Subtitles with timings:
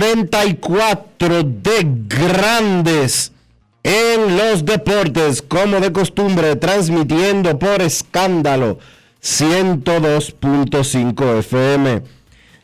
[0.00, 3.32] 2834 de Grandes
[3.82, 8.78] en los Deportes, como de costumbre, transmitiendo por escándalo
[9.22, 12.02] 102.5 FM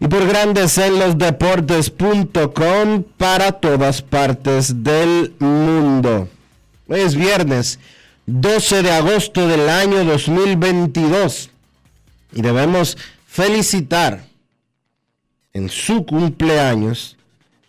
[0.01, 6.29] y por grandes en los deportes.com para todas partes del mundo.
[6.89, 7.79] Hoy es viernes
[8.27, 11.49] 12 de agosto del año 2022
[12.35, 14.25] y debemos felicitar
[15.53, 17.17] en su cumpleaños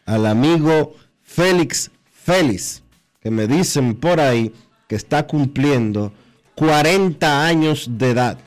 [0.05, 1.91] al amigo Félix
[2.23, 2.83] Félix,
[3.21, 4.53] que me dicen por ahí
[4.87, 6.13] que está cumpliendo
[6.55, 8.37] 40 años de edad.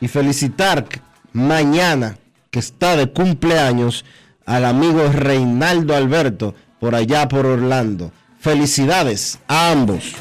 [0.00, 0.86] Y felicitar
[1.32, 2.16] mañana
[2.50, 4.04] que está de cumpleaños
[4.46, 8.12] al amigo Reinaldo Alberto por allá por Orlando.
[8.40, 10.14] Felicidades a ambos.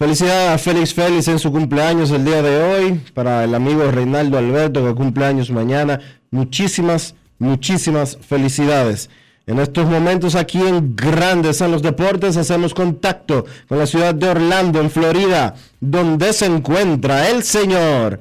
[0.00, 3.00] Felicidades a Félix Félix en su cumpleaños el día de hoy.
[3.12, 6.00] Para el amigo Reinaldo Alberto que cumpleaños mañana.
[6.30, 9.10] Muchísimas, muchísimas felicidades.
[9.46, 14.30] En estos momentos aquí en Grandes en los Deportes hacemos contacto con la ciudad de
[14.30, 18.20] Orlando, en Florida, donde se encuentra el señor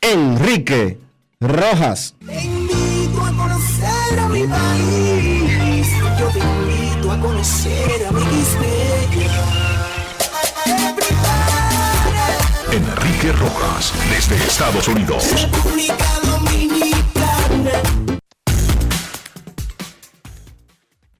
[0.00, 1.00] Enrique
[1.40, 2.14] Rojas.
[3.20, 5.88] A conocer a mi país.
[6.20, 8.05] Yo te invito a conocer
[13.32, 15.24] Rojas, desde Estados Unidos.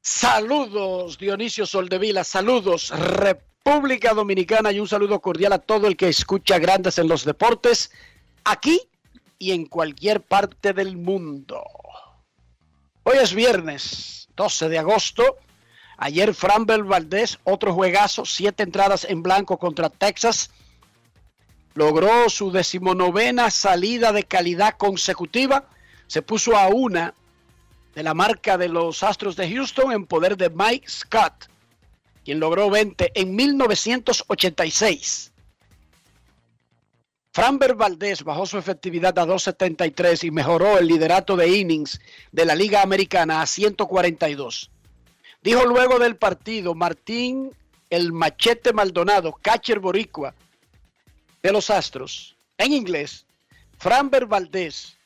[0.03, 6.59] Saludos Dionisio Soldevila, saludos República Dominicana y un saludo cordial a todo el que escucha
[6.59, 7.91] Grandes en los Deportes,
[8.44, 8.81] aquí
[9.38, 11.62] y en cualquier parte del mundo.
[13.03, 15.38] Hoy es viernes 12 de agosto.
[15.99, 20.50] Ayer Framber Valdés, otro juegazo, siete entradas en blanco contra Texas.
[21.76, 25.69] Logró su decimonovena salida de calidad consecutiva.
[26.06, 27.12] Se puso a una
[27.94, 31.50] de la marca de los Astros de Houston en poder de Mike Scott,
[32.25, 35.32] quien logró 20 en 1986.
[37.31, 42.00] Framber Valdés bajó su efectividad a 273 y mejoró el liderato de innings
[42.32, 44.70] de la Liga Americana a 142.
[45.43, 47.50] Dijo luego del partido Martín
[47.91, 50.34] el Machete Maldonado, catcher boricua
[51.46, 53.25] de los Astros, en inglés,
[53.78, 54.96] Framber Valdés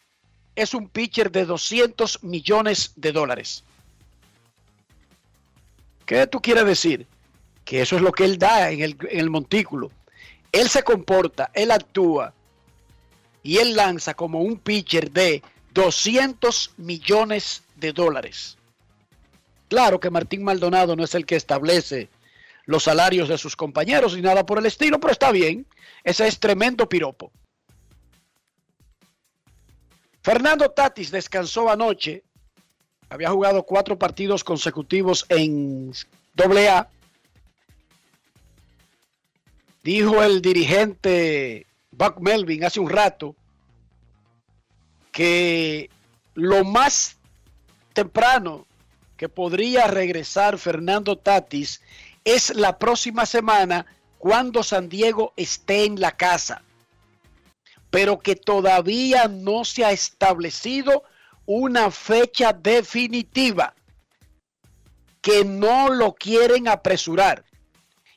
[0.57, 3.63] es un pitcher de 200 millones de dólares.
[6.07, 7.07] ¿Qué tú quieres decir?
[7.63, 9.91] Que eso es lo que él da en el, en el montículo.
[10.51, 12.33] Él se comporta, él actúa
[13.43, 15.43] y él lanza como un pitcher de
[15.75, 18.57] 200 millones de dólares.
[19.69, 22.09] Claro que Martín Maldonado no es el que establece
[22.71, 25.67] los salarios de sus compañeros ni nada por el estilo, pero está bien.
[26.05, 27.33] Ese es tremendo piropo.
[30.23, 32.23] Fernando Tatis descansó anoche.
[33.09, 35.93] Había jugado cuatro partidos consecutivos en
[36.37, 36.89] AA.
[39.83, 43.35] Dijo el dirigente Buck Melvin hace un rato
[45.11, 45.91] que
[46.35, 47.17] lo más
[47.95, 48.65] temprano
[49.17, 51.83] que podría regresar Fernando Tatis
[52.25, 53.87] es la próxima semana
[54.19, 56.63] cuando San Diego esté en la casa,
[57.91, 61.05] pero que todavía no se ha establecido
[61.47, 63.75] una fecha definitiva,
[65.21, 67.45] que no lo quieren apresurar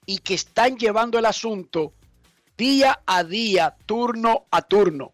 [0.06, 1.94] y que están llevando el asunto
[2.58, 5.12] día a día, turno a turno.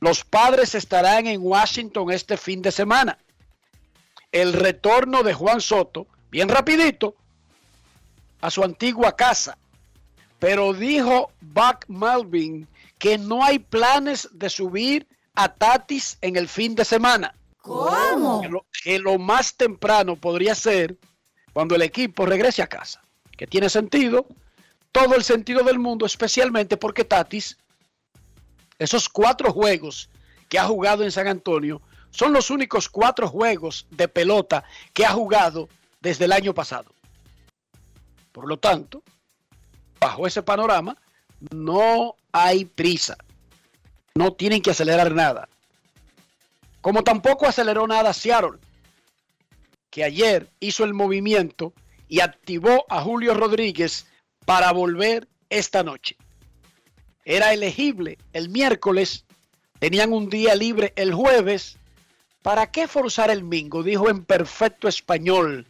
[0.00, 3.18] Los padres estarán en Washington este fin de semana.
[4.32, 7.16] El retorno de Juan Soto, bien rapidito,
[8.44, 9.56] a su antigua casa.
[10.38, 12.68] Pero dijo Buck Melvin
[12.98, 17.34] que no hay planes de subir a Tatis en el fin de semana.
[17.62, 18.42] ¿Cómo?
[18.42, 20.98] Que lo, que lo más temprano podría ser
[21.54, 23.02] cuando el equipo regrese a casa.
[23.34, 24.26] Que tiene sentido,
[24.92, 27.56] todo el sentido del mundo, especialmente porque Tatis,
[28.78, 30.10] esos cuatro juegos
[30.50, 31.80] que ha jugado en San Antonio,
[32.10, 35.70] son los únicos cuatro juegos de pelota que ha jugado
[36.02, 36.93] desde el año pasado.
[38.34, 39.04] Por lo tanto,
[40.00, 41.00] bajo ese panorama,
[41.54, 43.16] no hay prisa.
[44.16, 45.48] No tienen que acelerar nada.
[46.80, 48.58] Como tampoco aceleró nada Seattle,
[49.88, 51.74] que ayer hizo el movimiento
[52.08, 54.08] y activó a Julio Rodríguez
[54.44, 56.16] para volver esta noche.
[57.24, 59.26] Era elegible el miércoles,
[59.78, 61.76] tenían un día libre el jueves.
[62.42, 63.84] ¿Para qué forzar el mingo?
[63.84, 65.68] Dijo en perfecto español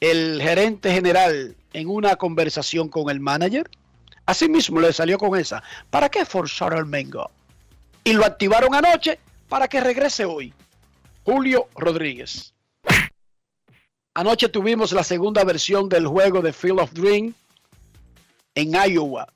[0.00, 3.68] el gerente general en una conversación con el manager.
[4.24, 5.62] Así mismo le salió con esa.
[5.90, 7.30] ¿Para qué forzar el mingo?
[8.02, 10.54] Y lo activaron anoche para que regrese hoy.
[11.22, 12.54] Julio Rodríguez.
[14.14, 17.34] Anoche tuvimos la segunda versión del juego de Field of Dream
[18.54, 19.28] en Iowa.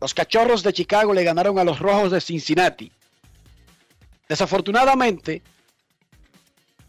[0.00, 2.90] Los cachorros de Chicago le ganaron a los rojos de Cincinnati.
[4.28, 5.42] Desafortunadamente,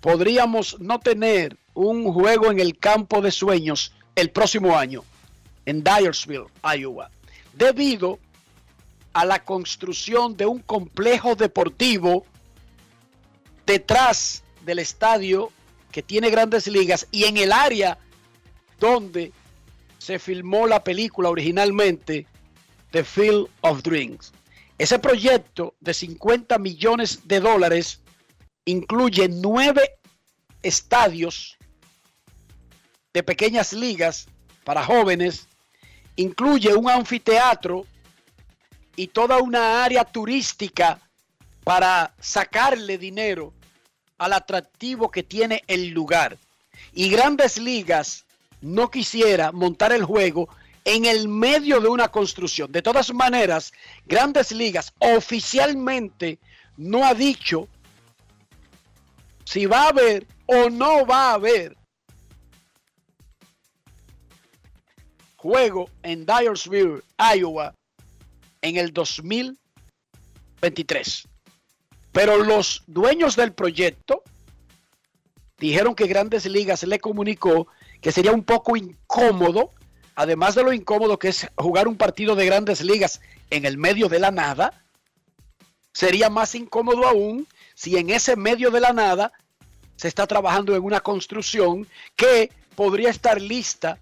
[0.01, 5.03] podríamos no tener un juego en el campo de sueños el próximo año
[5.65, 6.47] en Dyersville,
[6.77, 7.09] Iowa,
[7.53, 8.19] debido
[9.13, 12.25] a la construcción de un complejo deportivo
[13.65, 15.51] detrás del estadio
[15.91, 17.97] que tiene grandes ligas y en el área
[18.79, 19.31] donde
[19.97, 22.27] se filmó la película originalmente
[22.91, 24.33] The Field of Dreams.
[24.77, 28.01] Ese proyecto de 50 millones de dólares
[28.65, 29.81] incluye nueve
[30.61, 31.57] estadios
[33.15, 34.27] de pequeñas ligas
[34.65, 35.47] para jóvenes,
[36.17, 37.85] incluye un anfiteatro
[38.97, 40.99] y toda una área turística
[41.63, 43.53] para sacarle dinero
[44.17, 46.37] al atractivo que tiene el lugar.
[46.93, 48.25] Y grandes ligas
[48.59, 50.49] no quisiera montar el juego
[50.83, 52.69] en el medio de una construcción.
[52.69, 53.71] De todas maneras,
[54.05, 56.37] grandes ligas oficialmente
[56.75, 57.69] no ha dicho
[59.45, 61.77] si va a haber o no va a haber
[65.45, 67.03] juego en Dyersville,
[67.37, 67.75] Iowa,
[68.63, 71.27] en el 2023.
[72.11, 74.23] Pero los dueños del proyecto
[75.59, 77.67] dijeron que Grandes Ligas le comunicó
[78.01, 79.71] que sería un poco incómodo,
[80.15, 83.21] además de lo incómodo que es jugar un partido de Grandes Ligas
[83.51, 84.83] en el medio de la nada,
[85.93, 89.31] sería más incómodo aún si en ese medio de la nada
[89.95, 93.99] se está trabajando en una construcción que podría estar lista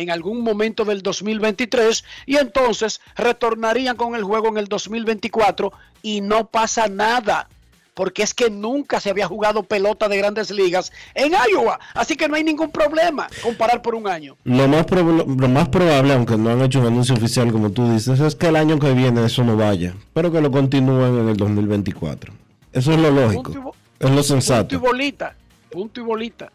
[0.00, 6.20] en algún momento del 2023 y entonces retornarían con el juego en el 2024 y
[6.20, 7.48] no pasa nada.
[7.92, 11.78] Porque es que nunca se había jugado pelota de grandes ligas en Iowa.
[11.92, 14.36] Así que no hay ningún problema comparar por un año.
[14.44, 17.92] Lo más, prob- lo más probable, aunque no han hecho un anuncio oficial como tú
[17.92, 21.28] dices, es que el año que viene eso no vaya, pero que lo continúen en
[21.28, 22.32] el 2024.
[22.72, 24.80] Eso es lo lógico, Punto y bo- es lo Punto y sensato.
[24.80, 25.34] bolita.
[25.70, 26.50] Punto y bolita.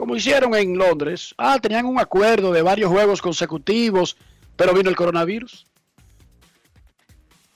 [0.00, 1.34] Como hicieron en Londres.
[1.36, 4.16] Ah, tenían un acuerdo de varios juegos consecutivos,
[4.56, 5.66] pero vino el coronavirus.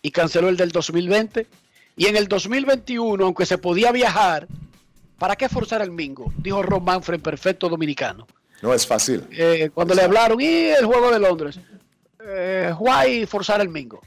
[0.02, 1.46] Y canceló el del 2020.
[1.96, 4.46] Y en el 2021, aunque se podía viajar,
[5.18, 6.34] ¿para qué forzar el mingo?
[6.36, 8.26] Dijo Ron Manfred, perfecto dominicano.
[8.60, 9.26] No es fácil.
[9.30, 11.58] Eh, cuando le hablaron, y el juego de Londres,
[12.22, 14.02] eh, why forzar el mingo.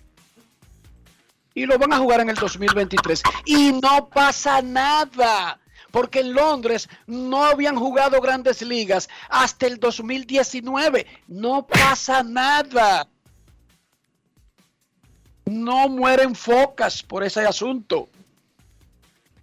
[1.56, 3.24] Y lo van a jugar en el 2023.
[3.46, 5.60] Y no pasa nada.
[5.92, 11.06] Porque en Londres no habían jugado grandes ligas hasta el 2019.
[11.28, 13.08] No pasa nada.
[15.46, 18.10] No mueren focas por ese asunto.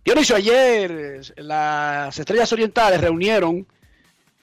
[0.04, 3.66] Dionisio, ayer eh, las estrellas orientales reunieron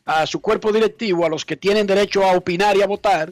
[0.05, 3.31] a su cuerpo directivo, a los que tienen derecho a opinar y a votar,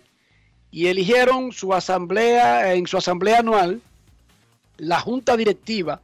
[0.71, 3.81] y eligieron su asamblea, en su asamblea anual,
[4.77, 6.01] la junta directiva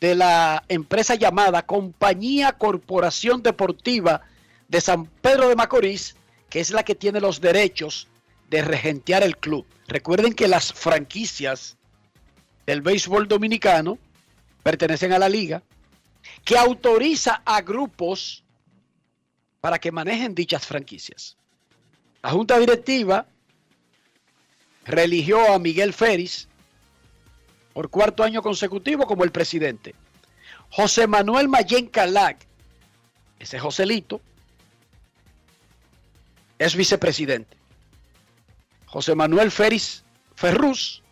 [0.00, 4.22] de la empresa llamada Compañía Corporación Deportiva
[4.68, 6.16] de San Pedro de Macorís,
[6.50, 8.08] que es la que tiene los derechos
[8.50, 9.66] de regentear el club.
[9.88, 11.76] Recuerden que las franquicias
[12.66, 13.98] del béisbol dominicano
[14.62, 15.62] pertenecen a la liga,
[16.44, 18.44] que autoriza a grupos
[19.60, 21.36] para que manejen dichas franquicias.
[22.22, 23.26] La junta directiva
[24.84, 26.48] religió a Miguel Ferris
[27.76, 29.94] por cuarto año consecutivo como el presidente.
[30.70, 32.38] José Manuel Mayen Calac,
[33.38, 34.22] ese Joselito,
[36.58, 37.54] es vicepresidente.
[38.86, 40.04] José Manuel Ferris
[40.34, 41.02] Ferrus,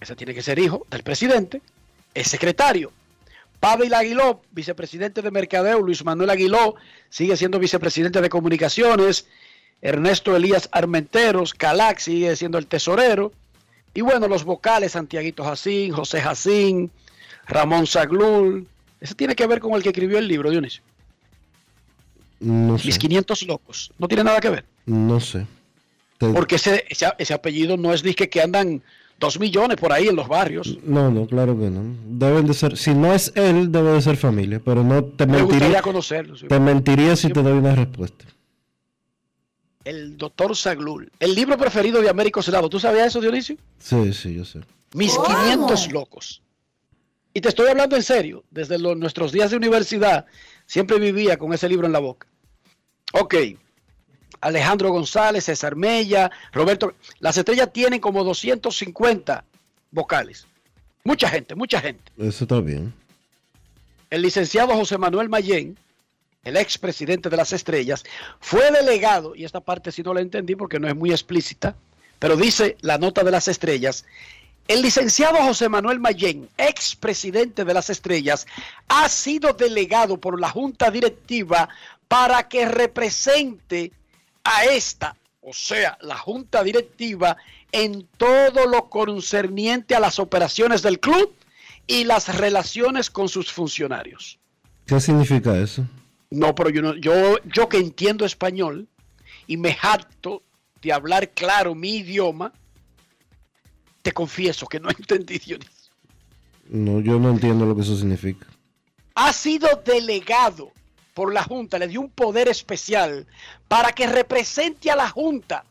[0.00, 1.62] ese tiene que ser hijo del presidente,
[2.14, 2.90] es secretario.
[3.60, 6.74] Pavel Aguiló, vicepresidente de Mercadeo, Luis Manuel Aguiló
[7.10, 9.28] sigue siendo vicepresidente de Comunicaciones,
[9.82, 13.30] Ernesto Elías Armenteros, Calac sigue siendo el tesorero,
[13.94, 16.90] y bueno, los vocales, Santiaguito Jacín, José Jacín,
[17.46, 18.66] Ramón Zaglul,
[19.00, 20.82] ese tiene que ver con el que escribió el libro, Dionisio.
[22.40, 22.86] No sé.
[22.86, 24.64] Mis 500 locos, no tiene nada que ver.
[24.86, 25.46] No sé.
[26.18, 28.82] Te- Porque ese, ese, ese apellido no es disque que andan
[29.18, 30.78] dos millones por ahí en los barrios.
[30.84, 31.82] No, no, claro que no.
[32.06, 35.38] Deben de ser, si no es él, debe de ser familia, pero no te Me
[35.42, 36.36] gustaría mentiría, conocerlo.
[36.36, 36.46] sí.
[36.46, 38.24] te mentiría si te doy una respuesta.
[39.88, 41.10] El doctor Zaglul.
[41.18, 42.68] El libro preferido de Américo Celado.
[42.68, 43.56] ¿Tú sabías eso, Dionisio?
[43.78, 44.60] Sí, sí, yo sé.
[44.92, 46.42] Mis 500 locos.
[47.32, 48.44] Y te estoy hablando en serio.
[48.50, 50.26] Desde los- nuestros días de universidad,
[50.66, 52.26] siempre vivía con ese libro en la boca.
[53.14, 53.34] Ok.
[54.42, 56.92] Alejandro González, César Mella, Roberto.
[57.20, 59.44] Las estrellas tienen como 250
[59.90, 60.46] vocales.
[61.02, 62.12] Mucha gente, mucha gente.
[62.18, 62.92] Eso está bien.
[64.10, 65.78] El licenciado José Manuel Mayén,
[66.48, 68.04] el expresidente de las estrellas,
[68.40, 71.76] fue delegado, y esta parte sí no la entendí porque no es muy explícita,
[72.18, 74.04] pero dice la nota de las estrellas,
[74.66, 78.46] el licenciado José Manuel Mayén, expresidente de las estrellas,
[78.88, 81.70] ha sido delegado por la junta directiva
[82.06, 83.92] para que represente
[84.44, 87.38] a esta, o sea, la junta directiva,
[87.72, 91.32] en todo lo concerniente a las operaciones del club
[91.86, 94.38] y las relaciones con sus funcionarios.
[94.86, 95.84] ¿Qué significa eso?
[96.30, 98.88] No, pero yo, no, yo, yo que entiendo español
[99.46, 100.42] y me jacto
[100.82, 102.52] de hablar claro mi idioma,
[104.02, 105.92] te confieso que no entendí, Dionisio.
[106.68, 108.46] No, yo no entiendo lo que eso significa.
[109.14, 110.70] Ha sido delegado
[111.14, 113.26] por la Junta, le dio un poder especial
[113.66, 115.64] para que represente a la Junta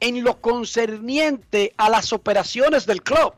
[0.00, 3.34] en lo concerniente a las operaciones del club.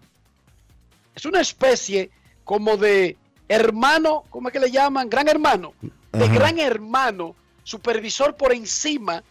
[1.14, 2.10] Es una especie
[2.44, 3.16] como de
[3.48, 5.10] hermano, ¿cómo es que le llaman?
[5.10, 5.74] Gran hermano.
[6.14, 6.34] De Ajá.
[6.34, 9.22] gran hermano, supervisor por encima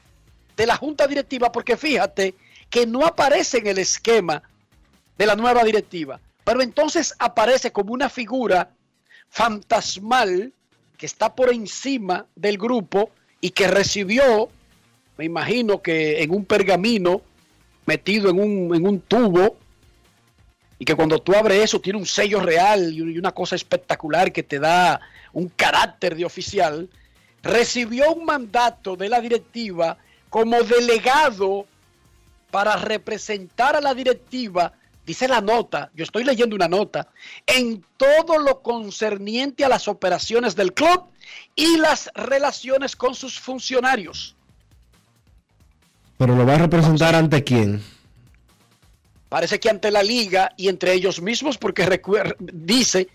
[0.56, 2.36] de la junta directiva, porque fíjate
[2.70, 4.44] que no aparece en el esquema
[5.18, 8.72] de la nueva directiva, pero entonces aparece como una figura
[9.30, 10.52] fantasmal
[10.98, 13.12] que está por encima del grupo
[13.42, 14.50] y que recibió,
[15.18, 17.22] me imagino que en un pergamino
[17.86, 19.58] metido en un, en un tubo,
[20.80, 24.44] y que cuando tú abres eso tiene un sello real y una cosa espectacular que
[24.44, 25.00] te da
[25.32, 26.90] un carácter de oficial,
[27.42, 29.98] recibió un mandato de la directiva
[30.30, 31.68] como delegado
[32.50, 34.74] para representar a la directiva,
[35.06, 37.10] dice la nota, yo estoy leyendo una nota,
[37.46, 41.06] en todo lo concerniente a las operaciones del club
[41.56, 44.36] y las relaciones con sus funcionarios.
[46.18, 47.84] Pero lo va a representar ante quién?
[49.34, 52.00] Parece que ante la liga y entre ellos mismos, porque
[52.40, 53.10] dice,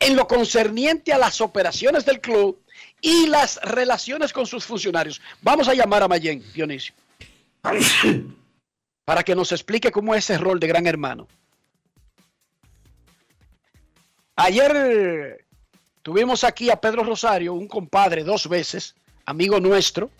[0.00, 2.60] en lo concerniente a las operaciones del club
[3.00, 5.22] y las relaciones con sus funcionarios.
[5.42, 6.92] Vamos a llamar a Mayen, Dionisio,
[9.04, 11.28] para que nos explique cómo es ese rol de gran hermano.
[14.34, 15.46] Ayer
[16.02, 20.10] tuvimos aquí a Pedro Rosario, un compadre dos veces, amigo nuestro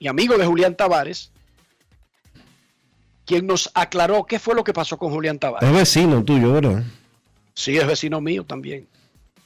[0.00, 1.30] y amigo de Julián Tavares,
[3.30, 5.68] quien nos aclaró qué fue lo que pasó con Julián Tavares.
[5.68, 6.82] Es vecino tuyo, ¿verdad?
[7.54, 8.88] Sí, es vecino mío también.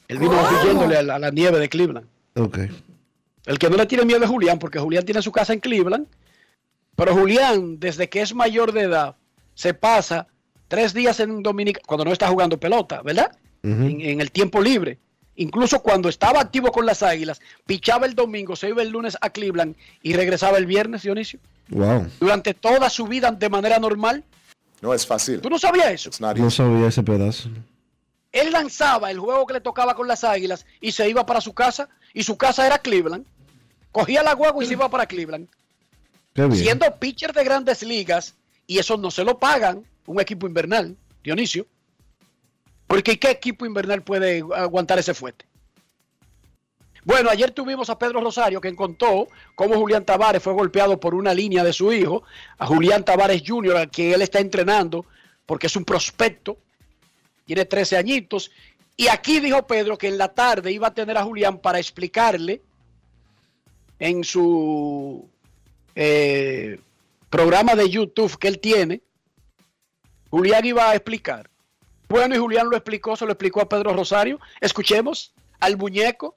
[0.08, 2.06] Él vino huyéndole a la, a la nieve de Cleveland.
[2.34, 2.60] Ok.
[3.44, 6.06] El que no le tiene miedo es Julián, porque Julián tiene su casa en Cleveland.
[6.96, 9.16] Pero Julián, desde que es mayor de edad,
[9.54, 10.28] se pasa
[10.66, 13.36] tres días en Dominica, cuando no está jugando pelota, ¿verdad?
[13.62, 14.98] En, en el tiempo libre.
[15.36, 19.28] Incluso cuando estaba activo con las águilas, pichaba el domingo, se iba el lunes a
[19.28, 21.38] Cleveland y regresaba el viernes, Dionisio.
[21.68, 22.08] Wow.
[22.20, 24.24] Durante toda su vida de manera normal.
[24.80, 25.40] No es fácil.
[25.40, 26.10] ¿Tú no sabías eso?
[26.20, 27.48] No sabía ese pedazo.
[28.32, 31.54] Él lanzaba el juego que le tocaba con las águilas y se iba para su
[31.54, 31.88] casa.
[32.12, 33.24] Y su casa era Cleveland.
[33.92, 35.48] Cogía la guagua y se iba para Cleveland.
[36.34, 36.58] Qué bien.
[36.58, 38.34] Siendo pitcher de grandes ligas.
[38.66, 41.66] Y eso no se lo pagan un equipo invernal, Dionisio.
[42.86, 45.46] Porque ¿qué equipo invernal puede aguantar ese fuerte?
[47.04, 51.34] Bueno, ayer tuvimos a Pedro Rosario que contó cómo Julián Tavares fue golpeado por una
[51.34, 52.22] línea de su hijo,
[52.56, 55.04] a Julián Tavares Jr., al que él está entrenando,
[55.44, 56.56] porque es un prospecto,
[57.44, 58.50] tiene 13 añitos,
[58.96, 62.62] y aquí dijo Pedro que en la tarde iba a tener a Julián para explicarle
[63.98, 65.28] en su
[65.94, 66.80] eh,
[67.28, 69.02] programa de YouTube que él tiene,
[70.30, 71.50] Julián iba a explicar.
[72.08, 74.40] Bueno, y Julián lo explicó, se lo explicó a Pedro Rosario.
[74.60, 76.34] Escuchemos al muñeco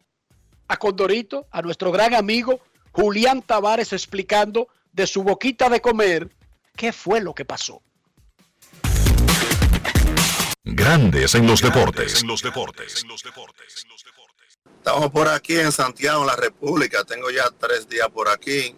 [0.67, 2.59] a Condorito, a nuestro gran amigo
[2.91, 6.29] Julián Tavares explicando de su boquita de comer
[6.75, 7.81] qué fue lo que pasó.
[10.63, 12.21] Grandes en los deportes.
[12.21, 13.05] En los deportes.
[14.77, 17.03] Estamos por aquí en Santiago, en la República.
[17.03, 18.75] Tengo ya tres días por aquí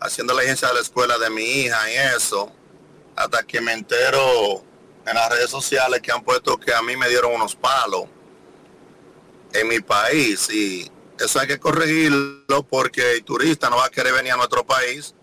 [0.00, 2.52] haciendo la agencia de la escuela de mi hija y eso.
[3.16, 4.64] Hasta que me entero
[5.06, 8.04] en las redes sociales que han puesto que a mí me dieron unos palos
[9.52, 14.12] en mi país y eso hay que corregirlo porque el turista no va a querer
[14.12, 15.14] venir a nuestro país,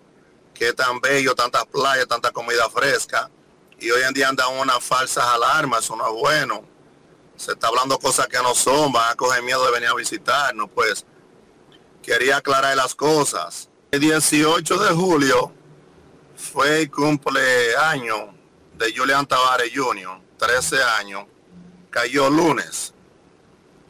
[0.54, 3.30] que es tan bello, tantas playas, tanta comida fresca,
[3.80, 6.64] y hoy en día andan unas falsas alarmas, eso no es bueno.
[7.36, 10.70] Se está hablando cosas que no son, van a coger miedo de venir a visitarnos,
[10.74, 11.06] pues
[12.04, 13.70] quería aclarar las cosas.
[13.90, 15.52] El 18 de julio
[16.36, 18.30] fue el cumpleaños
[18.78, 21.26] de Julián Tavares Jr., 13 años,
[21.90, 22.94] cayó lunes.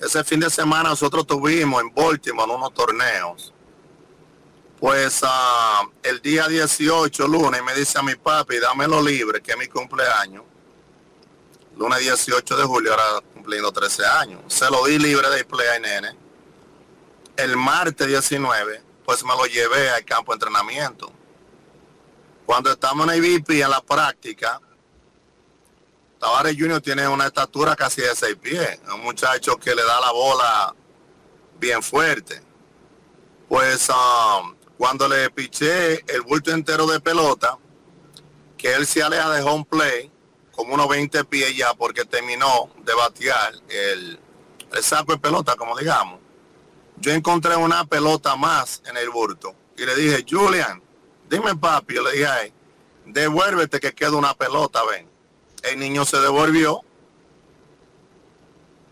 [0.01, 3.53] Ese fin de semana nosotros tuvimos en Baltimore unos torneos.
[4.79, 9.57] Pues ah, el día 18, lunes, me dice a mi papi, dámelo libre, que es
[9.59, 10.43] mi cumpleaños.
[11.77, 14.41] Lunes 18 de julio, ahora cumpliendo 13 años.
[14.47, 16.17] Se lo di libre de play al nene.
[17.37, 21.11] El martes 19, pues me lo llevé al campo de entrenamiento.
[22.47, 24.59] Cuando estamos en el VIP en la práctica,
[26.21, 28.79] Tavares Junior tiene una estatura casi de seis pies.
[28.85, 30.75] Es un muchacho que le da la bola
[31.59, 32.43] bien fuerte.
[33.49, 37.57] Pues um, cuando le piché el bulto entero de pelota,
[38.55, 40.11] que él se aleja de home play,
[40.51, 44.19] como unos 20 pies ya, porque terminó de batear el,
[44.73, 46.19] el saco de pelota, como digamos.
[46.97, 50.83] Yo encontré una pelota más en el bulto y le dije, Julian,
[51.27, 52.53] dime papi, yo le dije a él,
[53.07, 55.10] devuélvete que queda una pelota, ven
[55.63, 56.81] el niño se devolvió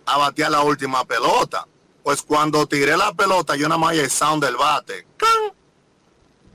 [0.05, 1.67] a batear la última pelota.
[2.03, 5.05] Pues cuando tiré la pelota, yo nada más el sound del bate.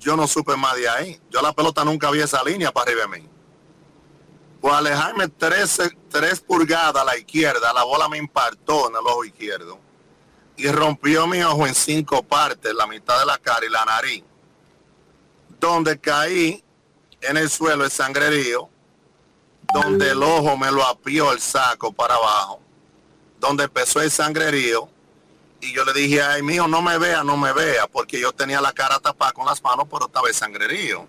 [0.00, 1.20] Yo no supe más de ahí.
[1.31, 3.29] Yo la pelota nunca vi esa línea para arriba de mí.
[4.61, 9.24] Pues alejarme 13, 3 pulgadas a la izquierda, la bola me impartó en el ojo
[9.24, 9.79] izquierdo
[10.57, 14.24] y rompió mi ojo en cinco partes, la mitad de la cara y la nariz.
[15.61, 16.62] Donde caí
[17.20, 18.68] en el suelo el sangrerío
[19.74, 22.60] donde el ojo me lo apió el saco para abajo,
[23.40, 24.88] donde empezó el sangrerío,
[25.60, 28.60] y yo le dije, ay, mío, no me vea, no me vea, porque yo tenía
[28.60, 31.06] la cara tapada con las manos, pero estaba el sangrerío.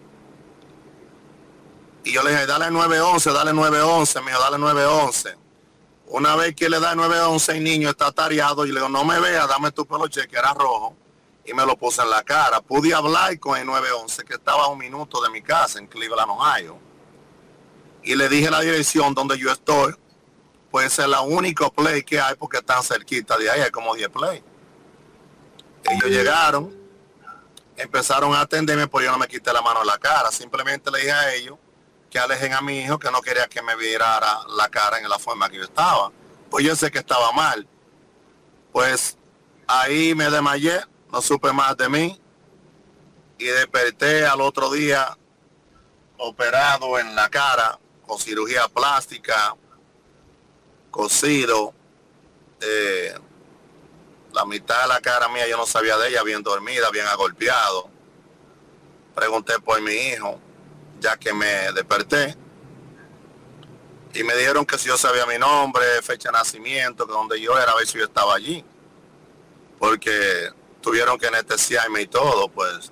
[2.03, 5.35] Y yo le dije, dale 911, dale 911, mío, dale 911.
[6.07, 9.19] Una vez que le da 911, el niño está tareado y le digo, no me
[9.19, 10.95] vea, dame tu peluche, que era rojo,
[11.45, 12.61] y me lo puse en la cara.
[12.61, 16.31] Pude hablar con el 911, que estaba a un minuto de mi casa en Cleveland,
[16.31, 16.94] Ohio
[18.05, 19.95] y le dije la dirección donde yo estoy,
[20.69, 24.09] pues es la única play que hay porque están cerquita de ahí, hay como 10
[24.09, 24.43] play.
[25.83, 26.75] Ellos llegaron,
[27.75, 30.99] empezaron a atenderme, pues yo no me quité la mano en la cara, simplemente le
[30.99, 31.57] dije a ellos
[32.09, 34.19] que alejen a mi hijo, que no quería que me viera
[34.55, 36.11] la cara en la forma que yo estaba.
[36.49, 37.67] Pues yo sé que estaba mal.
[38.71, 39.17] Pues
[39.67, 40.79] ahí me desmayé,
[41.11, 42.21] no supe más de mí
[43.37, 45.17] y desperté al otro día
[46.17, 49.55] operado en la cara con cirugía plástica,
[50.91, 51.73] cosido.
[52.61, 53.13] Eh,
[54.33, 57.89] la mitad de la cara mía yo no sabía de ella, bien dormida, bien agolpeado.
[59.13, 60.39] Pregunté por mi hijo,
[60.99, 62.35] ya que me desperté.
[64.13, 67.57] Y me dijeron que si yo sabía mi nombre, fecha de nacimiento, que donde yo
[67.57, 68.63] era, a ver si yo estaba allí.
[69.79, 70.49] Porque
[70.81, 72.91] tuvieron que anestesiarme y todo, pues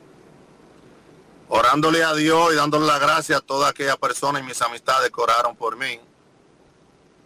[1.50, 5.22] orándole a Dios y dándole las gracias a todas aquellas personas y mis amistades que
[5.22, 6.00] oraron por mí,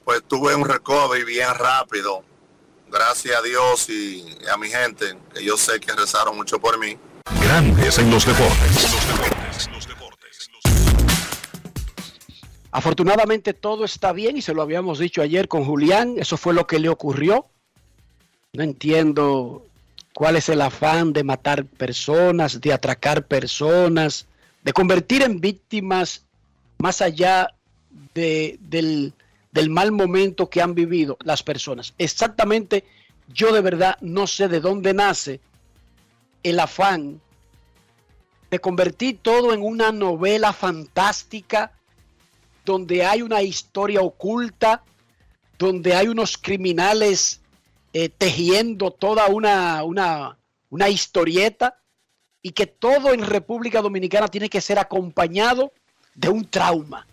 [0.04, 2.24] pues tuve un recovery bien rápido.
[2.90, 6.98] Gracias a Dios y a mi gente, que yo sé que rezaron mucho por mí.
[7.42, 8.94] Grandes en los deportes.
[8.94, 10.50] Los deportes, los deportes.
[12.72, 16.68] Afortunadamente todo está bien y se lo habíamos dicho ayer con Julián, eso fue lo
[16.68, 17.46] que le ocurrió.
[18.54, 19.67] No entiendo
[20.18, 24.26] cuál es el afán de matar personas, de atracar personas,
[24.64, 26.26] de convertir en víctimas
[26.80, 27.54] más allá
[28.16, 29.14] de- del,
[29.52, 31.94] del mal momento que han vivido las personas.
[32.00, 32.84] Exactamente,
[33.32, 35.40] yo de verdad no sé de dónde nace
[36.42, 37.22] el afán
[38.50, 41.74] de convertir todo en una novela fantástica
[42.66, 44.82] donde hay una historia oculta,
[45.60, 47.40] donde hay unos criminales
[47.94, 50.38] eh, tejiendo toda una, una,
[50.70, 51.80] una historieta
[52.42, 55.72] y que todo en República Dominicana tiene que ser acompañado
[56.16, 57.08] de un trauma,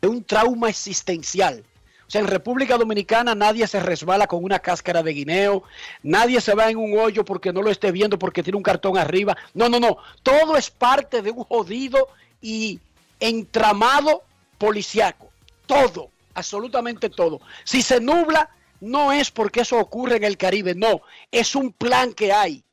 [0.00, 1.64] de un trauma existencial.
[2.06, 5.62] O sea, en República Dominicana nadie se resbala con una cáscara de guineo,
[6.02, 8.98] nadie se va en un hoyo porque no lo esté viendo porque tiene un cartón
[8.98, 9.36] arriba.
[9.54, 9.98] No, no, no.
[10.22, 12.08] Todo es parte de un jodido
[12.40, 12.80] y
[13.20, 14.24] entramado
[14.58, 15.30] policiaco.
[15.66, 17.40] Todo, absolutamente todo.
[17.62, 21.02] Si se nubla, no es porque eso ocurre en el Caribe, no.
[21.30, 22.64] Es un plan que hay.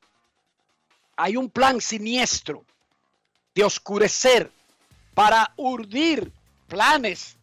[1.16, 2.66] Hay un plan siniestro
[3.54, 4.52] de oscurecer
[5.14, 6.32] para urdir
[6.68, 7.36] planes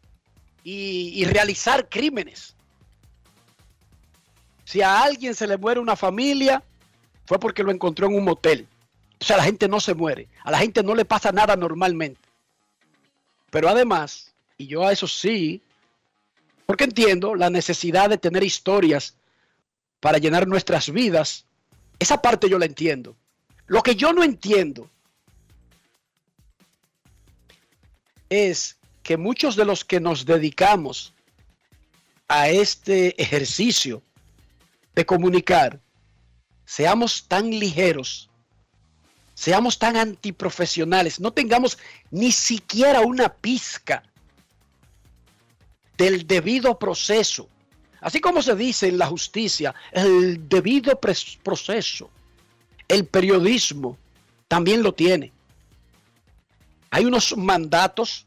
[0.63, 2.55] y, y realizar crímenes.
[4.65, 6.63] Si a alguien se le muere una familia,
[7.27, 8.67] fue porque lo encontró en un motel.
[9.21, 10.29] O sea, la gente no se muere.
[10.43, 12.21] A la gente no le pasa nada normalmente.
[13.51, 15.63] Pero además, y yo a eso sí,
[16.67, 19.17] porque entiendo la necesidad de tener historias
[20.01, 21.47] para llenar nuestras vidas,
[21.99, 23.17] esa parte yo la entiendo.
[23.67, 24.91] Lo que yo no entiendo
[28.29, 31.15] es que muchos de los que nos dedicamos
[32.29, 34.03] a este ejercicio
[34.95, 35.81] de comunicar,
[36.65, 38.31] seamos tan ligeros,
[39.35, 41.79] seamos tan antiprofesionales, no tengamos
[42.11, 44.03] ni siquiera una pizca
[45.97, 47.49] del debido proceso.
[48.01, 51.01] Así como se dice en la justicia, el debido
[51.43, 52.11] proceso,
[52.89, 53.97] el periodismo
[54.49, 55.33] también lo tiene.
[56.91, 58.27] Hay unos mandatos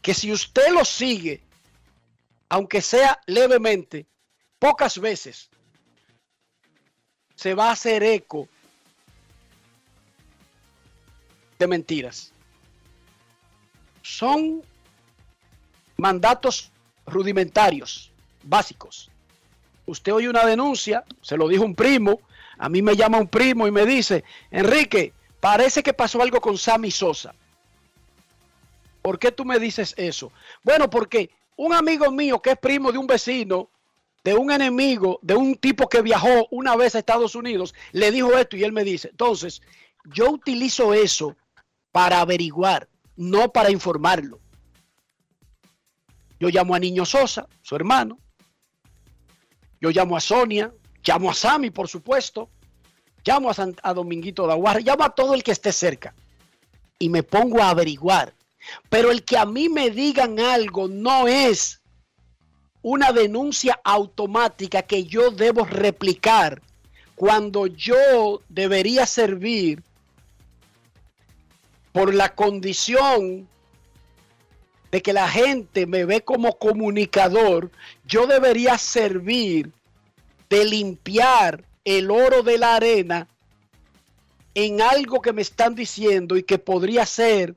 [0.00, 1.42] que si usted los sigue,
[2.48, 4.06] aunque sea levemente,
[4.58, 5.50] pocas veces
[7.34, 8.48] se va a hacer eco
[11.58, 12.32] de mentiras.
[14.02, 14.62] Son
[15.96, 16.72] mandatos
[17.12, 18.10] rudimentarios,
[18.42, 19.10] básicos.
[19.86, 22.20] Usted oye una denuncia, se lo dijo un primo,
[22.58, 26.58] a mí me llama un primo y me dice, Enrique, parece que pasó algo con
[26.58, 27.34] Sammy Sosa.
[29.02, 30.32] ¿Por qué tú me dices eso?
[30.62, 33.70] Bueno, porque un amigo mío que es primo de un vecino,
[34.24, 38.36] de un enemigo, de un tipo que viajó una vez a Estados Unidos, le dijo
[38.36, 39.62] esto y él me dice, entonces,
[40.12, 41.36] yo utilizo eso
[41.92, 44.40] para averiguar, no para informarlo.
[46.40, 48.18] Yo llamo a Niño Sosa, su hermano.
[49.80, 50.72] Yo llamo a Sonia,
[51.04, 52.50] llamo a Sammy, por supuesto.
[53.24, 56.14] Llamo a, San- a Dominguito de Aguarra, llamo a todo el que esté cerca.
[56.98, 58.34] Y me pongo a averiguar.
[58.88, 61.80] Pero el que a mí me digan algo no es
[62.82, 66.62] una denuncia automática que yo debo replicar
[67.14, 69.82] cuando yo debería servir
[71.92, 73.48] por la condición
[74.90, 77.70] de que la gente me ve como comunicador,
[78.06, 79.70] yo debería servir
[80.48, 83.28] de limpiar el oro de la arena
[84.54, 87.54] en algo que me están diciendo y que podría ser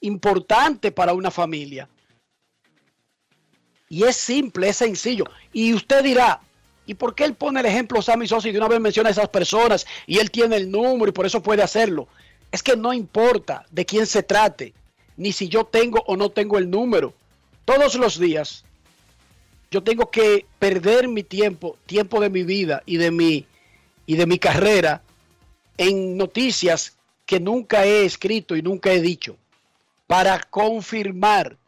[0.00, 1.88] importante para una familia.
[3.88, 5.24] Y es simple, es sencillo.
[5.52, 6.40] Y usted dirá,
[6.86, 9.12] ¿y por qué él pone el ejemplo Sammy Sosa y de una vez menciona a
[9.12, 12.06] esas personas y él tiene el número y por eso puede hacerlo?
[12.52, 14.74] Es que no importa de quién se trate,
[15.18, 17.12] ni si yo tengo o no tengo el número.
[17.66, 18.64] Todos los días
[19.70, 23.44] yo tengo que perder mi tiempo, tiempo de mi vida y de mi
[24.06, 25.02] y de mi carrera
[25.76, 29.36] en noticias que nunca he escrito y nunca he dicho
[30.06, 31.58] para confirmar.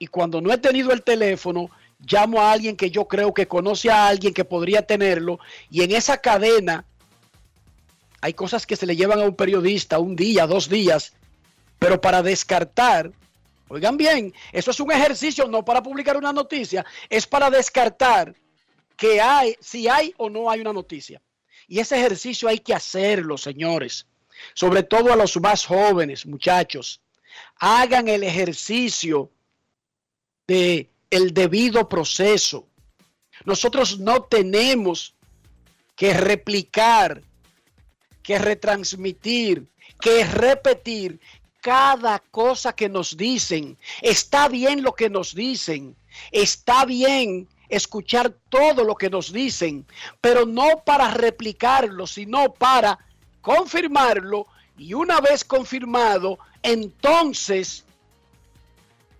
[0.00, 1.70] Y cuando no he tenido el teléfono,
[2.00, 5.38] llamo a alguien que yo creo que conoce a alguien que podría tenerlo.
[5.70, 6.84] Y en esa cadena
[8.20, 11.12] hay cosas que se le llevan a un periodista un día, dos días,
[11.78, 13.12] pero para descartar,
[13.68, 18.34] oigan bien, eso es un ejercicio no para publicar una noticia, es para descartar
[18.96, 21.22] que hay, si hay o no hay una noticia.
[21.68, 24.06] Y ese ejercicio hay que hacerlo, señores.
[24.54, 27.00] Sobre todo a los más jóvenes, muchachos.
[27.60, 29.30] Hagan el ejercicio
[30.46, 32.66] de el debido proceso.
[33.44, 35.14] Nosotros no tenemos
[35.94, 37.22] que replicar,
[38.22, 39.68] que retransmitir,
[40.00, 41.20] que repetir
[41.60, 43.76] cada cosa que nos dicen.
[44.02, 45.96] Está bien lo que nos dicen.
[46.30, 49.86] Está bien escuchar todo lo que nos dicen,
[50.20, 52.98] pero no para replicarlo, sino para
[53.40, 57.84] confirmarlo y una vez confirmado, entonces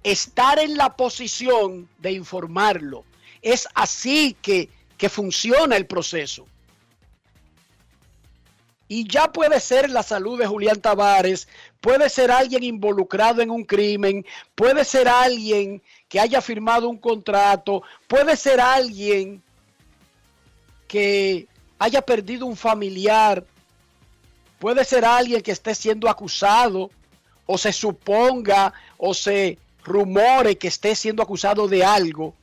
[0.02, 3.04] estar en la posición de informarlo.
[3.42, 6.46] Es así que, que funciona el proceso.
[8.88, 11.46] Y ya puede ser la salud de Julián Tavares,
[11.80, 14.24] puede ser alguien involucrado en un crimen,
[14.54, 19.42] puede ser alguien que haya firmado un contrato, puede ser alguien
[20.86, 21.46] que
[21.78, 23.44] haya perdido un familiar,
[24.58, 26.90] puede ser alguien que esté siendo acusado
[27.44, 32.34] o se suponga o se rumore que esté siendo acusado de algo.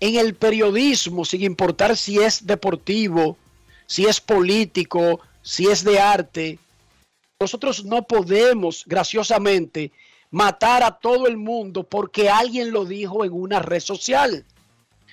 [0.00, 3.36] En el periodismo, sin importar si es deportivo,
[3.86, 6.58] si es político, si es de arte,
[7.40, 9.92] nosotros no podemos graciosamente
[10.30, 14.44] matar a todo el mundo porque alguien lo dijo en una red social.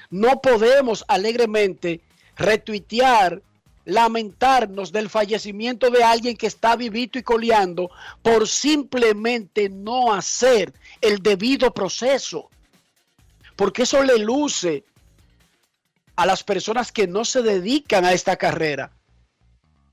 [0.09, 2.01] No podemos alegremente
[2.35, 3.41] retuitear,
[3.85, 7.89] lamentarnos del fallecimiento de alguien que está vivito y coleando
[8.21, 12.49] por simplemente no hacer el debido proceso.
[13.55, 14.83] Porque eso le luce
[16.17, 18.91] a las personas que no se dedican a esta carrera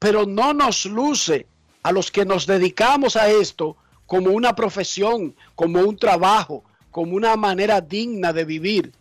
[0.03, 1.47] pero no nos luce
[1.85, 7.37] a los que nos dedicamos a esto como una profesión, como un trabajo, como una
[7.37, 8.93] manera digna de vivir.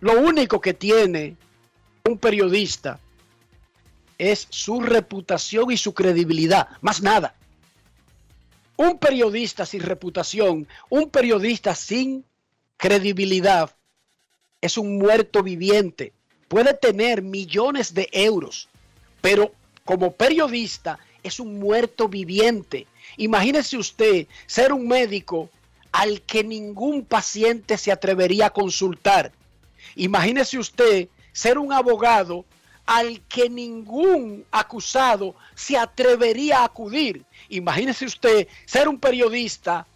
[0.00, 1.36] Lo único que tiene
[2.08, 2.98] un periodista
[4.18, 7.36] es su reputación y su credibilidad, más nada.
[8.76, 12.24] Un periodista sin reputación, un periodista sin
[12.76, 13.76] credibilidad,
[14.60, 16.17] es un muerto viviente
[16.48, 18.68] puede tener millones de euros,
[19.20, 19.52] pero
[19.84, 22.86] como periodista es un muerto viviente.
[23.16, 25.50] Imagínese usted ser un médico
[25.92, 29.32] al que ningún paciente se atrevería a consultar.
[29.96, 32.44] Imagínese usted ser un abogado
[32.86, 37.24] al que ningún acusado se atrevería a acudir.
[37.50, 39.86] Imagínese usted ser un periodista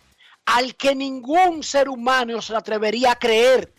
[0.45, 3.72] al que ningún ser humano se atrevería a creer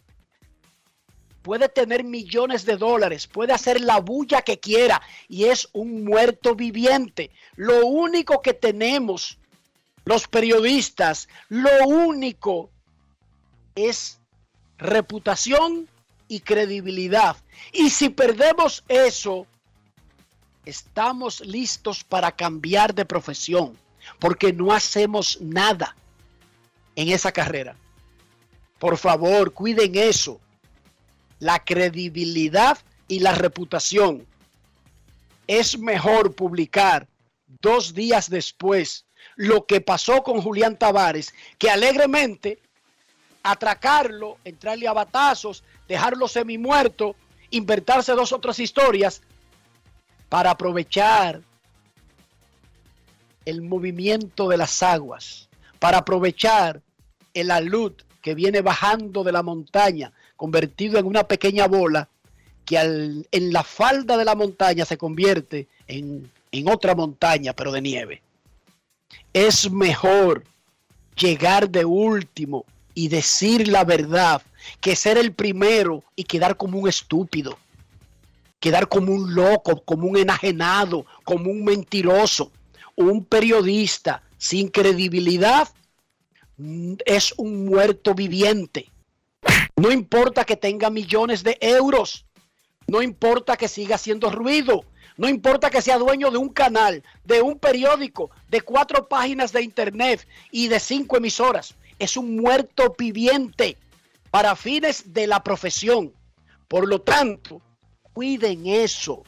[1.44, 6.56] puede tener millones de dólares, puede hacer la bulla que quiera y es un muerto
[6.56, 7.30] viviente.
[7.56, 9.38] Lo único que tenemos
[10.06, 12.70] los periodistas, lo único
[13.76, 14.20] es
[14.78, 15.88] reputación
[16.28, 17.36] y credibilidad.
[17.72, 19.46] Y si perdemos eso,
[20.66, 23.78] estamos listos para cambiar de profesión,
[24.20, 25.96] porque no hacemos nada
[26.96, 27.76] en esa carrera.
[28.80, 30.40] Por favor, cuiden eso
[31.40, 34.26] la credibilidad y la reputación.
[35.48, 37.08] Es mejor publicar
[37.62, 42.60] dos días después lo que pasó con Julián Tavares que alegremente
[43.42, 47.16] atracarlo, entrarle a batazos, dejarlo semi muerto,
[47.50, 49.22] inventarse dos otras historias
[50.30, 51.42] para aprovechar
[53.46, 56.82] el movimiento de las aguas, para aprovechar
[57.34, 62.10] el alud que viene bajando de la montaña, convertido en una pequeña bola
[62.66, 67.82] que en la falda de la montaña se convierte en, en otra montaña, pero de
[67.82, 68.22] nieve.
[69.34, 70.44] Es mejor
[71.16, 74.42] llegar de último y decir la verdad
[74.80, 77.58] que ser el primero y quedar como un estúpido,
[78.60, 82.52] quedar como un loco, como un enajenado, como un mentiroso.
[82.96, 85.68] Un periodista sin credibilidad
[87.06, 88.92] es un muerto viviente.
[89.76, 92.26] No importa que tenga millones de euros.
[92.88, 94.86] No importa que siga haciendo ruido.
[95.18, 99.62] No importa que sea dueño de un canal, de un periódico, de cuatro páginas de
[99.62, 101.76] internet y de cinco emisoras.
[102.00, 103.78] Es un muerto viviente
[104.32, 106.14] para fines de la profesión.
[106.68, 107.62] Por lo tanto,
[108.14, 109.24] cuiden eso.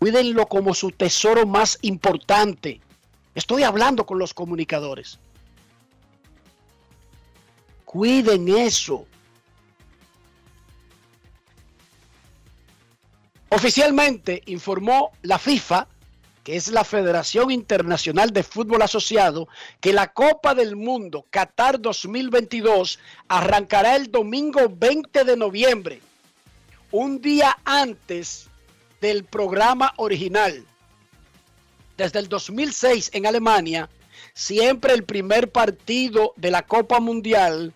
[0.00, 2.80] Cuídenlo como su tesoro más importante.
[3.34, 5.20] Estoy hablando con los comunicadores.
[7.94, 9.06] Cuiden eso.
[13.50, 15.86] Oficialmente informó la FIFA,
[16.42, 19.46] que es la Federación Internacional de Fútbol Asociado,
[19.80, 26.00] que la Copa del Mundo Qatar 2022 arrancará el domingo 20 de noviembre,
[26.90, 28.48] un día antes
[29.00, 30.66] del programa original.
[31.96, 33.88] Desde el 2006 en Alemania,
[34.32, 37.72] siempre el primer partido de la Copa Mundial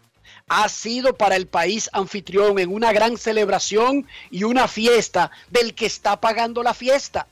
[0.49, 5.87] ha sido para el país anfitrión en una gran celebración y una fiesta del que
[5.87, 7.27] está pagando la fiesta.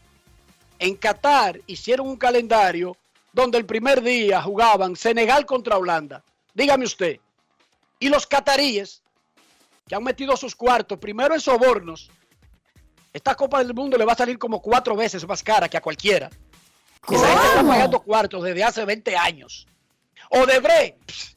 [0.79, 2.97] En Qatar hicieron un calendario
[3.33, 6.23] donde el primer día jugaban Senegal contra Holanda.
[6.55, 7.19] Dígame usted.
[7.99, 9.03] Y los cataríes,
[9.87, 12.11] que han metido sus cuartos, primero en sobornos,
[13.13, 15.81] esta Copa del Mundo le va a salir como cuatro veces más cara que a
[15.81, 16.29] cualquiera.
[17.09, 19.67] Esa gente está pagando cuartos desde hace 20 años.
[20.29, 21.36] Odebrecht,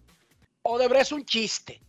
[0.64, 1.82] Odebrecht es un chiste.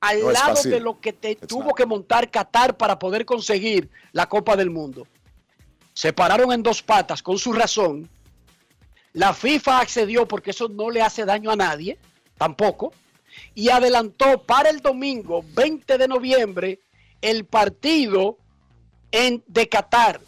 [0.00, 1.76] Al No lado de lo que te It's tuvo not.
[1.76, 5.06] que montar Qatar para poder conseguir la Copa del Mundo.
[5.92, 8.08] Se pararon en dos patas con su razón.
[9.12, 11.98] La FIFA accedió porque eso no le hace daño a nadie,
[12.38, 12.92] tampoco.
[13.54, 16.80] Y adelantó para el domingo 20 de noviembre
[17.20, 18.38] el partido
[19.10, 20.20] en, de Qatar.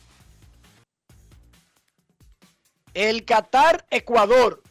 [2.93, 4.63] El Qatar-Ecuador.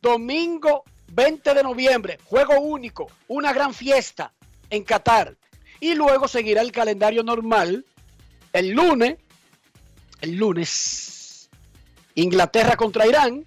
[0.00, 4.32] Domingo 20 de noviembre, juego único, una gran fiesta
[4.70, 5.36] en Qatar.
[5.80, 7.84] Y luego seguirá el calendario normal.
[8.52, 9.16] El lunes,
[10.20, 11.48] el lunes,
[12.14, 13.46] Inglaterra contra Irán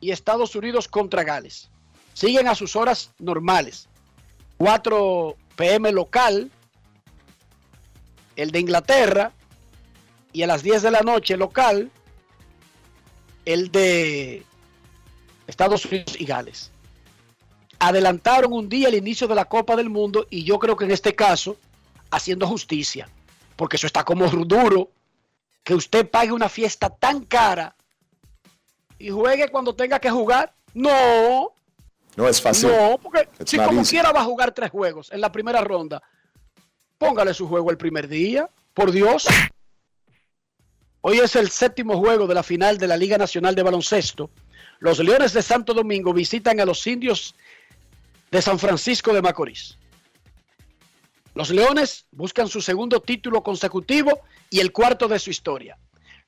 [0.00, 1.70] y Estados Unidos contra Gales.
[2.12, 3.88] Siguen a sus horas normales.
[4.58, 6.50] 4 pm local,
[8.36, 9.32] el de Inglaterra,
[10.32, 11.90] y a las 10 de la noche local,
[13.44, 14.44] el de
[15.46, 16.70] Estados Unidos y Gales.
[17.78, 20.90] Adelantaron un día el inicio de la Copa del Mundo y yo creo que en
[20.92, 21.56] este caso,
[22.10, 23.08] haciendo justicia,
[23.56, 24.90] porque eso está como duro,
[25.62, 27.74] que usted pague una fiesta tan cara
[28.98, 30.54] y juegue cuando tenga que jugar.
[30.72, 31.52] No,
[32.16, 32.70] No es fácil.
[32.70, 33.90] no, porque It's si como easy.
[33.90, 36.02] quiera va a jugar tres juegos en la primera ronda,
[36.98, 39.26] póngale su juego el primer día, por Dios.
[41.02, 44.30] Hoy es el séptimo juego de la final de la Liga Nacional de Baloncesto.
[44.84, 47.34] Los Leones de Santo Domingo visitan a los indios
[48.30, 49.78] de San Francisco de Macorís.
[51.34, 54.20] Los Leones buscan su segundo título consecutivo
[54.50, 55.78] y el cuarto de su historia.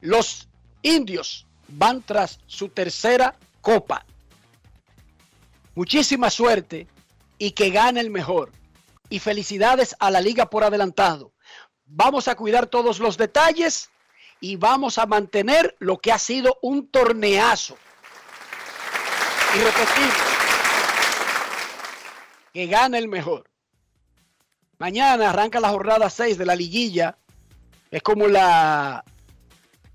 [0.01, 0.49] Los
[0.81, 4.07] indios van tras su tercera copa.
[5.75, 6.87] Muchísima suerte
[7.37, 8.53] y que gane el mejor.
[9.11, 11.35] Y felicidades a la liga por adelantado.
[11.85, 13.90] Vamos a cuidar todos los detalles
[14.40, 17.77] y vamos a mantener lo que ha sido un torneazo.
[19.57, 19.61] Y
[22.53, 23.49] que gane el mejor.
[24.79, 27.16] Mañana arranca la jornada 6 de la liguilla.
[27.90, 29.03] Es como la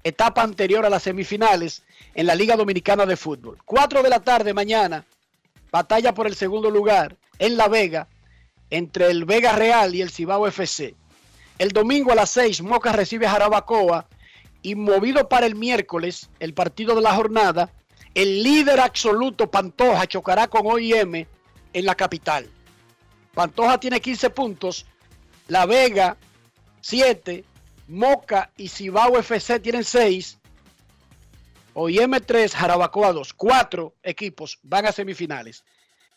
[0.03, 1.83] etapa anterior a las semifinales
[2.15, 3.59] en la Liga Dominicana de Fútbol.
[3.65, 5.05] 4 de la tarde mañana,
[5.71, 8.07] batalla por el segundo lugar en La Vega
[8.71, 10.95] entre el Vega Real y el Cibao FC.
[11.59, 14.07] El domingo a las 6, Moca recibe a Jarabacoa
[14.63, 17.69] y movido para el miércoles, el partido de la jornada,
[18.13, 21.25] el líder absoluto Pantoja chocará con OIM
[21.73, 22.49] en la capital.
[23.33, 24.85] Pantoja tiene 15 puntos,
[25.47, 26.17] La Vega
[26.81, 27.43] 7,
[27.87, 30.37] Moca y Cibao FC tienen 6,
[31.73, 35.63] OIM 3, Jarabacoa 2, 4 equipos van a semifinales.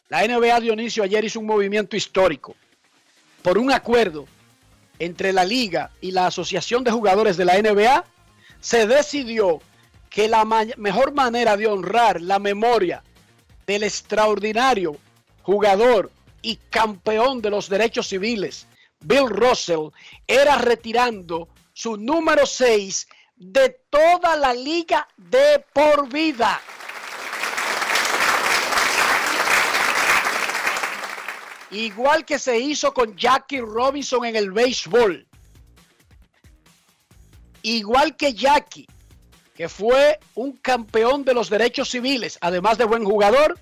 [0.08, 2.56] La NBA Dionisio ayer hizo un movimiento histórico
[3.44, 4.26] por un acuerdo
[4.98, 8.04] entre la liga y la asociación de jugadores de la NBA,
[8.60, 9.60] se decidió
[10.14, 13.02] que la mejor manera de honrar la memoria
[13.66, 14.96] del extraordinario
[15.42, 18.68] jugador y campeón de los derechos civiles,
[19.00, 19.88] Bill Russell,
[20.24, 26.62] era retirando su número 6 de toda la liga de por vida.
[31.72, 35.26] Igual que se hizo con Jackie Robinson en el béisbol.
[37.62, 38.86] Igual que Jackie,
[39.54, 43.58] que fue un campeón de los derechos civiles, además de buen jugador,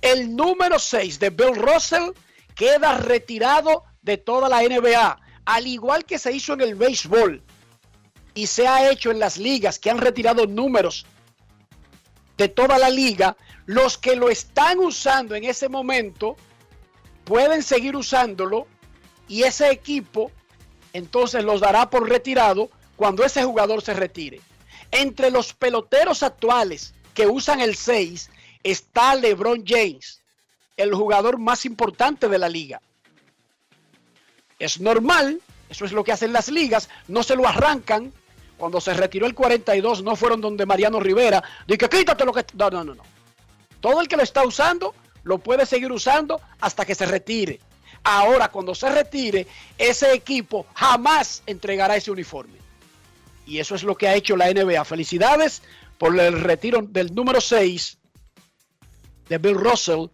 [0.00, 2.10] el número 6 de Bill Russell
[2.54, 7.42] queda retirado de toda la NBA, al igual que se hizo en el béisbol
[8.34, 11.06] y se ha hecho en las ligas que han retirado números
[12.36, 16.36] de toda la liga, los que lo están usando en ese momento
[17.24, 18.68] pueden seguir usándolo
[19.26, 20.30] y ese equipo
[20.92, 24.40] entonces los dará por retirado cuando ese jugador se retire.
[24.90, 28.30] Entre los peloteros actuales que usan el 6
[28.62, 30.22] está LeBron James,
[30.76, 32.80] el jugador más importante de la liga.
[34.58, 38.12] Es normal, eso es lo que hacen las ligas, no se lo arrancan.
[38.56, 42.44] Cuando se retiró el 42 no fueron donde Mariano Rivera, que quítate lo que...
[42.54, 43.02] No, no, no, no.
[43.80, 47.60] Todo el que lo está usando lo puede seguir usando hasta que se retire.
[48.02, 52.65] Ahora, cuando se retire, ese equipo jamás entregará ese uniforme.
[53.46, 54.84] Y eso es lo que ha hecho la NBA.
[54.84, 55.62] Felicidades
[55.98, 57.98] por el retiro del número 6
[59.28, 60.08] de Bill Russell.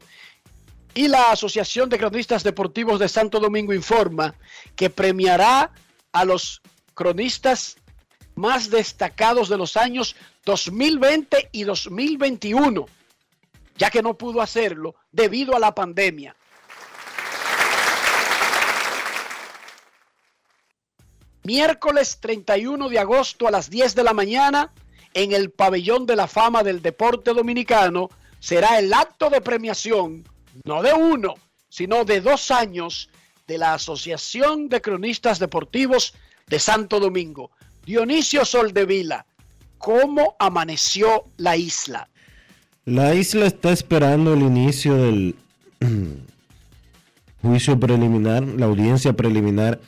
[0.95, 4.35] Y la Asociación de Cronistas Deportivos de Santo Domingo informa
[4.77, 5.73] que premiará
[6.13, 6.61] a los
[6.95, 7.77] cronistas
[8.35, 10.15] más destacados de los años
[10.45, 12.87] 2020 y 2021,
[13.77, 16.37] ya que no pudo hacerlo debido a la pandemia.
[21.45, 24.71] Miércoles 31 de agosto a las 10 de la mañana,
[25.13, 30.25] en el pabellón de la fama del deporte dominicano, será el acto de premiación,
[30.65, 31.35] no de uno,
[31.69, 33.11] sino de dos años
[33.49, 36.15] de la Asociación de Cronistas Deportivos
[36.47, 37.51] de Santo Domingo.
[37.85, 39.27] Dionisio Soldevila,
[39.79, 42.09] ¿cómo amaneció la isla?
[42.85, 45.35] La isla está esperando el inicio del
[47.43, 49.81] juicio preliminar, la audiencia preliminar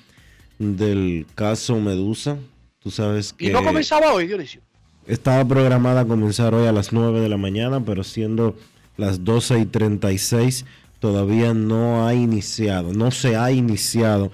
[0.59, 2.37] del caso Medusa.
[2.81, 4.61] Tú sabes que Y no comenzaba hoy, Dionisio.
[5.07, 8.55] estaba programada a comenzar hoy a las 9 de la mañana, pero siendo
[8.97, 10.65] las 12 y 36,
[11.01, 14.31] todavía no ha iniciado, no se ha iniciado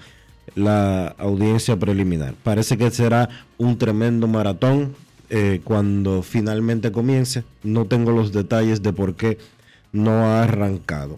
[0.55, 2.33] la audiencia preliminar.
[2.43, 4.93] Parece que será un tremendo maratón
[5.29, 7.43] eh, cuando finalmente comience.
[7.63, 9.37] No tengo los detalles de por qué
[9.93, 11.17] no ha arrancado.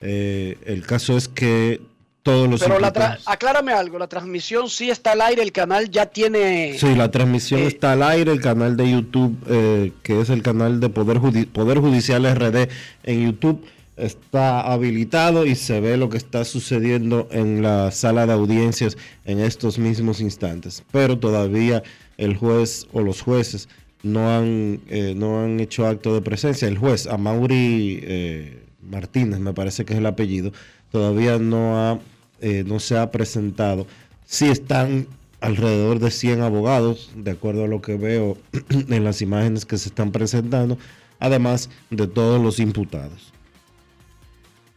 [0.00, 1.80] Eh, el caso es que
[2.22, 2.60] todos los...
[2.62, 6.76] Pero la aclárame algo, la transmisión sí está al aire, el canal ya tiene...
[6.78, 10.42] Sí, la transmisión Eh, está al aire, el canal de YouTube, eh, que es el
[10.42, 12.68] canal de Poder, Judi- Poder Judicial RD
[13.04, 13.64] en YouTube,
[13.96, 19.40] está habilitado y se ve lo que está sucediendo en la sala de audiencias en
[19.40, 20.84] estos mismos instantes.
[20.92, 21.82] Pero todavía
[22.16, 23.68] el juez o los jueces
[24.04, 26.68] no han, eh, no han hecho acto de presencia.
[26.68, 30.52] El juez, Amaury eh, Martínez, me parece que es el apellido,
[30.90, 31.98] todavía no, ha,
[32.40, 33.86] eh, no se ha presentado.
[34.24, 35.06] Sí están
[35.40, 38.36] alrededor de 100 abogados, de acuerdo a lo que veo
[38.70, 40.78] en las imágenes que se están presentando,
[41.20, 43.32] además de todos los imputados.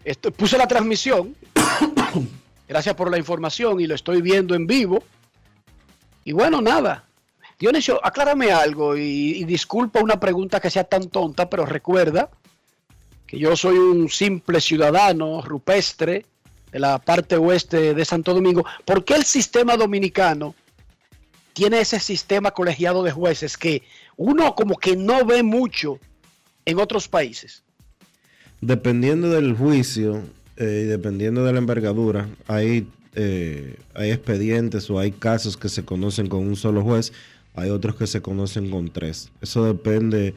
[0.03, 1.35] Esto- puse la transmisión.
[2.67, 5.03] Gracias por la información y lo estoy viendo en vivo.
[6.23, 7.05] Y bueno, nada.
[7.59, 9.01] Dionisio, aclárame algo y,
[9.37, 12.29] y disculpa una pregunta que sea tan tonta, pero recuerda
[13.31, 16.25] que yo soy un simple ciudadano rupestre
[16.69, 18.65] de la parte oeste de Santo Domingo.
[18.83, 20.53] ¿Por qué el sistema dominicano
[21.53, 23.83] tiene ese sistema colegiado de jueces que
[24.17, 25.97] uno como que no ve mucho
[26.65, 27.63] en otros países?
[28.59, 30.23] Dependiendo del juicio
[30.57, 35.85] eh, y dependiendo de la envergadura, hay, eh, hay expedientes o hay casos que se
[35.85, 37.13] conocen con un solo juez,
[37.55, 39.31] hay otros que se conocen con tres.
[39.39, 40.35] Eso depende,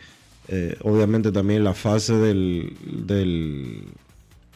[0.49, 2.75] eh, obviamente, también la fase del,
[3.07, 3.85] del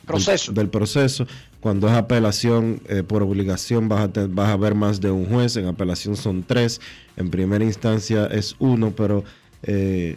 [0.06, 0.52] Proceso.
[0.52, 1.26] Del, del proceso.
[1.60, 5.26] Cuando es apelación, eh, por obligación vas a, te- vas a ver más de un
[5.26, 5.56] juez.
[5.56, 6.80] En apelación son tres.
[7.16, 9.22] En primera instancia es uno, pero
[9.64, 10.16] eh,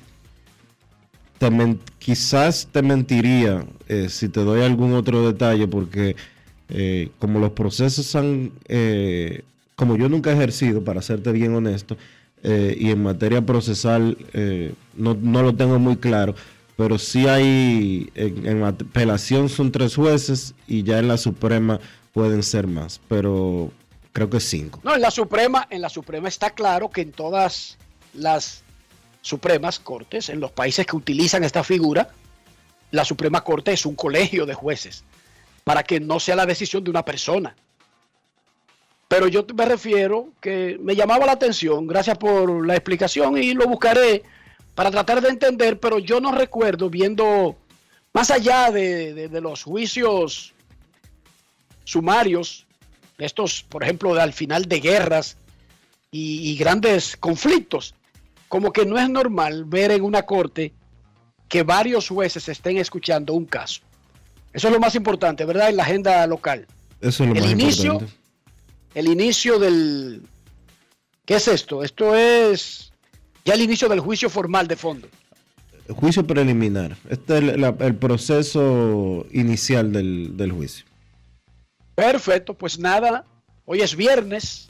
[1.39, 6.15] te men- quizás te mentiría eh, si te doy algún otro detalle, porque
[7.19, 8.53] como los procesos han,
[9.76, 11.97] como yo nunca he ejercido, para serte bien honesto,
[12.44, 16.36] eh, y en materia procesal eh, no, no lo tengo muy claro,
[16.78, 21.80] pero sí hay, en, en apelación son tres jueces y ya en la Suprema
[22.14, 23.72] pueden ser más, pero
[24.12, 24.80] creo que cinco.
[24.84, 27.78] No, en la Suprema, en la Suprema está claro que en todas
[28.14, 28.64] las
[29.22, 32.10] Supremas Cortes, en los países que utilizan esta figura,
[32.92, 35.04] la Suprema Corte es un colegio de jueces,
[35.64, 37.56] para que no sea la decisión de una persona.
[39.12, 43.68] Pero yo me refiero que me llamaba la atención, gracias por la explicación y lo
[43.68, 44.24] buscaré
[44.74, 47.57] para tratar de entender, pero yo no recuerdo viendo,
[48.14, 50.53] más allá de, de- de los juicios
[51.84, 52.66] sumarios,
[53.18, 55.36] estos, por ejemplo, de al final de guerras
[56.09, 57.93] y, y grandes conflictos,
[58.47, 60.72] como que no es normal ver en una corte
[61.49, 63.82] que varios jueces estén escuchando un caso.
[64.53, 65.68] Eso es lo más importante, ¿verdad?
[65.70, 66.66] En la agenda local.
[67.01, 68.20] Eso es lo El más inicio- importante.
[68.96, 70.22] El inicio del...
[71.26, 71.84] ¿Qué es esto?
[71.84, 72.92] Esto es
[73.46, 75.08] ya el inicio del juicio formal de fondo.
[75.89, 76.98] Juicio preliminar.
[77.10, 80.86] Este es el, la- el proceso inicial del, del juicio.
[81.96, 83.26] Perfecto, pues nada,
[83.66, 84.70] hoy es viernes,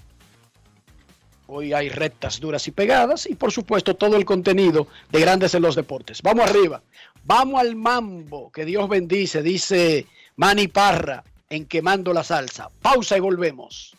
[1.47, 5.61] hoy hay rectas duras y pegadas y por supuesto todo el contenido de Grandes en
[5.61, 6.21] los Deportes.
[6.21, 6.81] Vamos arriba,
[7.23, 12.69] vamos al mambo, que Dios bendice, dice Manny Parra en Quemando la Salsa.
[12.81, 13.95] Pausa y volvemos.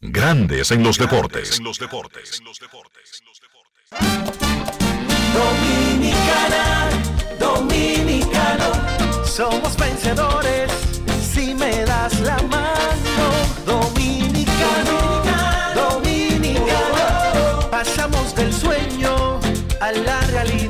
[0.00, 1.58] Grandes en los deportes.
[1.58, 2.42] En los deportes.
[5.32, 6.88] Dominicana,
[7.38, 10.70] dominicano, somos vencedores
[11.32, 13.26] si me das la mano.
[13.64, 15.22] Dominicano,
[15.74, 19.40] dominicano, pasamos del sueño
[19.80, 20.69] a la realidad.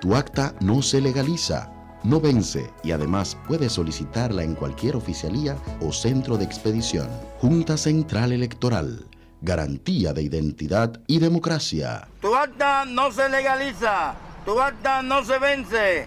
[0.00, 1.72] Tu acta no se legaliza,
[2.04, 7.08] no vence y además puedes solicitarla en cualquier oficialía o centro de expedición.
[7.40, 9.06] Junta Central Electoral.
[9.40, 12.06] Garantía de identidad y democracia.
[12.20, 16.06] Tu acta no se legaliza, tu acta no se vence.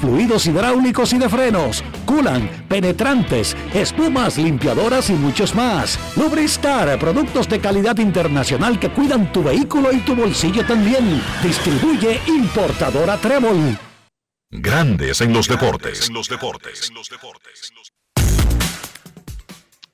[0.00, 5.98] fluidos hidráulicos y de frenos, culan, penetrantes, espumas, limpiadoras y muchos más.
[6.16, 11.22] Lubristar, productos de calidad internacional que cuidan tu vehículo y tu bolsillo también.
[11.42, 13.78] Distribuye importadora Trébol.
[14.50, 16.10] Grandes en los deportes.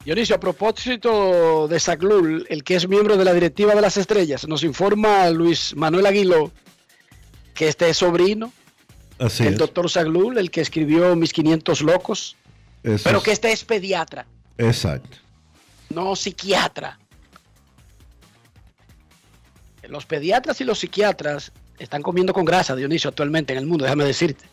[0.04, 4.48] Dionisio, a propósito de Saglul, el que es miembro de la directiva de las estrellas,
[4.48, 6.50] nos informa Luis Manuel Aguilo
[7.54, 8.52] que este es sobrino
[9.26, 9.56] Así es.
[9.58, 12.36] doctor Saglul, el que escribió Mis 500 Locos,
[12.82, 13.24] Eso pero es.
[13.24, 14.26] que este es pediatra,
[14.58, 15.16] Exacto.
[15.90, 16.98] no psiquiatra.
[19.88, 24.04] Los pediatras y los psiquiatras están comiendo con grasa, Dionisio, actualmente en el mundo, déjame
[24.04, 24.44] decirte.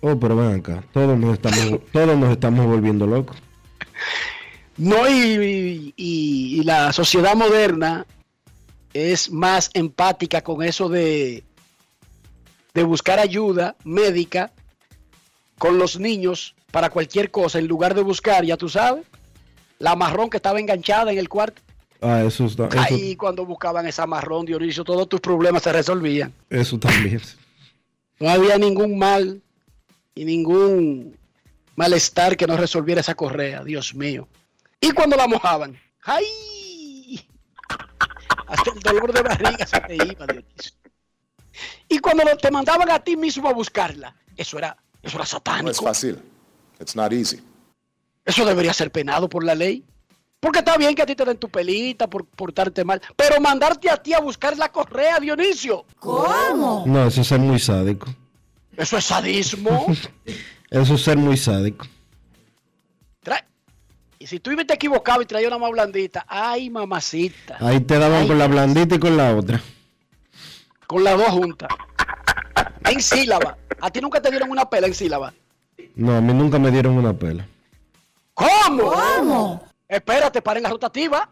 [0.00, 0.82] Oh, pero ven acá.
[0.92, 3.36] Todos nos estamos, todos nos estamos volviendo locos.
[4.78, 8.06] No, y, y- y la sociedad moderna
[8.94, 11.44] es más empática con eso de,
[12.74, 14.52] de buscar ayuda médica
[15.58, 19.04] con los niños para cualquier cosa, en lugar de buscar, ya tú sabes,
[19.78, 21.60] la marrón que estaba enganchada en el cuarto.
[22.00, 26.32] Ah, eso, está, eso, Ahí cuando buscaban esa marrón, Dionisio, todos tus problemas se resolvían.
[26.48, 27.20] eso también.
[28.18, 29.42] No había ningún mal
[30.14, 31.16] y ningún
[31.76, 34.28] malestar que no resolviera esa correa, Dios mío.
[34.80, 37.26] Y cuando la mojaban, ¡ay!
[38.46, 40.72] Hasta el dolor de barriga se te iba, Dionisio.
[41.90, 45.64] Y cuando te mandaban a ti mismo a buscarla, eso era, eso era satánico.
[45.64, 46.18] No es fácil.
[46.80, 47.40] It's not easy.
[48.24, 49.84] Eso debería ser penado por la ley.
[50.38, 53.90] Porque está bien que a ti te den tu pelita por portarte mal, pero mandarte
[53.90, 55.84] a ti a buscar la correa, Dionisio.
[55.98, 56.84] ¿Cómo?
[56.86, 58.06] No, eso es ser muy sádico.
[58.76, 59.86] Eso es sadismo.
[60.70, 61.84] Eso es ser muy sádico.
[63.22, 63.44] Trae-
[64.20, 67.56] Y si tú te equivocabas y traías una más blandita, ay, mamacita.
[67.58, 69.60] Ahí te daban Ay, con la blandita y con la otra.
[70.90, 71.68] Con las dos juntas.
[72.84, 73.56] En sílaba.
[73.80, 75.32] A ti nunca te dieron una pela en sílaba.
[75.94, 77.46] No, a mí nunca me dieron una pela.
[78.34, 78.90] ¿Cómo?
[78.90, 79.64] ¿Cómo?
[79.86, 81.30] Espérate, paren la rotativa.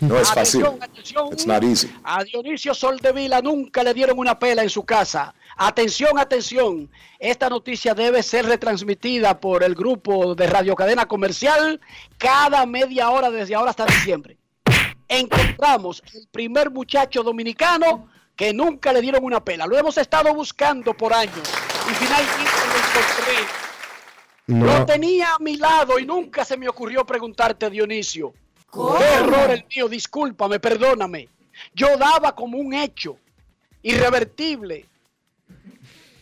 [0.00, 0.64] No es fácil.
[0.66, 1.28] Atención, atención.
[1.32, 1.88] It's not easy.
[2.02, 5.32] A Dionisio Soldevila nunca le dieron una pela en su casa.
[5.56, 6.90] Atención, atención.
[7.20, 11.80] Esta noticia debe ser retransmitida por el grupo de Radio Cadena Comercial
[12.18, 14.36] cada media hora desde ahora hasta diciembre.
[15.06, 19.66] Encontramos el primer muchacho dominicano que nunca le dieron una pela.
[19.66, 21.48] Lo hemos estado buscando por años
[21.90, 24.76] y finalmente lo encontré.
[24.78, 28.32] Lo tenía a mi lado y nunca se me ocurrió preguntarte, Dionisio.
[28.72, 31.28] Qué error el mío, discúlpame, perdóname.
[31.74, 33.18] Yo daba como un hecho
[33.82, 34.86] irrevertible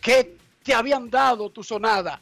[0.01, 2.21] que te habían dado tu sonada.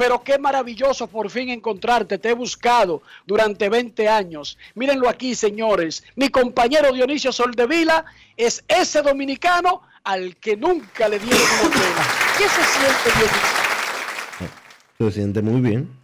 [0.00, 2.16] Pero qué maravilloso por fin encontrarte.
[2.16, 4.56] Te he buscado durante 20 años.
[4.74, 6.04] Mírenlo aquí, señores.
[6.16, 12.06] Mi compañero Dionisio Soldevila es ese dominicano al que nunca le dieron una pena.
[12.38, 14.60] ¿Qué se siente, Dionisio?
[14.96, 15.99] Se siente muy bien.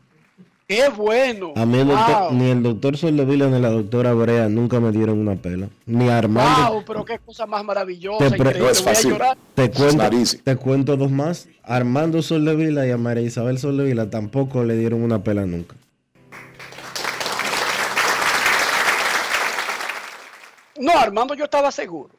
[0.68, 1.52] ¡Qué bueno!
[1.54, 2.32] A mí el doctor- Wow.
[2.32, 5.68] ni el doctor Soldevila ni la doctora Brea nunca me dieron una pela.
[5.86, 6.72] Ni Armando.
[6.72, 8.28] Wow, pero qué cosa más maravillosa.
[8.30, 8.36] Te.
[8.42, 9.38] Voy a llorar.
[9.54, 10.04] Te cuento,
[10.42, 11.48] te cuento dos más.
[11.62, 15.76] Armando Soldevila y a María Isabel Soldevila tampoco le dieron una pela nunca.
[20.78, 22.10] No, Armando, yo estaba seguro.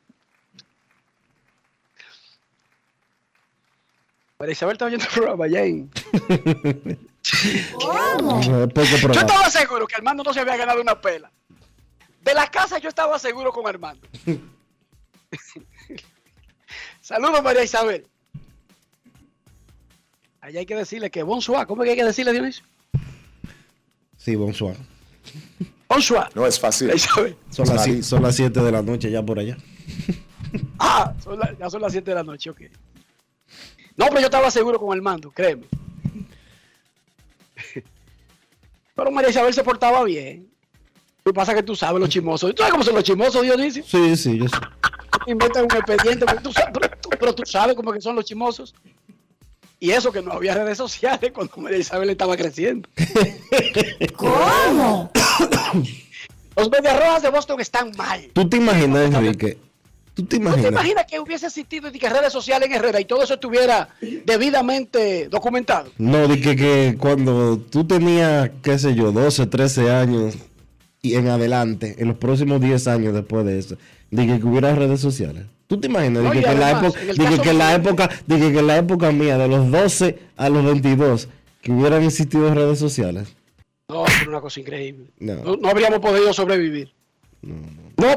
[4.40, 5.62] María Isabel estaba oyendo el programa allá
[7.24, 11.32] Yo estaba seguro que Armando no se había ganado una pela.
[12.22, 14.08] De la casa yo estaba seguro con Armando.
[17.02, 18.06] Saludos, María Isabel.
[20.42, 21.66] Allá hay que decirle que bonsoir.
[21.68, 22.66] ¿Cómo que hay que decirle, Dionisio?
[24.18, 24.76] Sí, bonsoir.
[25.88, 26.28] Bonsoir.
[26.36, 26.92] No es fácil.
[27.00, 28.04] Son It's las, not si- easy.
[28.04, 29.58] son las 7 de la noche ya por allá.
[30.80, 32.62] Ah, son la- ya son las 7 de la noche, ok.
[33.96, 35.66] No, pero yo estaba seguro con Armando, créeme.
[38.98, 40.50] Pero María Isabel se portaba bien.
[41.24, 42.54] Lo que pasa es que tú sabes los chismosos.
[42.56, 43.84] ¿Tú sabes cómo son los chismosos, Dionisio?
[43.86, 44.58] Sí, sí, yo sé.
[45.28, 48.26] Inventan un expediente, pero tú, sabes, pero, tú, pero tú sabes cómo que son los
[48.26, 48.74] chismosos.
[49.80, 52.90] Y eso que no había redes sociales cuando María Isabel estaba creciendo.
[54.16, 55.12] ¿Cómo?
[56.56, 58.32] Los Medias Rojas de Boston están mal.
[58.34, 59.60] ¿Tú te imaginas, Enrique?
[60.18, 60.72] ¿Tú te ¿No te imaginas?
[60.72, 63.88] imaginas que hubiese existido de que redes sociales en Herrera y todo eso estuviera
[64.26, 65.92] debidamente documentado?
[66.00, 70.36] No, de que, que cuando tú tenías, qué sé yo, 12, 13 años
[71.04, 73.78] y en adelante, en los próximos 10 años después de eso,
[74.10, 75.46] de que, hubiera redes sociales.
[75.68, 76.24] ¿Tú te imaginas?
[76.24, 78.68] De No, que, la además, época, de que, que la época, de que, que en
[78.68, 81.30] la época mía, de los 12 a los 22,
[81.62, 83.36] que hubieran existido redes sociales.
[83.88, 85.06] No, es una cosa increíble.
[85.20, 85.36] No.
[85.44, 86.92] No, no habríamos podido sobrevivir.
[87.44, 87.54] No,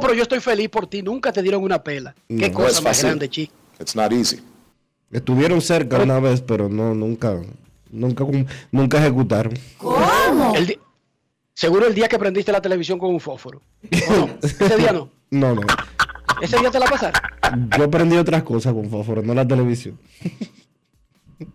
[0.01, 1.03] pero yo estoy feliz por ti.
[1.03, 2.14] Nunca te dieron una pela.
[2.28, 2.53] Qué No.
[2.55, 3.07] cosa es más fácil.
[3.07, 3.55] grande, chico.
[3.81, 4.41] It's not easy.
[5.11, 7.41] Estuvieron cerca una vez, pero no, nunca,
[7.91, 8.24] nunca,
[8.70, 9.55] nunca ejecutaron.
[9.78, 10.55] ¿Cómo?
[10.55, 10.78] El
[11.55, 13.61] Seguro el día que prendiste la televisión con un fósforo.
[14.09, 14.31] ¿O no?
[14.43, 15.11] Ese día no.
[15.31, 15.62] No, no.
[16.41, 17.20] Ese día te la pasaron.
[17.76, 19.99] Yo aprendí otras cosas con fósforo, no la televisión.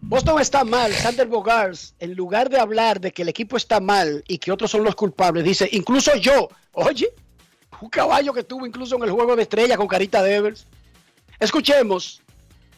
[0.02, 0.92] Boston está mal.
[0.94, 4.70] Sander Bogars, en lugar de hablar de que el equipo está mal y que otros
[4.72, 7.08] son los culpables, dice, incluso yo, oye,
[7.86, 10.66] un caballo que tuvo incluso en el juego de estrella con Carita Devers.
[11.40, 12.24] Escuchemos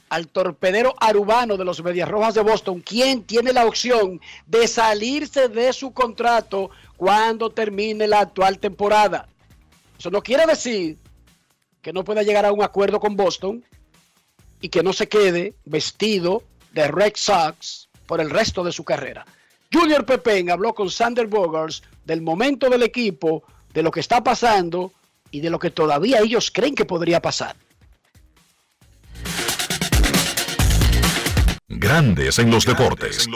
[0.10, 5.48] al torpedero arubano de los Medias Rojas de Boston, quien tiene la opción de salirse
[5.48, 9.30] de su contrato cuando termine la actual temporada.
[9.98, 10.98] Eso no quiere decir
[11.82, 13.64] que no pueda llegar a un acuerdo con Boston
[14.60, 16.44] y que no se quede vestido
[16.74, 19.26] de Red Sox por el resto de su carrera.
[19.72, 23.44] Junior Pepén habló con Sander Bogars del momento del equipo,
[23.74, 24.92] de lo que está pasando
[25.32, 27.56] y de lo que todavía ellos creen que podría pasar.
[31.68, 33.28] Grandes en los deportes.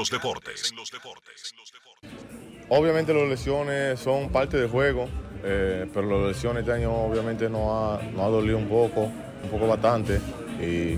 [2.69, 5.07] Obviamente las lesiones son parte del juego,
[5.43, 7.61] eh, pero las lesiones este año obviamente nos
[8.01, 9.01] ha, nos ha dolido un poco,
[9.43, 10.19] un poco bastante.
[10.61, 10.97] Y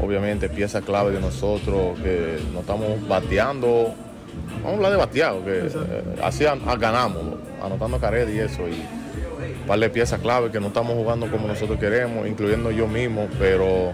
[0.00, 3.94] obviamente pieza clave de nosotros, que nos estamos bateando,
[4.62, 8.68] vamos a hablar de bateado, que eh, así a- ganamos, anotando carreras y eso.
[8.68, 8.80] Y
[9.68, 13.92] un piezas clave que no estamos jugando como nosotros queremos, incluyendo yo mismo, pero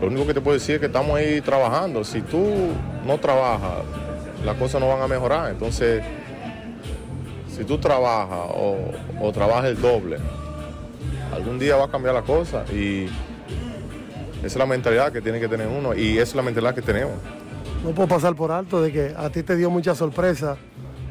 [0.00, 2.02] lo único que te puedo decir es que estamos ahí trabajando.
[2.02, 2.44] Si tú
[3.06, 3.84] no trabajas,
[4.44, 5.50] las cosas no van a mejorar.
[5.52, 6.02] Entonces,
[7.48, 8.78] si tú trabajas o,
[9.20, 10.16] o trabajas el doble,
[11.32, 12.64] algún día va a cambiar la cosa.
[12.72, 13.04] Y
[14.38, 17.14] esa es la mentalidad que tiene que tener uno y es la mentalidad que tenemos.
[17.84, 20.56] No puedo pasar por alto de que a ti te dio mucha sorpresa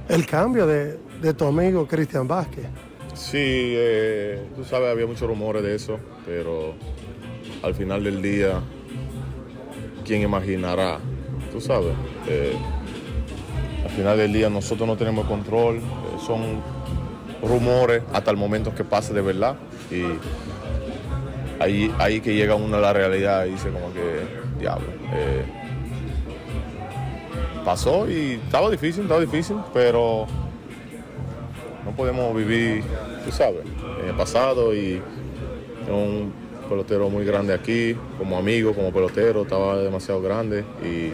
[0.10, 2.66] el cambio de, de tu amigo Cristian Vázquez.
[3.14, 6.74] Sí, eh, tú sabes, había muchos rumores de eso, pero
[7.62, 8.62] al final del día,
[10.06, 11.00] ¿quién imaginará?
[11.52, 11.94] Tú sabes,
[12.28, 12.56] eh,
[13.84, 15.82] al final del día nosotros no tenemos control, eh,
[16.26, 16.42] son
[17.44, 19.56] rumores hasta el momento que pase de verdad
[19.90, 20.04] y
[21.62, 24.88] ahí, ahí que llega uno a la realidad y dice como que, diablo,
[27.66, 30.28] pasó y estaba difícil, estaba difícil, pero
[31.86, 32.84] no podemos vivir,
[33.26, 33.62] tú sabes,
[34.02, 35.02] en el pasado y
[35.90, 36.34] un
[36.70, 41.12] pelotero muy grande aquí, como amigo, como pelotero, estaba demasiado grande y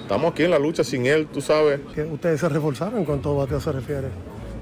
[0.00, 1.80] estamos aquí en la lucha sin él, tú sabes.
[1.94, 4.08] Que ustedes se reforzaron en cuanto a bateo se refiere.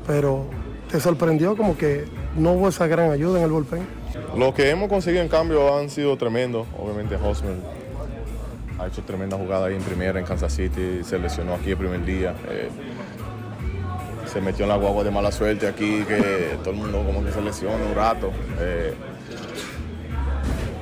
[0.07, 0.47] Pero
[0.91, 2.05] te sorprendió como que
[2.37, 3.87] no hubo esa gran ayuda en el bullpen.
[4.37, 7.55] Lo que hemos conseguido en cambio han sido tremendos, obviamente Hosmer
[8.79, 12.05] ha hecho tremenda jugada ahí en primera en Kansas City, se lesionó aquí el primer
[12.05, 12.35] día.
[12.51, 12.69] eh,
[14.37, 17.32] se metió en la guagua de mala suerte aquí, que todo el mundo como que
[17.32, 18.30] se lesiona un rato.
[18.61, 18.93] eh,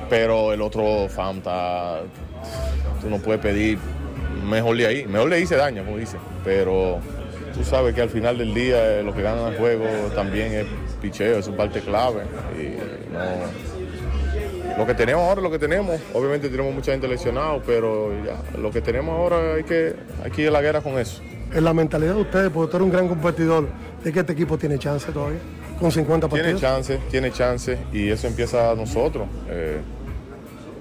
[0.09, 2.01] pero el otro FAM está,
[3.01, 3.79] tú no puedes pedir
[4.43, 6.99] mejor de ahí, mejor de ahí se daña, como dice, pero
[7.53, 10.65] tú sabes que al final del día eh, lo que ganan el juego también es
[11.01, 12.23] picheo, es su parte clave.
[12.59, 12.75] Y
[13.13, 13.19] no,
[14.77, 15.97] lo que tenemos ahora lo que tenemos.
[16.13, 20.41] Obviamente tenemos mucha gente lesionada, pero ya, lo que tenemos ahora hay que, hay que
[20.41, 21.21] ir a la guerra con eso.
[21.55, 23.67] En la mentalidad de ustedes, porque tú eres un gran competidor,
[24.03, 25.39] de que este equipo tiene chance todavía,
[25.79, 26.61] con 50 Tiene partidos.
[26.61, 29.27] chance, tiene chance y eso empieza a nosotros.
[29.49, 29.77] eh,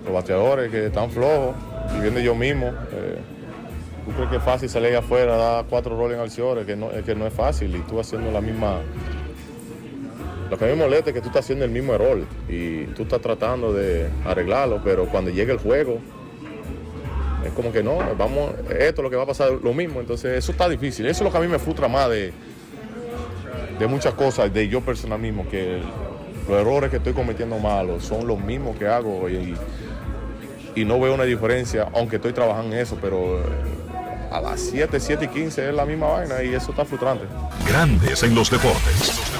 [0.04, 1.54] los bateadores que están flojos,
[1.96, 2.66] y viendo yo mismo.
[2.92, 3.18] eh,
[4.04, 6.66] ¿Tú crees que es fácil salir afuera, dar cuatro roles en Alciores?
[6.66, 8.80] Que no, es que no es fácil y tú haciendo la misma...
[10.50, 12.18] Lo que a mí me molesta es que tú estás haciendo el mismo error
[12.48, 16.00] y tú estás tratando de arreglarlo, pero cuando llega el juego,
[17.44, 20.00] es como que no, vamos, esto es lo que va a pasar, lo mismo.
[20.00, 21.06] Entonces eso está difícil.
[21.06, 22.32] Eso es lo que a mí me frustra más de,
[23.78, 25.80] de muchas cosas, de yo personal mismo, que
[26.48, 29.54] los errores que estoy cometiendo malos son los mismos que hago y,
[30.74, 33.44] y no veo una diferencia, aunque estoy trabajando en eso, pero eh,
[34.30, 37.24] a las 7, 7 y 15 es la misma vaina y eso está frustrante.
[37.66, 39.33] Grandes en los deportes.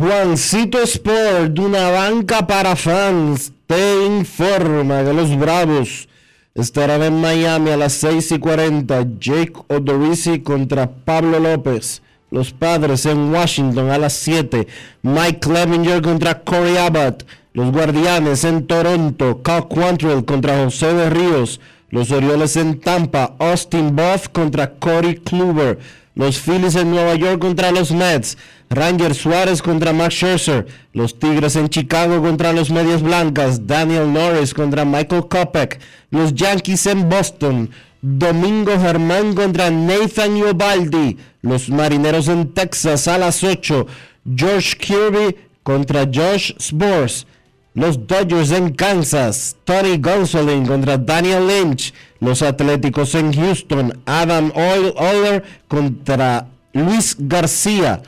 [0.00, 6.08] Juancito Sport, una banca para fans, te informa que los Bravos
[6.54, 9.06] estarán en Miami a las 6 y 40.
[9.18, 12.00] Jake Odorizzi contra Pablo López.
[12.30, 14.66] Los Padres en Washington a las 7.
[15.02, 17.26] Mike Clevinger contra Corey Abbott.
[17.52, 19.42] Los Guardianes en Toronto.
[19.42, 21.60] Cal Quantrill contra José de Ríos.
[21.90, 23.34] Los Orioles en Tampa.
[23.38, 25.78] Austin Buff contra Corey Kluber.
[26.14, 28.38] Los Phillies en Nueva York contra los Mets.
[28.70, 30.66] Ranger Suárez contra Max Scherzer.
[30.92, 33.66] Los Tigres en Chicago contra los Medias Blancas.
[33.66, 35.80] Daniel Norris contra Michael Kopech.
[36.10, 37.70] Los Yankees en Boston.
[38.00, 41.18] Domingo Germán contra Nathan Iovaldi.
[41.42, 43.86] Los Marineros en Texas a las 8.
[44.36, 47.26] George Kirby contra Josh Sborz.
[47.74, 51.94] Los Dodgers en Kansas, Tony Gonsolin contra Daniel Lynch.
[52.18, 58.02] Los Atléticos en Houston, Adam Oiler contra Luis García.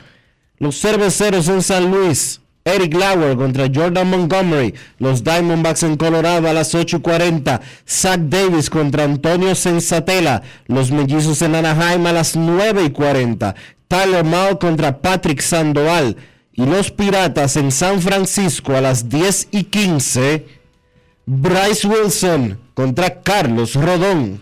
[0.59, 4.73] Los Cerveceros en San Luis, Eric Lauer contra Jordan Montgomery.
[4.99, 7.59] Los Diamondbacks en Colorado a las 8.40.
[7.87, 10.41] Zach Davis contra Antonio Sensatela.
[10.67, 13.53] Los Mellizos en Anaheim a las 9.40.
[13.87, 16.15] Tyler Mao contra Patrick Sandoval.
[16.53, 20.45] Y los Piratas en San Francisco a las 10 y 15.
[21.25, 24.41] Bryce Wilson contra Carlos Rodón.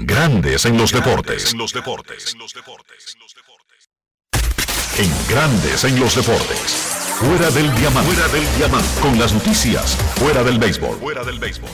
[0.00, 1.52] Grandes en los deportes.
[1.52, 2.36] En los deportes.
[4.96, 6.60] En Grandes en los deportes.
[7.18, 8.12] Fuera del diamante.
[8.12, 9.00] Fuera del diamante.
[9.00, 9.96] Con las noticias.
[10.14, 10.98] Fuera del béisbol.
[10.98, 11.70] Fuera del béisbol.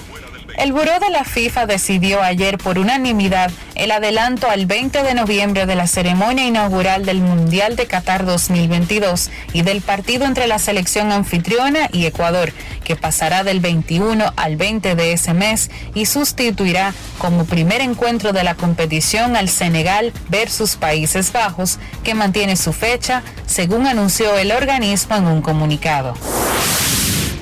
[0.56, 5.66] El Buró de la FIFA decidió ayer por unanimidad el adelanto al 20 de noviembre
[5.66, 11.10] de la ceremonia inaugural del Mundial de Qatar 2022 y del partido entre la selección
[11.10, 12.52] anfitriona y Ecuador,
[12.84, 18.44] que pasará del 21 al 20 de ese mes y sustituirá como primer encuentro de
[18.44, 25.16] la competición al Senegal versus Países Bajos, que mantiene su fecha, según anunció el organismo
[25.16, 26.14] en un comunicado.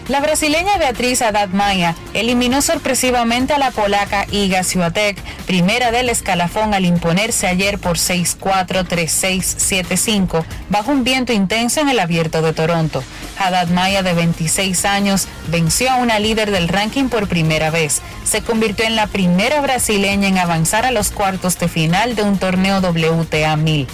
[0.08, 6.74] La brasileña Beatriz Haddad Maia eliminó sorpresivamente a la polaca Iga Swiatek, primera del escalafón
[6.74, 12.52] al imponerse ayer por 6-4, 3-6, 7-5, bajo un viento intenso en el abierto de
[12.52, 13.04] Toronto.
[13.38, 18.02] Haddad Maia, de 26 años, venció a una líder del ranking por primera vez.
[18.24, 22.38] Se convirtió en la primera brasileña en avanzar a los cuartos de final de un
[22.38, 23.86] torneo WTA 1000.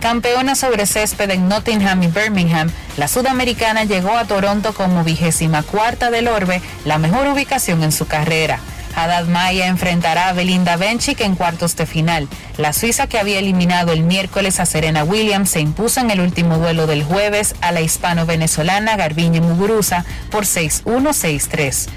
[0.00, 6.12] Campeona sobre césped en Nottingham y Birmingham, la sudamericana llegó a Toronto como vigésima cuarta
[6.12, 8.60] del Orbe, la mejor ubicación en su carrera.
[8.94, 12.28] Haddad Maya enfrentará a Belinda Bencic en cuartos de final.
[12.58, 16.58] La suiza que había eliminado el miércoles a Serena Williams se impuso en el último
[16.58, 21.88] duelo del jueves a la hispano-venezolana Garbiñe Muguruza por 6-1, 6-3.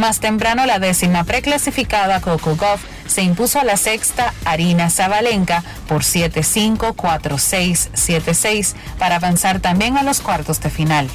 [0.00, 6.04] Más temprano, la décima preclasificada Coco Goff se impuso a la sexta Arina Zabalenka por
[6.04, 11.06] 7-5, 4-6, 7-6 para avanzar también a los cuartos de final.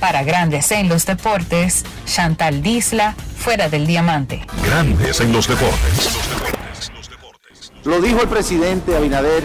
[0.00, 4.46] Para Grandes en los Deportes, Chantal Disla, fuera del diamante.
[4.64, 6.08] Grandes en los deportes.
[7.84, 9.44] Lo dijo el presidente Abinader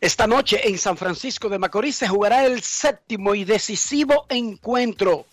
[0.00, 5.26] Esta noche en San Francisco de Macorís se jugará el séptimo y decisivo encuentro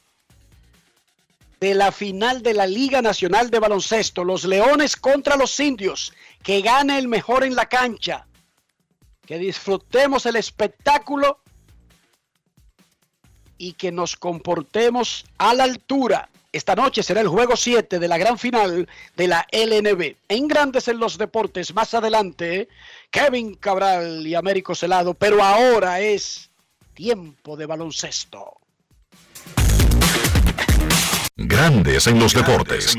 [1.59, 4.23] de la final de la Liga Nacional de Baloncesto.
[4.23, 6.13] Los Leones contra los Indios.
[6.41, 8.25] Que gane el mejor en la cancha.
[9.27, 11.39] Que disfrutemos el espectáculo
[13.59, 16.29] y que nos comportemos a la altura.
[16.51, 18.87] Esta noche será el juego 7 de la gran final
[19.17, 20.15] de la LNB.
[20.29, 22.69] En Grandes en los Deportes, más adelante,
[23.15, 26.51] Kevin Cabral y Américo Celado, pero ahora es
[26.93, 28.59] tiempo de baloncesto.
[31.37, 32.93] Grandes en los deportes.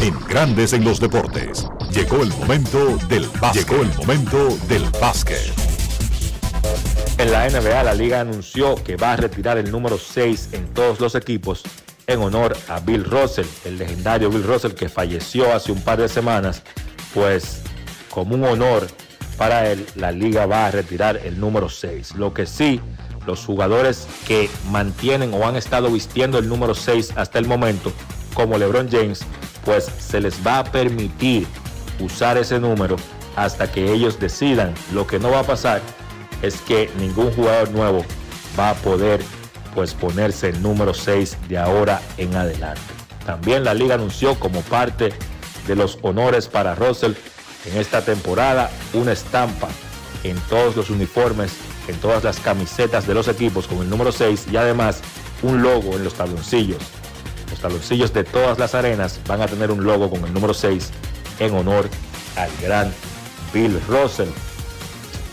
[0.00, 1.66] En Grandes en los deportes.
[1.92, 3.68] Llegó el momento del básquet.
[3.68, 5.52] Llegó el momento del básquet.
[7.18, 10.98] En la NBA, la liga anunció que va a retirar el número 6 en todos
[10.98, 11.62] los equipos
[12.10, 16.08] en honor a Bill Russell, el legendario Bill Russell que falleció hace un par de
[16.08, 16.62] semanas.
[17.14, 17.62] Pues
[18.10, 18.86] como un honor
[19.36, 22.16] para él, la liga va a retirar el número 6.
[22.16, 22.80] Lo que sí,
[23.26, 27.92] los jugadores que mantienen o han estado vistiendo el número 6 hasta el momento,
[28.34, 29.20] como LeBron James,
[29.64, 31.46] pues se les va a permitir
[32.00, 32.96] usar ese número
[33.36, 34.74] hasta que ellos decidan.
[34.92, 35.80] Lo que no va a pasar
[36.42, 38.04] es que ningún jugador nuevo
[38.58, 39.20] va a poder
[39.74, 42.80] pues ponerse el número 6 de ahora en adelante.
[43.24, 45.12] También la liga anunció como parte
[45.66, 47.12] de los honores para Russell
[47.66, 49.68] en esta temporada una estampa
[50.24, 51.52] en todos los uniformes,
[51.88, 55.00] en todas las camisetas de los equipos con el número 6 y además
[55.42, 56.82] un logo en los taloncillos.
[57.50, 60.90] Los taloncillos de todas las arenas van a tener un logo con el número 6
[61.38, 61.88] en honor
[62.36, 62.92] al gran
[63.52, 64.28] Bill Russell.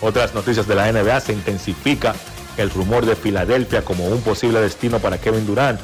[0.01, 2.15] Otras noticias de la NBA se intensifica
[2.57, 5.79] el rumor de Filadelfia como un posible destino para Kevin Durant.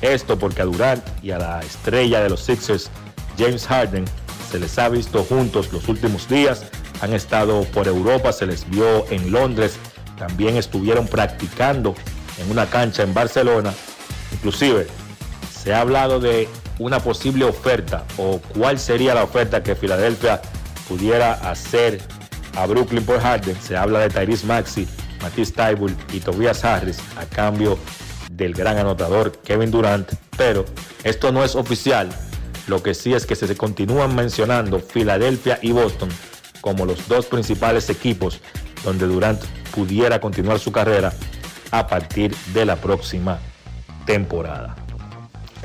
[0.00, 2.90] Esto porque a Durant y a la estrella de los Sixers,
[3.38, 4.04] James Harden,
[4.50, 6.64] se les ha visto juntos los últimos días.
[7.00, 9.76] Han estado por Europa, se les vio en Londres,
[10.18, 11.94] también estuvieron practicando
[12.38, 13.72] en una cancha en Barcelona.
[14.32, 14.86] Inclusive
[15.50, 16.48] se ha hablado de
[16.78, 20.40] una posible oferta o cuál sería la oferta que Filadelfia
[20.88, 22.00] pudiera hacer
[22.56, 23.56] a Brooklyn por Harden.
[23.60, 24.88] Se habla de Tyrese Maxey,
[25.22, 27.78] Matisse Tybul y Tobias Harris a cambio
[28.30, 30.12] del gran anotador Kevin Durant.
[30.36, 30.64] Pero
[31.04, 32.08] esto no es oficial.
[32.66, 36.10] Lo que sí es que se continúan mencionando Filadelfia y Boston
[36.60, 38.40] como los dos principales equipos
[38.84, 39.42] donde Durant
[39.74, 41.12] pudiera continuar su carrera
[41.70, 43.38] a partir de la próxima
[44.06, 44.76] temporada.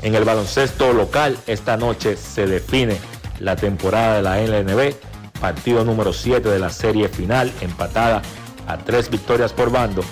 [0.02, 2.98] En el baloncesto local, esta noche se define
[3.40, 4.94] la temporada de la LNB,
[5.40, 8.22] partido número 7 de la serie final, empatada
[8.66, 10.02] a tres victorias por bando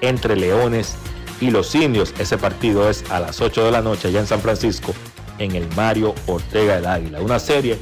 [0.00, 0.96] entre Leones
[1.40, 2.14] y los Indios.
[2.18, 4.94] Ese partido es a las 8 de la noche allá en San Francisco,
[5.38, 7.20] en el Mario Ortega del Águila.
[7.20, 7.78] Una serie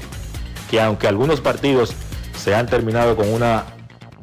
[0.70, 1.92] que aunque algunos partidos
[2.36, 3.64] se han terminado con una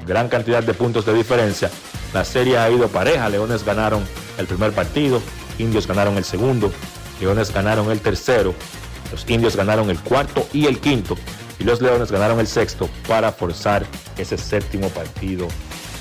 [0.06, 1.70] gran cantidad de puntos de diferencia,
[2.14, 3.30] la serie ha ido pareja.
[3.30, 4.04] Leones ganaron
[4.38, 5.22] el primer partido,
[5.60, 6.72] Indios ganaron el segundo,
[7.20, 8.54] Leones ganaron el tercero,
[9.12, 11.16] los Indios ganaron el cuarto y el quinto,
[11.60, 13.86] y los Leones ganaron el sexto para forzar
[14.18, 15.48] ese séptimo partido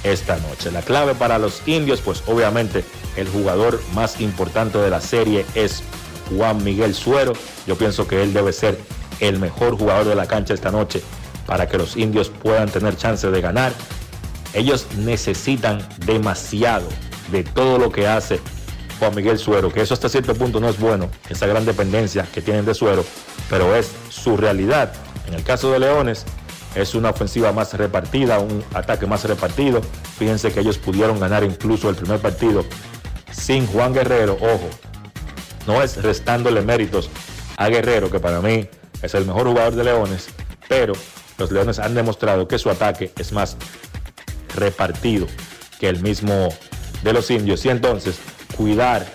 [0.05, 0.71] esta noche.
[0.71, 2.85] La clave para los Indios, pues obviamente
[3.17, 5.83] el jugador más importante de la serie es
[6.31, 7.33] Juan Miguel Suero.
[7.67, 8.79] Yo pienso que él debe ser
[9.21, 11.03] el mejor jugador de la cancha esta noche
[11.47, 13.73] para que los indios puedan tener chance de ganar.
[14.53, 16.89] Ellos necesitan demasiado
[17.31, 18.41] de todo lo que hace
[18.99, 22.41] Juan Miguel Suero, que eso hasta cierto punto no es bueno, esa gran dependencia que
[22.41, 23.05] tienen de Suero,
[23.51, 24.93] pero es su realidad.
[25.27, 26.25] En el caso de Leones,
[26.77, 29.81] es una ofensiva más repartida, un ataque más repartido.
[30.18, 32.64] Fíjense que ellos pudieron ganar incluso el primer partido
[33.33, 34.68] sin Juan Guerrero, ojo,
[35.66, 37.11] no es restándole méritos
[37.57, 38.68] a Guerrero, que para mí
[39.03, 40.29] es el mejor jugador de Leones,
[40.68, 40.93] pero
[41.39, 43.57] los Leones han demostrado que su ataque es más
[44.55, 45.27] repartido
[45.79, 46.49] que el mismo
[47.03, 48.18] de los indios y entonces
[48.57, 49.07] cuidar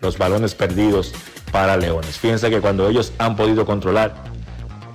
[0.00, 1.12] los balones perdidos
[1.52, 2.18] para Leones.
[2.18, 4.14] Fíjense que cuando ellos han podido controlar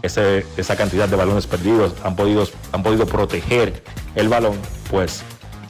[0.03, 3.83] esa cantidad de balones perdidos, han podido, han podido proteger
[4.15, 4.57] el balón,
[4.91, 5.23] pues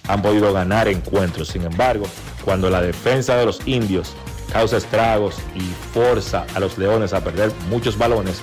[0.07, 1.49] han podido ganar encuentros.
[1.49, 2.05] Sin embargo,
[2.43, 4.13] cuando la defensa de los indios
[4.51, 5.61] causa estragos y
[5.93, 8.41] forza a los leones a perder muchos balones,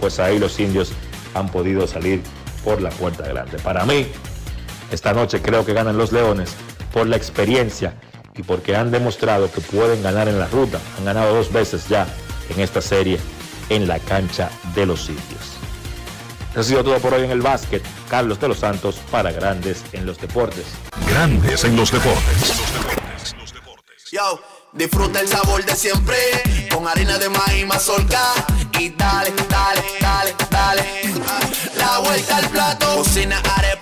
[0.00, 0.92] pues ahí los indios
[1.34, 2.22] han podido salir
[2.64, 3.58] por la puerta grande.
[3.58, 4.06] Para mí,
[4.92, 6.54] esta noche creo que ganan los leones
[6.92, 7.94] por la experiencia
[8.36, 10.78] y porque han demostrado que pueden ganar en la ruta.
[10.98, 12.06] Han ganado dos veces ya
[12.48, 13.18] en esta serie
[13.74, 15.56] en la cancha de los indios.
[16.50, 17.82] Eso ha sido todo por hoy en el básquet.
[18.10, 20.66] Carlos de los Santos para Grandes en los Deportes.
[21.08, 22.52] Grandes en los deportes.
[24.10, 24.38] Yo,
[24.74, 26.16] disfruta el sabor de siempre
[26.72, 28.22] con harina de maíz mazorca
[28.78, 30.84] y dale, dale, dale, dale.
[31.76, 33.81] La vuelta al plato, cocina arepa,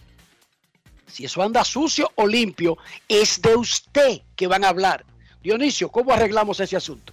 [1.06, 2.76] Si eso anda sucio o limpio,
[3.08, 5.04] es de usted que van a hablar.
[5.42, 7.12] Dionisio, ¿cómo arreglamos ese asunto?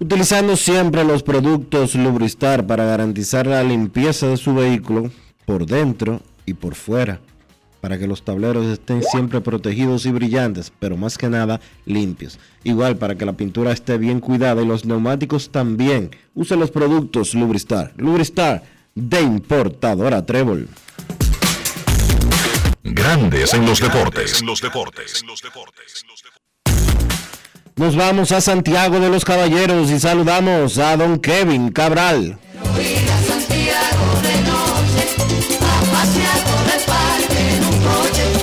[0.00, 5.10] Utilizando siempre los productos Lubristar para garantizar la limpieza de su vehículo
[5.44, 7.20] por dentro y por fuera,
[7.80, 12.38] para que los tableros estén siempre protegidos y brillantes, pero más que nada limpios.
[12.64, 16.10] Igual para que la pintura esté bien cuidada y los neumáticos también.
[16.34, 17.92] Use los productos Lubristar.
[17.96, 18.62] Lubristar
[18.94, 20.68] de importadora Trébol.
[22.82, 24.40] Grandes en los deportes.
[24.40, 25.24] En los deportes.
[27.78, 32.36] Nos vamos a Santiago de los Caballeros y saludamos a don Kevin Cabral.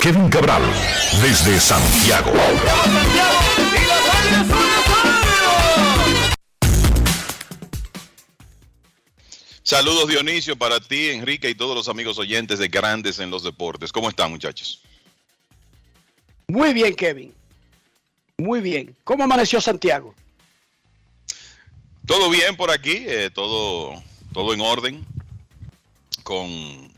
[0.00, 0.62] Kevin Cabral,
[1.20, 2.32] desde Santiago.
[9.62, 13.92] Saludos Dionisio para ti, Enrique y todos los amigos oyentes de Grandes en los Deportes.
[13.92, 14.80] ¿Cómo están muchachos?
[16.48, 17.34] Muy bien, Kevin.
[18.38, 18.94] Muy bien.
[19.04, 20.14] ¿Cómo amaneció Santiago?
[22.06, 23.94] Todo bien por aquí, eh, todo,
[24.32, 25.06] todo en orden,
[26.22, 26.92] con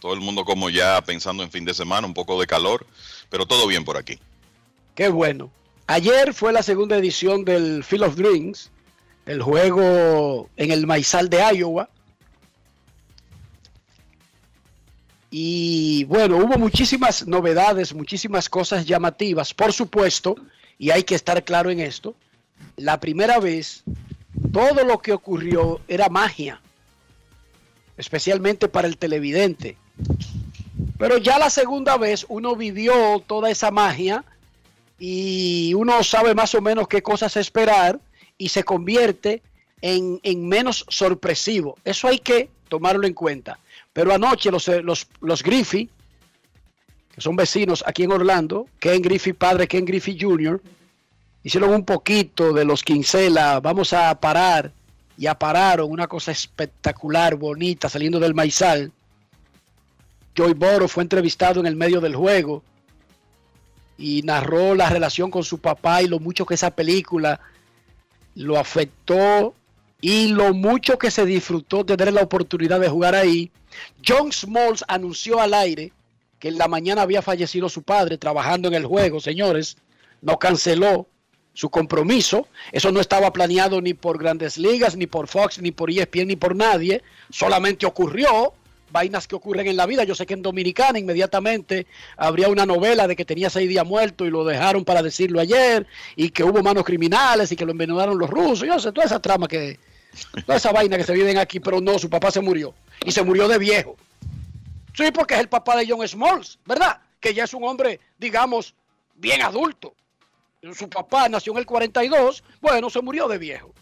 [0.00, 2.86] todo el mundo como ya pensando en fin de semana, un poco de calor,
[3.30, 4.18] pero todo bien por aquí.
[4.94, 5.50] Qué bueno.
[5.86, 8.70] Ayer fue la segunda edición del Field of Dreams,
[9.24, 11.88] el juego en el Maizal de Iowa.
[15.30, 20.36] Y bueno, hubo muchísimas novedades, muchísimas cosas llamativas, por supuesto,
[20.78, 22.14] y hay que estar claro en esto.
[22.76, 23.84] La primera vez,
[24.52, 26.60] todo lo que ocurrió era magia,
[27.96, 29.76] especialmente para el televidente.
[30.98, 34.24] Pero ya la segunda vez uno vivió toda esa magia
[34.98, 38.00] y uno sabe más o menos qué cosas esperar
[38.38, 39.42] y se convierte
[39.80, 41.76] en, en menos sorpresivo.
[41.84, 43.58] Eso hay que tomarlo en cuenta.
[43.92, 45.88] Pero anoche los, los, los Griffey,
[47.14, 50.60] que son vecinos aquí en Orlando, Ken Griffey padre, Ken Griffey Jr.,
[51.44, 54.72] hicieron un poquito de los Quincela, vamos a parar,
[55.16, 58.90] y pararon una cosa espectacular, bonita, saliendo del maizal.
[60.34, 62.64] Joy Boro fue entrevistado en el medio del juego
[63.96, 67.38] y narró la relación con su papá y lo mucho que esa película
[68.34, 69.54] lo afectó
[70.00, 73.52] y lo mucho que se disfrutó tener la oportunidad de jugar ahí.
[74.04, 75.92] John Smalls anunció al aire
[76.44, 79.78] que en la mañana había fallecido su padre trabajando en el juego, señores.
[80.20, 81.08] No canceló
[81.54, 82.48] su compromiso.
[82.70, 86.36] Eso no estaba planeado ni por Grandes Ligas, ni por Fox, ni por ESPN, ni
[86.36, 87.02] por nadie.
[87.30, 88.52] Solamente ocurrió.
[88.92, 90.04] Vainas que ocurren en la vida.
[90.04, 94.26] Yo sé que en Dominicana inmediatamente habría una novela de que tenía seis días muerto
[94.26, 98.18] y lo dejaron para decirlo ayer, y que hubo manos criminales y que lo envenenaron
[98.18, 98.68] los rusos.
[98.68, 99.78] Yo sé, toda esa trama que,
[100.44, 102.74] toda esa vaina que se viven aquí, pero no, su papá se murió.
[103.02, 103.96] Y se murió de viejo.
[104.94, 107.00] Sí, porque es el papá de John Smalls, ¿verdad?
[107.20, 108.74] Que ya es un hombre, digamos,
[109.14, 109.94] bien adulto.
[110.72, 113.74] Su papá nació en el 42, bueno, se murió de viejo.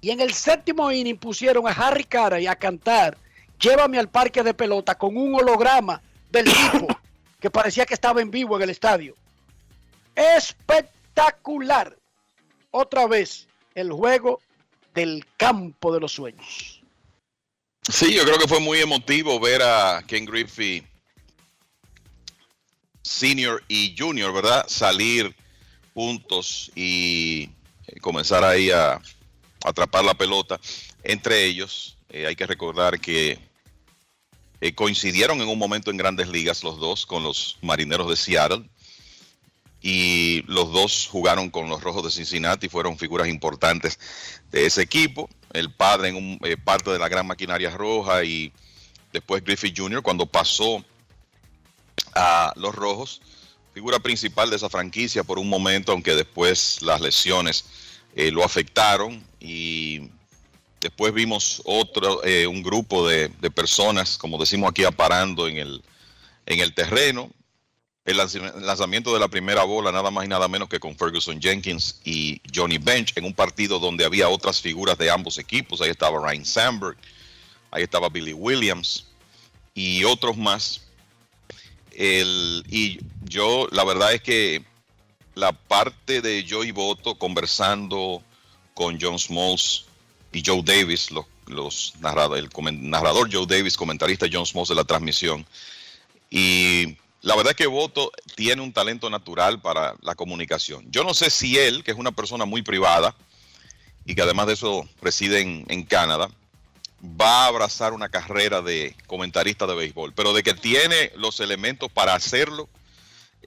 [0.00, 3.16] Y en el séptimo inning pusieron a Harry Carey a cantar
[3.58, 6.88] Llévame al parque de pelota con un holograma del tipo
[7.40, 9.14] que parecía que estaba en vivo en el estadio.
[10.14, 11.96] Espectacular.
[12.70, 14.40] Otra vez el juego
[14.94, 16.73] del campo de los sueños.
[17.88, 20.86] Sí, yo creo que fue muy emotivo ver a Ken Griffey
[23.02, 24.64] Senior y Junior, ¿verdad?
[24.68, 25.36] Salir
[25.92, 27.50] juntos y
[27.86, 29.00] eh, comenzar ahí a,
[29.64, 30.60] atrapar la pelota
[31.02, 31.96] entre ellos.
[32.08, 33.38] Eh, hay que recordar que
[34.60, 38.68] eh, coincidieron en un momento en grandes ligas los dos con los Marineros de Seattle
[39.82, 43.98] y los dos jugaron con los Rojos de Cincinnati, fueron figuras importantes
[44.50, 45.28] de ese equipo.
[45.54, 48.52] El padre en un, eh, parte de la gran maquinaria roja y
[49.12, 50.02] después Griffith Jr.
[50.02, 50.84] cuando pasó
[52.14, 53.22] a los Rojos,
[53.72, 57.64] figura principal de esa franquicia por un momento, aunque después las lesiones
[58.14, 60.10] eh, lo afectaron y
[60.80, 65.82] después vimos otro, eh, un grupo de, de, personas, como decimos aquí, aparando en el,
[66.46, 67.30] en el terreno.
[68.04, 72.00] El lanzamiento de la primera bola, nada más y nada menos que con Ferguson Jenkins
[72.04, 75.80] y Johnny Bench, en un partido donde había otras figuras de ambos equipos.
[75.80, 76.98] Ahí estaba Ryan Sandberg,
[77.70, 79.06] ahí estaba Billy Williams
[79.74, 80.82] y otros más.
[81.92, 84.62] El, y yo, la verdad es que
[85.34, 88.22] la parte de Joey Boto conversando
[88.74, 89.86] con John Smalls
[90.32, 92.48] y Joe Davis, los los narrado- el
[92.90, 95.44] narrador Joe Davis, comentarista John Smoss de la transmisión.
[96.30, 100.84] Y la verdad es que Voto tiene un talento natural para la comunicación.
[100.90, 103.16] Yo no sé si él, que es una persona muy privada
[104.04, 106.28] y que además de eso reside en, Canadá,
[107.02, 111.90] va a abrazar una carrera de comentarista de béisbol, pero de que tiene los elementos
[111.90, 112.68] para hacerlo,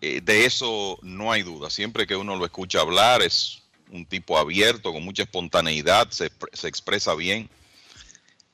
[0.01, 1.69] eh, de eso no hay duda.
[1.69, 6.31] Siempre que uno lo escucha hablar, es un tipo abierto, con mucha espontaneidad, se
[6.67, 7.47] expresa bien.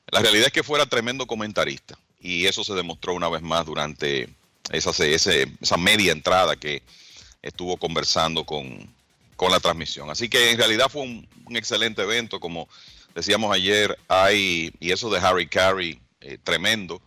[0.08, 4.28] La realidad es que fuera tremendo comentarista y eso se demostró una vez más durante
[4.70, 6.82] esa, ese- esa media entrada que
[7.42, 8.88] estuvo conversando con,
[9.36, 10.10] con la transmisión.
[10.10, 12.68] Así que en realidad fue un, excelente evento, como
[13.14, 17.02] decíamos ayer, hay, y eso de Harry Carey, eh, tremendo,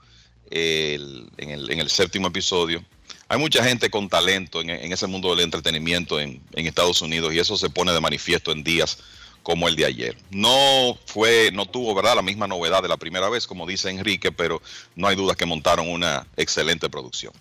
[0.51, 2.83] el- en, el, en el séptimo episodio.
[3.29, 7.33] Hay mucha gente con talento en, en ese mundo del entretenimiento en, en Estados Unidos
[7.33, 8.99] y eso se pone de manifiesto en días
[9.43, 10.17] como el de ayer.
[10.29, 14.31] No fue, no tuvo, ¿verdad?, la misma novedad de la primera vez, como dice Enrique,
[14.31, 14.61] pero
[14.95, 17.33] no hay duda que montaron una excelente producción.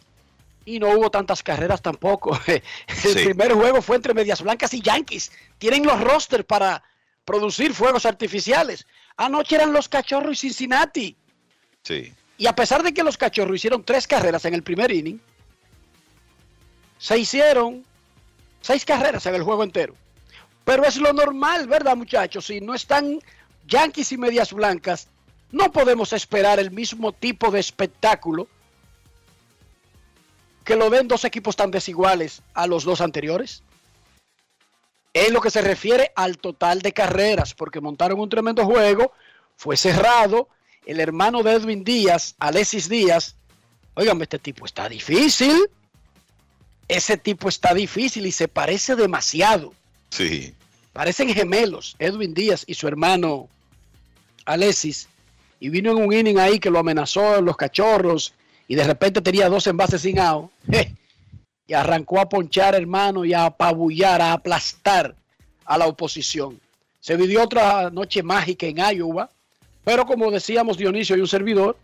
[0.66, 2.38] Y no hubo tantas carreras tampoco.
[2.46, 2.62] El
[2.94, 3.14] Sí.
[3.24, 5.32] primer juego fue entre Medias Blancas y Yankees.
[5.58, 6.82] Tienen los rosters para
[7.24, 8.86] producir fuegos artificiales.
[9.16, 11.16] Anoche eran los Cachorros y Cincinnati.
[11.82, 12.12] Sí.
[12.36, 15.18] Y a pesar de que los Cachorros hicieron tres carreras en el primer inning,
[16.98, 17.84] se hicieron
[18.60, 19.94] seis carreras en el juego entero.
[20.64, 22.46] Pero es lo normal, ¿verdad, muchachos?
[22.46, 23.20] Si no están
[23.66, 25.08] Yankees y Medias Blancas,
[25.52, 28.48] no podemos esperar el mismo tipo de espectáculo
[30.66, 33.62] que lo den dos equipos tan desiguales a los dos anteriores.
[35.14, 39.12] En lo que se refiere al total de carreras, porque montaron un tremendo juego,
[39.56, 40.48] fue cerrado.
[40.84, 43.36] El hermano de Edwin Díaz, Alexis Díaz,
[43.94, 45.70] oigan, este tipo está difícil.
[46.88, 49.72] Ese tipo está difícil y se parece demasiado.
[50.10, 50.52] Sí.
[50.92, 53.48] Parecen gemelos, Edwin Díaz y su hermano
[54.44, 55.08] Alexis.
[55.60, 58.34] Y vino en un inning ahí que lo amenazó en los cachorros
[58.68, 60.50] y de repente tenía dos envases sin out.
[61.68, 65.14] Y arrancó a ponchar, hermano, y a apabullar, a aplastar
[65.64, 66.60] a la oposición.
[67.00, 69.28] Se vivió otra noche mágica en Iowa,
[69.84, 71.76] pero como decíamos Dionisio y un servidor,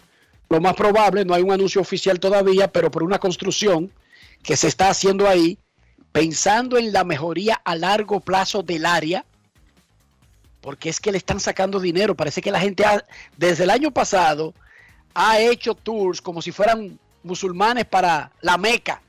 [0.48, 3.90] lo más probable, no hay un anuncio oficial todavía, pero por una construcción
[4.42, 5.58] que se está haciendo ahí,
[6.12, 9.24] pensando en la mejoría a largo plazo del área,
[10.60, 12.14] porque es que le están sacando dinero.
[12.14, 13.04] Parece que la gente ha-
[13.36, 14.54] desde el año pasado
[15.14, 19.00] ha hecho tours como si fueran musulmanes para la Meca.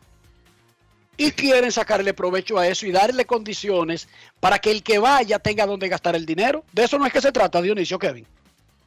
[1.15, 4.07] Y quieren sacarle provecho a eso y darle condiciones
[4.39, 6.63] para que el que vaya tenga donde gastar el dinero.
[6.71, 8.25] De eso no es que se trata, Dionisio Kevin.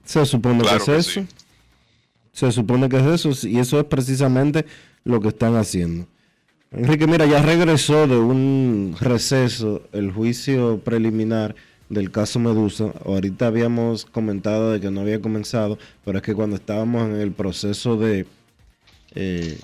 [0.05, 1.27] Se supone Claro que que es eso.
[2.33, 4.67] Se supone que es eso y eso es precisamente
[5.05, 6.07] lo que están haciendo.
[6.73, 11.55] Enrique, mira, ya regresó de un receso el juicio preliminar
[11.89, 12.93] del caso Medusa.
[13.05, 17.33] Ahorita habíamos comentado de que no había comenzado, pero es que cuando estábamos en el
[17.33, 18.27] proceso de
[19.15, 19.59] eh,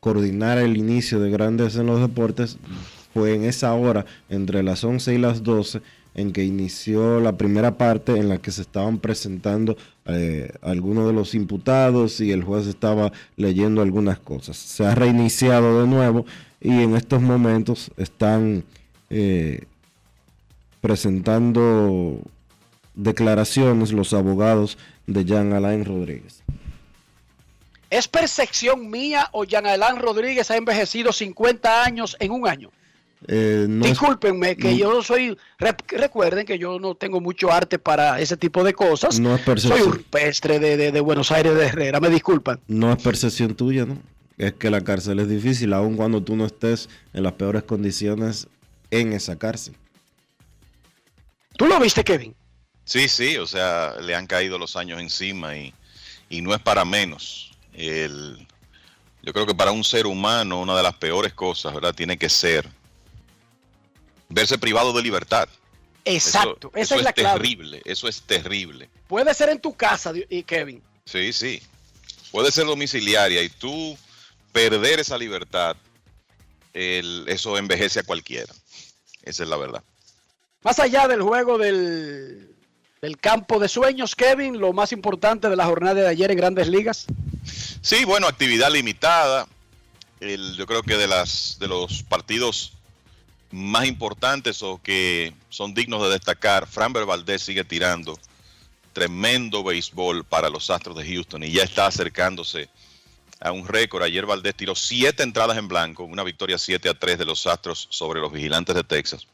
[0.00, 2.58] coordinar el inicio de Grandes en los Deportes,
[3.14, 5.82] fue en esa hora, entre las 11 y las 12,
[6.14, 11.12] en que inició la primera parte en la que se estaban presentando eh, algunos de
[11.12, 14.56] los imputados y el juez estaba leyendo algunas cosas.
[14.56, 16.26] Se ha reiniciado de nuevo
[16.60, 18.64] y en estos momentos están
[19.08, 19.64] eh,
[20.82, 22.18] presentando
[22.94, 24.76] declaraciones los abogados
[25.06, 26.42] de Jean Alain Rodríguez.
[27.88, 32.70] ¿Es percepción mía o Jean Alain Rodríguez ha envejecido 50 años en un año?
[33.28, 37.78] Eh, no es- Discúlpenme que no- yo soy, recuerden que yo no tengo mucho arte
[37.78, 39.20] para ese tipo de cosas.
[39.20, 39.88] No es soy percepción.
[39.92, 42.58] un pestre de, de- de Buenos Aires de Herrera, me disculpan.
[42.66, 43.98] No es percepción tuya, ¿no?
[44.38, 48.48] Es que la cárcel es difícil, aun cuando tú no estés en las peores condiciones
[48.90, 49.74] en esa cárcel.
[51.56, 52.34] ¿Tú lo viste, Kevin?
[52.84, 55.72] Sí, sí, o sea, le han caído los años encima y,
[56.28, 57.52] y no es para menos.
[57.72, 58.46] El,
[59.22, 61.94] yo creo que para un ser humano una de las peores cosas, ¿verdad?
[61.94, 62.68] Tiene que ser
[64.28, 65.48] verse privado de libertad.
[66.04, 67.38] Exacto, Eso- esa eso es la clave.
[67.40, 68.90] terrible, eso es terrible.
[69.06, 70.12] Puede ser en tu casa,
[70.46, 70.82] Kevin.
[71.04, 71.62] Sí, sí.
[72.32, 73.96] Puede ser domiciliaria y tú
[74.52, 75.76] perder esa libertad,
[76.72, 78.52] el- eso envejece a cualquiera.
[79.22, 79.84] Esa es la verdad.
[80.62, 82.54] Más allá del juego del,
[83.00, 86.68] del campo de sueños, Kevin, lo más importante de la jornada de ayer en Grandes
[86.68, 87.06] Ligas.
[87.80, 89.48] Sí, bueno, actividad limitada.
[90.20, 92.74] Yo creo que de las de los partidos
[93.50, 98.18] más importantes o que son dignos de destacar, Framber Valdez sigue tirando
[98.92, 102.68] tremendo béisbol para los Astros de Houston y ya está acercándose
[103.40, 104.02] a un récord.
[104.04, 107.88] Ayer Valdez tiró siete entradas en blanco, una victoria 7 a 3 de los Astros
[107.90, 109.26] sobre los Vigilantes de Texas.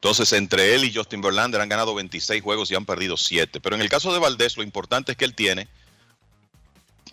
[0.00, 3.60] Entonces, entre él y Justin Verlander han ganado 26 juegos y han perdido 7.
[3.60, 5.66] Pero en el caso de Valdés, lo importante es que él tiene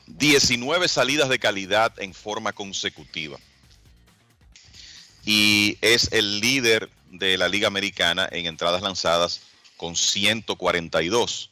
[0.06, 3.40] 19 salidas de calidad en forma consecutiva.
[5.26, 9.42] Y es el líder de la Liga Americana en entradas lanzadas
[9.78, 11.50] con 142.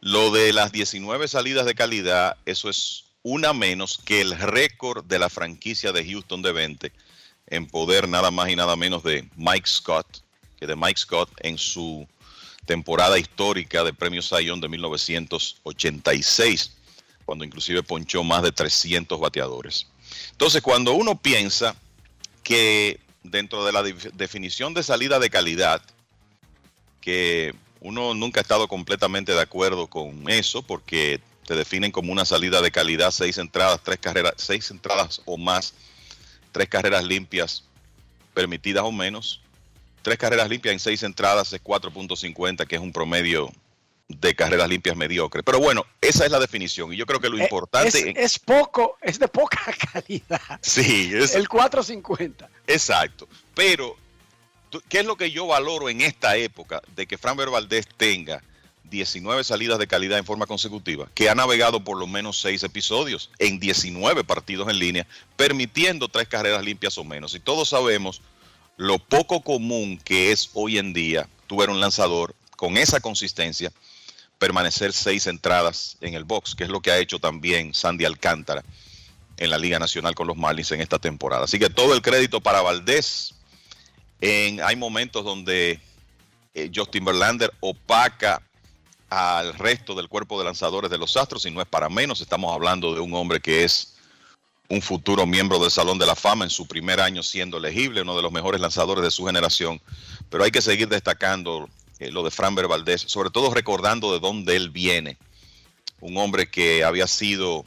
[0.00, 5.18] Lo de las 19 salidas de calidad, eso es una menos que el récord de
[5.18, 6.92] la franquicia de Houston de 20
[7.48, 10.22] en poder nada más y nada menos de Mike Scott,
[10.58, 12.06] que de Mike Scott en su
[12.66, 16.72] temporada histórica de Premio Sayón de 1986,
[17.24, 19.86] cuando inclusive ponchó más de 300 bateadores.
[20.32, 21.76] Entonces, cuando uno piensa
[22.42, 25.80] que dentro de la definición de salida de calidad,
[27.00, 32.24] que uno nunca ha estado completamente de acuerdo con eso, porque te definen como una
[32.24, 35.74] salida de calidad, seis entradas, tres carreras, seis entradas o más,
[36.52, 37.64] tres carreras limpias
[38.34, 39.40] permitidas o menos,
[40.06, 43.50] tres carreras limpias en seis entradas es 4.50, que es un promedio
[44.06, 45.42] de carreras limpias mediocre.
[45.42, 48.10] Pero bueno, esa es la definición y yo creo que lo Eh, importante...
[48.10, 49.58] Es, es poco, es de poca
[49.92, 50.60] calidad.
[50.62, 52.48] sí, es, El 450.
[52.68, 53.26] Exacto.
[53.56, 53.96] Pero,
[54.88, 58.44] ¿qué es lo que yo valoro en esta época de que Fran Valdés tenga
[58.84, 61.08] 19 salidas de calidad en forma consecutiva?
[61.14, 65.04] Que ha navegado por lo menos 6 episodios en 19 partidos en línea,
[65.34, 67.34] permitiendo tres carreras limpias o menos.
[67.34, 68.22] Y todos sabemos
[68.76, 73.72] lo poco común que es hoy en día tuviera un lanzador con esa consistencia
[74.38, 78.62] permanecer seis entradas en el box, que es lo que ha hecho también Sandy Alcántara
[79.38, 81.44] en la Liga Nacional con los Marlins en esta temporada.
[81.44, 83.34] Así que todo el crédito para Valdés.
[84.20, 85.78] Hay momentos donde
[86.54, 88.42] eh, Justin Verlander opaca
[89.10, 92.20] al resto del cuerpo de lanzadores de los Astros y no es para menos.
[92.20, 93.95] Estamos hablando de un hombre que es
[94.68, 98.16] un futuro miembro del Salón de la Fama en su primer año siendo elegible, uno
[98.16, 99.80] de los mejores lanzadores de su generación.
[100.28, 101.68] Pero hay que seguir destacando
[101.98, 105.16] eh, lo de Framber Valdés, sobre todo recordando de dónde él viene.
[106.00, 107.64] Un hombre que había sido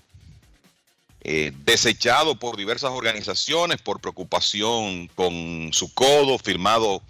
[1.22, 7.02] eh, desechado por diversas organizaciones por preocupación con su codo, firmado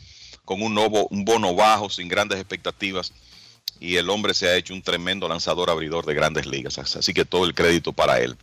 [0.45, 3.11] con un, novo- un bono bajo, sin grandes expectativas.
[3.79, 6.77] Y el hombre se ha hecho un tremendo lanzador abridor de grandes ligas.
[6.77, 8.37] Así que todo el crédito para él.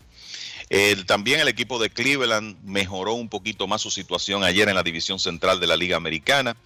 [1.07, 5.19] También el equipo de Cleveland mejoró un poquito más su situación ayer en la división
[5.19, 6.57] central de la Liga Americana.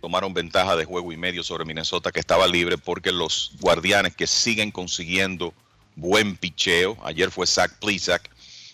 [0.00, 4.26] Tomaron ventaja de juego y medio sobre Minnesota que estaba libre porque los guardianes que
[4.26, 5.52] siguen consiguiendo
[5.96, 8.30] buen picheo, ayer fue Zach Plisak,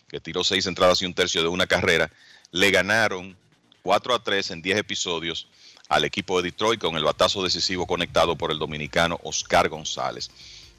[0.09, 2.11] que tiró seis entradas y un tercio de una carrera,
[2.51, 3.37] le ganaron
[3.83, 5.49] 4 a 3 en 10 episodios
[5.89, 10.31] al equipo de Detroit con el batazo decisivo conectado por el dominicano Oscar González.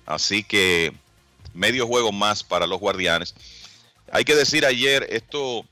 [0.05, 0.93] Así que
[1.53, 3.35] medio juego más para los guardianes.
[4.11, 5.65] Hay que decir ayer, esto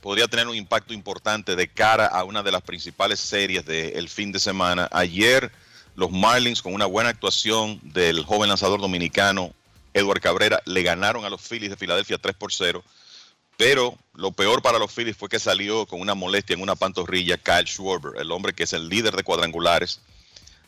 [0.00, 4.32] podría tener un impacto importante de cara a una de las principales series del fin
[4.32, 4.88] de semana.
[4.92, 5.50] Ayer
[5.96, 9.52] los Marlins con una buena actuación del joven lanzador dominicano
[9.94, 12.84] Edward Cabrera le ganaron a los Phillies de Filadelfia 3 por 0.
[13.56, 17.38] Pero lo peor para los Phillies fue que salió con una molestia en una pantorrilla
[17.38, 20.00] Kyle Schwarber, el hombre que es el líder de cuadrangulares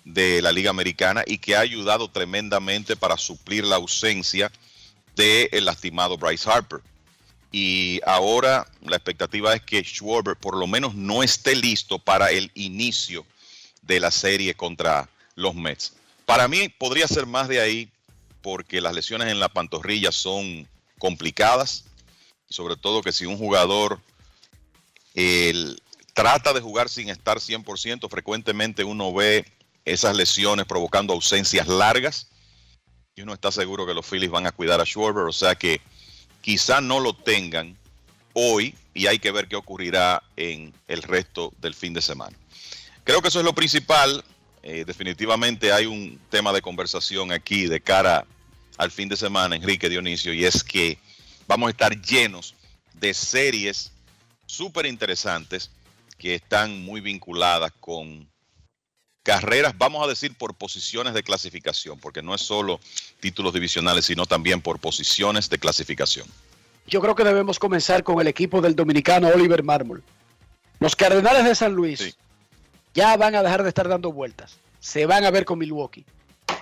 [0.04, 4.50] de la Liga Americana y que ha ayudado tremendamente para suplir la ausencia
[5.18, 6.80] del lastimado Bryce Harper.
[7.50, 12.50] Y ahora la expectativa es que Schwarber por lo menos no esté listo para el
[12.54, 13.26] inicio
[13.82, 15.94] de la serie contra los Mets.
[16.24, 17.90] Para mí podría ser más de ahí
[18.42, 20.68] porque las lesiones en la pantorrilla son
[20.98, 21.84] complicadas
[22.48, 24.00] y sobre todo que si un jugador
[26.14, 29.44] trata de jugar sin estar 100%, frecuentemente uno ve
[29.84, 32.28] esas lesiones provocando ausencias largas
[33.18, 35.80] y uno está seguro que los Phillies van a cuidar a Schwarber, o sea que
[36.40, 37.76] quizá no lo tengan
[38.32, 42.36] hoy y hay que ver qué ocurrirá en el resto del fin de semana.
[43.02, 44.24] Creo que eso es lo principal.
[44.62, 48.24] Eh, definitivamente hay un tema de conversación aquí de cara
[48.76, 50.96] al fin de semana, Enrique Dionisio, y es que
[51.48, 52.54] vamos a estar llenos
[52.94, 53.90] de series
[54.46, 55.72] súper interesantes
[56.18, 58.27] que están muy vinculadas con
[59.22, 62.80] carreras, vamos a decir, por posiciones de clasificación, porque no es solo
[63.20, 66.26] títulos divisionales, sino también por posiciones de clasificación.
[66.86, 70.02] Yo creo que debemos comenzar con el equipo del dominicano Oliver Mármol.
[70.80, 72.16] Los Cardenales de San Luis
[72.94, 74.56] ya van a dejar de estar dando vueltas.
[74.80, 76.06] Se van a ver con Milwaukee.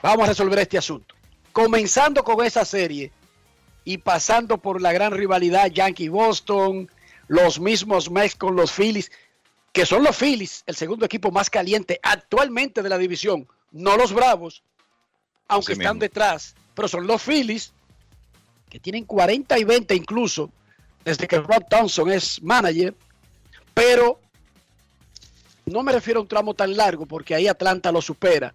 [0.03, 1.15] Vamos a resolver este asunto.
[1.53, 3.13] Comenzando con esa serie
[3.85, 6.91] y pasando por la gran rivalidad Yankee-Boston,
[7.29, 9.13] los mismos Mets con los Phillies,
[9.73, 14.13] que son los Phillies, el segundo equipo más caliente actualmente de la división, no los
[14.13, 14.63] Bravos,
[15.49, 16.01] aunque están mismo.
[16.01, 17.73] detrás, pero son los Phillies
[18.71, 20.51] que tienen 40 y 20 incluso,
[21.05, 22.95] desde que Rob Thompson es manager,
[23.75, 24.21] pero
[25.67, 28.55] No me refiero a un tramo tan largo porque ahí Atlanta lo supera.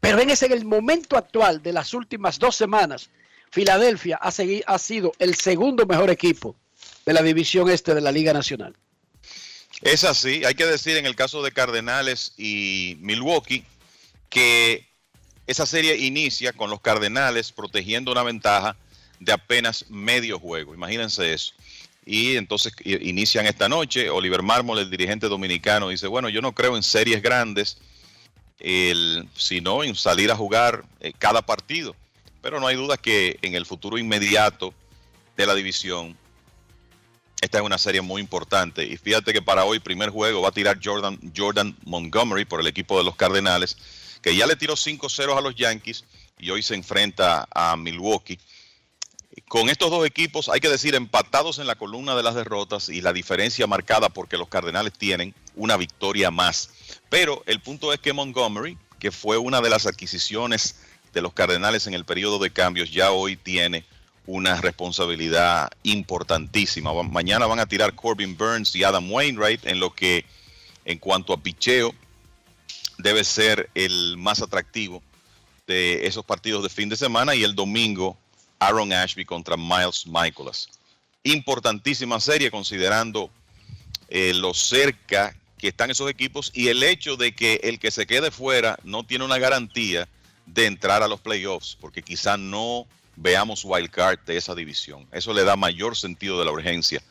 [0.00, 3.08] Pero en ese en el momento actual de las últimas dos semanas,
[3.52, 6.56] Filadelfia ha, segui- ha sido el segundo mejor equipo
[7.06, 8.74] de la división este de la Liga Nacional.
[9.84, 13.66] Es así, hay que decir en el caso de Cardenales y Milwaukee
[14.30, 14.88] que
[15.46, 18.76] esa serie inicia con los Cardenales protegiendo una ventaja
[19.20, 21.52] de apenas medio juego, imagínense eso.
[22.06, 26.76] Y entonces inician esta noche, Oliver Mármol, el dirigente dominicano, dice, bueno, yo no creo
[26.76, 27.76] en series grandes,
[28.60, 31.94] el, sino en salir a jugar eh, cada partido.
[32.40, 34.72] Pero no hay duda que en el futuro inmediato
[35.36, 36.16] de la división
[37.44, 38.84] esta es una serie muy importante.
[38.84, 42.66] Y fíjate que para hoy, primer juego, va a tirar Jordan, Jordan Montgomery por el
[42.66, 43.76] equipo de los Cardenales,
[44.22, 46.04] que ya le tiró 5-0 a los Yankees
[46.38, 48.38] y hoy se enfrenta a Milwaukee.
[49.48, 53.02] Con estos dos equipos, hay que decir, empatados en la columna de las derrotas y
[53.02, 56.70] la diferencia marcada porque los Cardenales tienen una victoria más.
[57.10, 60.76] Pero el punto es que Montgomery, que fue una de las adquisiciones
[61.12, 63.84] de los Cardenales en el periodo de cambios, ya hoy tiene
[64.26, 66.92] una responsabilidad importantísima.
[67.02, 70.24] Mañana van a tirar Corbin Burns y Adam Wainwright en lo que
[70.84, 71.94] en cuanto a picheo
[72.98, 75.02] debe ser el más atractivo
[75.66, 78.16] de esos partidos de fin de semana y el domingo
[78.58, 80.68] Aaron Ashby contra Miles Michaelas.
[81.22, 83.30] Importantísima serie considerando
[84.08, 88.06] eh, lo cerca que están esos equipos y el hecho de que el que se
[88.06, 90.08] quede fuera no tiene una garantía
[90.46, 95.06] de entrar a los playoffs, porque quizá no veamos wild card de esa división.
[95.12, 97.02] Eso le da mayor sentido de la urgencia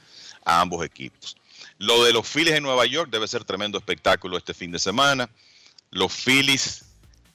[0.46, 1.36] a ambos equipos.
[1.78, 5.30] Lo de los Phillies en Nueva York debe ser tremendo espectáculo este fin de semana.
[5.92, 6.86] Los Phillies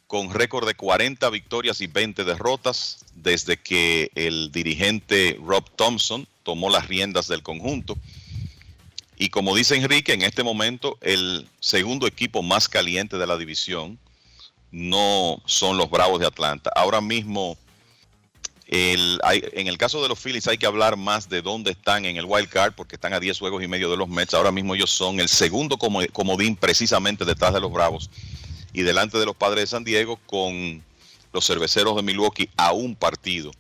[0.07, 6.71] con récord de 40 victorias y 20 derrotas desde que el dirigente Rob Thompson tomó
[6.71, 7.97] las riendas del conjunto.
[9.19, 13.99] Y como dice Enrique, en este momento el segundo equipo más caliente de la división
[14.71, 16.71] no son los Bravos de Atlanta.
[16.75, 17.59] Ahora mismo,
[18.71, 22.05] el- hay- en el caso de los Phillies hay que hablar más de dónde están
[22.05, 24.35] en el wild card porque están a 10 juegos y medio de los Mets.
[24.35, 28.11] Ahora mismo ellos son el segundo como- comodín precisamente detrás de los Bravos
[28.75, 30.85] y delante de los Padres de San Diego con
[31.33, 33.51] los Cerveceros de Milwaukee a un partido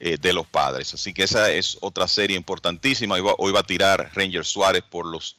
[0.00, 0.92] eh, de los Padres.
[0.94, 3.14] Así que esa es otra serie importantísima.
[3.14, 5.36] Hoy va, hoy va a tirar Ranger Suárez por los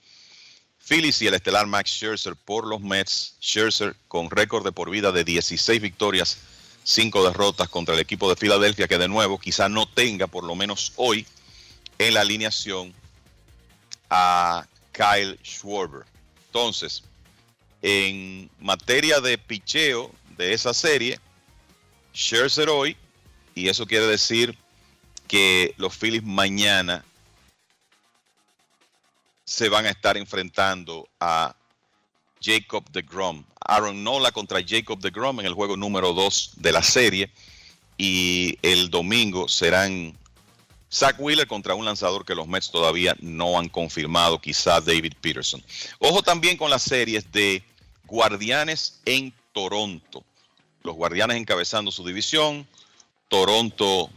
[0.80, 3.36] Phillies y el estelar Max Scherzer por los Mets.
[3.42, 6.38] Scherzer con récord de por vida de 16 victorias,
[6.86, 10.56] 5 derrotas contra el equipo de Filadelfia, que de nuevo quizá no tenga, por lo
[10.56, 11.26] menos hoy,
[11.98, 12.94] en la alineación
[14.10, 16.06] a Kyle Schwarber.
[16.46, 17.04] Entonces,
[17.82, 21.20] en materia de picheo de esa serie,
[22.14, 22.96] Scherzer hoy,
[23.56, 24.56] y eso quiere decir
[25.28, 27.04] que los Phillies mañana
[29.44, 31.56] se van a estar enfrentando a
[32.42, 33.44] Jacob de Grom.
[33.68, 37.32] Aaron Nola contra Jacob de Grom en el juego número 2 de la serie.
[37.98, 40.18] Y el domingo serán
[40.92, 45.64] Zach Wheeler contra un lanzador que los Mets todavía no han confirmado, quizá David Peterson.
[46.00, 47.64] Ojo también con las series de
[48.06, 50.24] Guardianes en Toronto.
[50.84, 52.68] Los Guardianes encabezando su división.
[53.28, 54.10] Toronto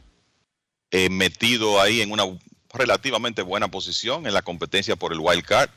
[0.91, 2.25] eh, metido ahí en una
[2.73, 5.71] relativamente buena posición en la competencia por el wild card.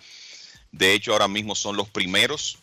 [0.72, 2.58] De hecho, ahora mismo son los primeros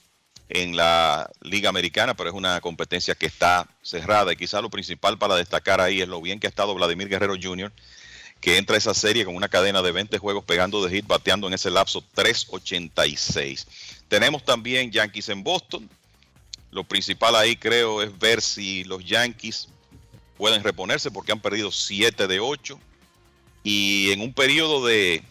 [0.49, 4.33] en la Liga Americana, pero es una competencia que está cerrada.
[4.33, 7.35] Y quizá lo principal para destacar ahí es lo bien que ha estado Vladimir Guerrero
[7.41, 7.73] Jr.,
[8.41, 11.49] que entra a esa serie con una cadena de 20 juegos pegando de hit, bateando
[11.49, 13.67] en ese lapso 3.86.
[14.07, 15.89] Tenemos también Yankees en Boston.
[16.71, 19.69] Lo principal ahí creo es ver si los Yankees
[20.37, 22.79] pueden reponerse porque han perdido 7 de 8
[23.65, 25.23] y en un periodo de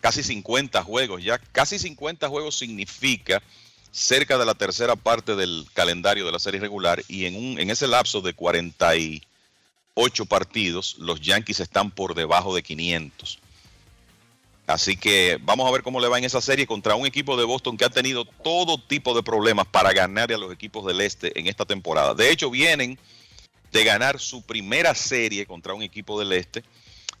[0.00, 3.42] casi 50 juegos, ya casi 50 juegos significa
[3.90, 7.70] cerca de la tercera parte del calendario de la serie regular y en, un, en
[7.70, 13.38] ese lapso de 48 partidos los Yankees están por debajo de 500.
[14.66, 17.44] Así que vamos a ver cómo le va en esa serie contra un equipo de
[17.44, 21.38] Boston que ha tenido todo tipo de problemas para ganar a los equipos del este
[21.38, 22.14] en esta temporada.
[22.14, 22.98] De hecho, vienen
[23.72, 26.64] de ganar su primera serie contra un equipo del este,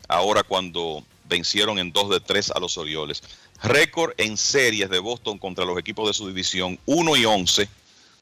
[0.08, 3.22] ahora cuando vencieron en 2 de 3 a los Orioles.
[3.62, 7.68] Récord en series de Boston contra los equipos de su división, 1 y 11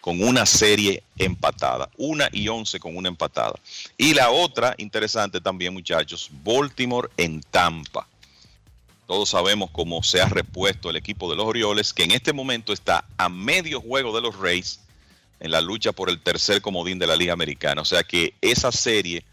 [0.00, 1.88] con una serie empatada.
[1.96, 3.54] 1 y 11 con una empatada.
[3.96, 8.06] Y la otra, interesante también muchachos, Baltimore en Tampa.
[9.06, 12.72] Todos sabemos cómo se ha repuesto el equipo de los Orioles, que en este momento
[12.72, 14.80] está a medio juego de los Rays
[15.40, 17.82] en la lucha por el tercer comodín de la Liga Americana.
[17.82, 19.24] O sea que esa serie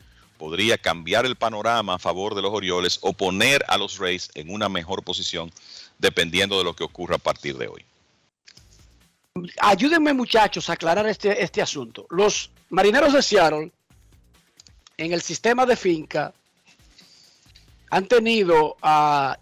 [0.41, 4.49] podría cambiar el panorama a favor de los Orioles o poner a los Rays en
[4.49, 5.51] una mejor posición
[5.99, 7.85] dependiendo de lo que ocurra a partir de hoy.
[9.59, 12.07] ayúdenme muchachos a aclarar este, este asunto.
[12.09, 13.71] Los marineros de Seattle,
[14.97, 16.33] en el sistema de finca,
[17.91, 19.37] han tenido a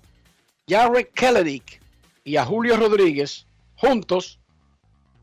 [0.67, 1.79] Jared Kelenic
[2.25, 3.45] y a Julio Rodríguez
[3.77, 4.37] juntos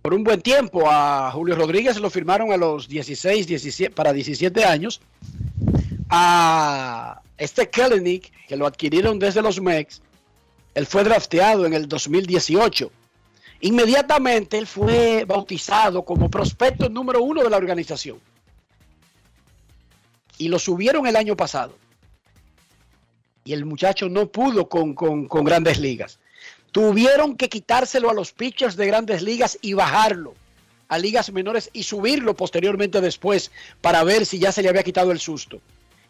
[0.01, 0.91] por un buen tiempo.
[0.91, 5.03] A Julio Rodríguez lo firmaron a los 16, 17, para 17 años.
[7.39, 10.01] Este Kelenic, que lo adquirieron desde los Mex,
[10.75, 12.91] él fue drafteado en el 2018.
[13.61, 18.19] Inmediatamente él fue bautizado como prospecto número uno de la organización.
[20.39, 21.75] Y lo subieron el año pasado.
[23.45, 26.19] Y el muchacho no pudo con, con, con grandes ligas.
[26.73, 30.35] Tuvieron que quitárselo a los pitchers de grandes ligas y bajarlo
[30.89, 35.11] a ligas menores y subirlo posteriormente después para ver si ya se le había quitado
[35.11, 35.61] el susto.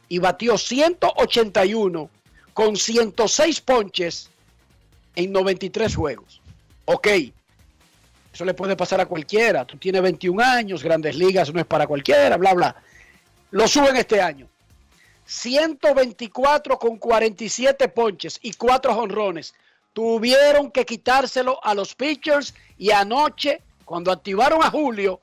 [0.09, 2.11] Y batió 181
[2.53, 4.31] con 106 ponches
[5.15, 6.41] en 93 juegos.
[6.85, 7.09] Ok,
[8.33, 9.65] eso le puede pasar a cualquiera.
[9.65, 12.77] Tú tienes 21 años, grandes ligas no es para cualquiera, bla, bla.
[13.51, 14.47] Lo suben este año.
[15.25, 19.55] 124 con 47 ponches y 4 jonrones.
[19.93, 25.21] Tuvieron que quitárselo a los pitchers y anoche, cuando activaron a Julio,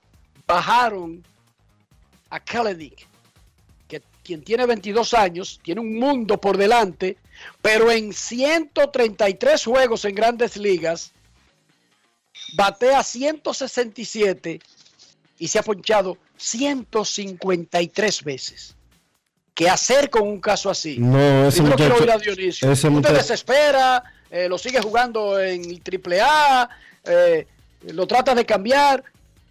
[0.48, 1.24] bajaron
[2.32, 3.08] a Kelenic,
[4.24, 7.18] quien tiene 22 años, tiene un mundo por delante,
[7.62, 11.12] pero en 133 juegos en grandes ligas,
[12.56, 14.60] batea 167
[15.40, 18.76] y se ha ponchado 153 tres
[19.54, 20.98] ¿Qué hacer con un caso así?
[20.98, 22.72] No, ese Primero quiero muchacho- oír a Dionisio.
[22.72, 26.68] ese ¿Tú te muchacho- desespera, eh, lo sigue jugando en triple A,
[27.04, 27.46] eh,
[27.84, 29.04] lo tratas de cambiar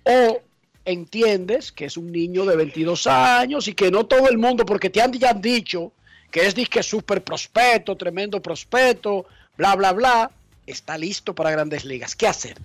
[0.05, 0.43] o
[0.85, 4.91] entiendes que es un niño de 22 años y que no todo el mundo, porque
[4.91, 5.93] te han, ya han dicho
[6.31, 9.27] que es disque súper prospecto, tremendo prospecto,
[9.57, 10.31] bla, bla, bla,
[10.67, 12.17] está listo para grandes ligas.
[12.17, 12.57] ¿Qué hacer?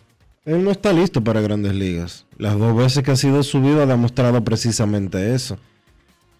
[0.46, 2.26] Él no está listo para grandes ligas.
[2.38, 5.58] Las dos veces que ha sido subido ha demostrado precisamente eso.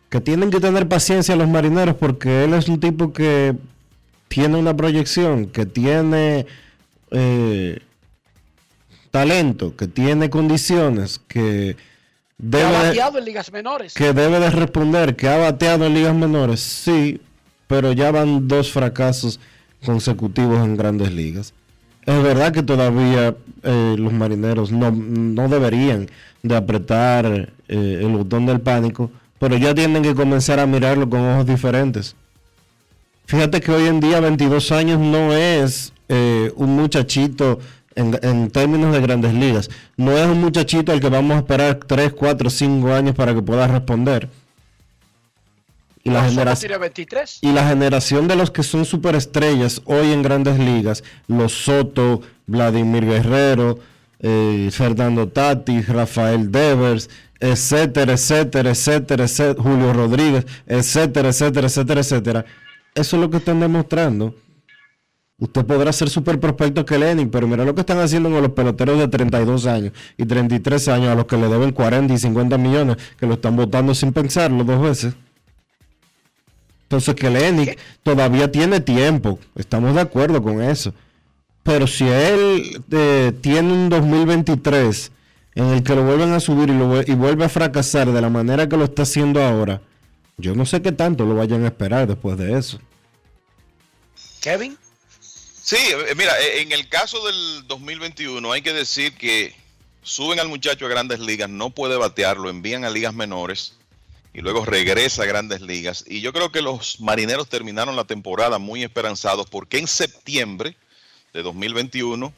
[0.10, 3.54] Que tienen que tener paciencia los marineros porque él es un tipo que
[4.30, 6.46] tiene una proyección, que tiene
[7.12, 7.80] eh,
[9.18, 11.76] talento, que tiene condiciones, que
[12.38, 13.94] ¿Te ha debe, de- bateado en ligas menores?
[13.96, 17.20] que debe de responder, que ha bateado en ligas menores, sí,
[17.68, 19.40] pero ya van dos fracasos
[19.86, 21.54] consecutivos en grandes ligas.
[22.06, 26.08] Es verdad que todavía eh, los marineros no, no deberían
[26.44, 27.26] de apretar
[27.68, 32.16] eh, el botón del pánico, pero ya tienen que comenzar a mirarlo con ojos diferentes.
[33.26, 37.60] Fíjate que hoy en día 22 años no es eh, un muchachito
[37.98, 39.70] en, en términos de grandes ligas.
[39.98, 43.42] No es un muchachito al que vamos a esperar 3, 4, 5 años para que
[43.42, 44.30] pueda responder.
[46.04, 47.40] Y la, generación, tiene 23.
[47.42, 53.06] y la generación de los que son superestrellas hoy en grandes ligas, los Soto, Vladimir
[53.06, 53.80] Guerrero,
[54.22, 57.10] eh, Fernando Tatis, Rafael Devers,
[57.42, 62.46] etcétera, etcétera, etcétera, etcétera, Julio Rodríguez, etcétera, etcétera, etcétera, etcétera.
[62.96, 64.34] Eso es lo que están demostrando.
[65.40, 68.54] Usted podrá ser super prospecto que Lenin, pero mira lo que están haciendo con los
[68.54, 72.58] peloteros de 32 años y 33 años a los que le deben 40 y 50
[72.58, 75.14] millones, que lo están votando sin pensarlo dos veces.
[76.84, 77.70] Entonces que Lenin
[78.02, 80.94] todavía tiene tiempo, estamos de acuerdo con eso.
[81.62, 85.12] Pero si él eh, tiene un 2023
[85.54, 88.30] en el que lo vuelven a subir y, lo, y vuelve a fracasar de la
[88.30, 89.82] manera que lo está haciendo ahora,
[90.38, 92.80] yo no sé qué tanto lo vayan a esperar después de eso.
[94.42, 94.78] Kevin.
[95.68, 99.54] Sí, eh, mira, eh, en el caso del 2021 hay que decir que
[100.02, 103.74] suben al muchacho a grandes ligas, no puede batear, lo envían a ligas menores
[104.34, 106.06] y luego regresa a grandes ligas.
[106.08, 110.78] Y yo creo que los marineros terminaron la temporada muy esperanzados porque en septiembre
[111.34, 112.32] de 2021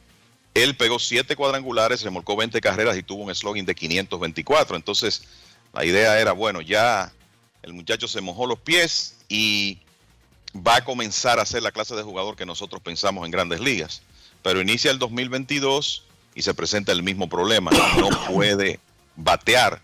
[0.54, 4.74] él pegó siete cuadrangulares, remolcó 20 carreras y tuvo un slogan de 524.
[4.74, 5.22] Entonces
[5.72, 7.12] la idea era, bueno, ya
[7.62, 9.78] el muchacho se mojó los pies y
[10.54, 14.02] va a comenzar a ser la clase de jugador que nosotros pensamos en grandes ligas.
[14.42, 16.04] Pero inicia el 2022
[16.34, 17.70] y se presenta el mismo problema.
[17.98, 18.80] No puede
[19.16, 19.82] batear.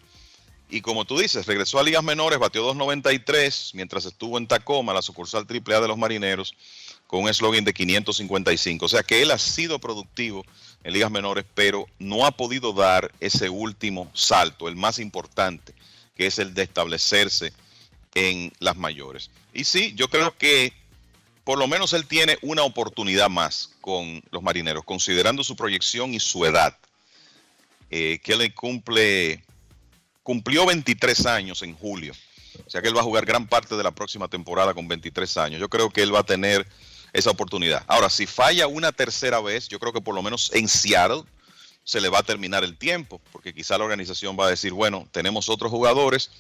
[0.68, 5.02] Y como tú dices, regresó a ligas menores, bateó 2.93 mientras estuvo en Tacoma, la
[5.02, 6.54] sucursal AAA de los Marineros,
[7.06, 8.84] con un eslogan de 555.
[8.84, 10.44] O sea que él ha sido productivo
[10.82, 15.72] en ligas menores, pero no ha podido dar ese último salto, el más importante,
[16.16, 17.52] que es el de establecerse
[18.14, 19.30] en las mayores.
[19.56, 20.74] Y sí, yo creo que
[21.42, 26.20] por lo menos él tiene una oportunidad más con los marineros, considerando su proyección y
[26.20, 26.76] su edad.
[27.90, 29.42] Eh, que él cumple,
[30.22, 32.12] cumplió 23 años en julio.
[32.66, 35.36] O sea que él va a jugar gran parte de la próxima temporada con 23
[35.38, 35.60] años.
[35.60, 36.66] Yo creo que él va a tener
[37.14, 37.82] esa oportunidad.
[37.86, 41.22] Ahora, si falla una tercera vez, yo creo que por lo menos en Seattle
[41.82, 45.08] se le va a terminar el tiempo, porque quizá la organización va a decir, bueno,
[45.12, 46.30] tenemos otros jugadores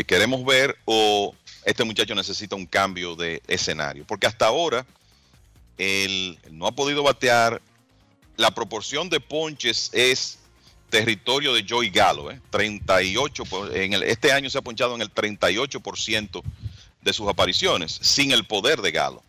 [0.00, 4.06] que queremos ver o este muchacho necesita un cambio de escenario.
[4.06, 4.86] Porque hasta ahora
[5.76, 7.60] él no ha podido batear,
[8.36, 10.38] la proporción de ponches es
[10.88, 12.40] territorio de Joey Galo, ¿eh?
[12.50, 16.42] 38, por- en el, este año se ha ponchado en el 38%
[17.02, 19.22] de sus apariciones, sin el poder de Galo.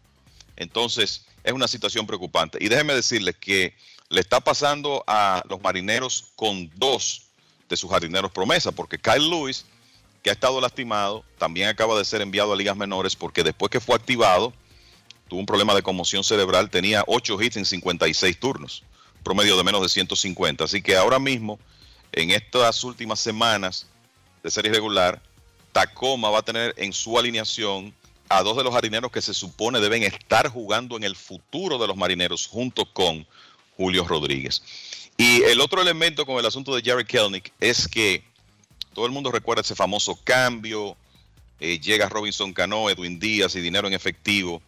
[0.56, 2.58] Entonces, es una situación preocupante.
[2.62, 3.74] Y déjenme decirles que
[4.10, 7.24] le está pasando a los marineros con dos
[7.68, 9.66] de sus jardineros promesa, porque Kyle Lewis,
[10.22, 13.80] que ha estado lastimado, también acaba de ser enviado a ligas menores, porque después que
[13.80, 14.54] fue activado,
[15.28, 18.84] tuvo un problema de conmoción cerebral, tenía 8 hits en 56 turnos,
[19.24, 20.64] promedio de menos de 150.
[20.64, 21.60] Así que ahora mismo,
[22.12, 23.88] en estas últimas semanas
[24.44, 25.22] de serie regular,
[25.72, 27.94] Tacoma va a tener en su alineación
[28.30, 31.88] a dos de los marineros que se supone deben estar jugando en el futuro de
[31.88, 33.26] los marineros junto con
[33.76, 34.64] Julio Rodríguez.
[35.18, 38.24] Y el otro elemento con el asunto de Jerry Kelnick es que
[38.94, 40.96] todo el mundo recuerda ese famoso cambio,
[41.60, 44.62] eh, llega Robinson Cano, Edwin Díaz y dinero en efectivo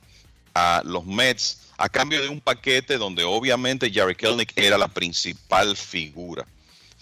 [0.53, 5.75] a los Mets a cambio de un paquete donde obviamente Jerry Kelnick era la principal
[5.75, 6.45] figura.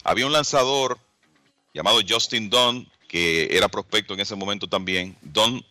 [0.03, 0.98] Había un lanzador
[1.73, 5.15] llamado Justin Dunn, que era prospecto en ese momento también.
[5.22, 5.64] Dunn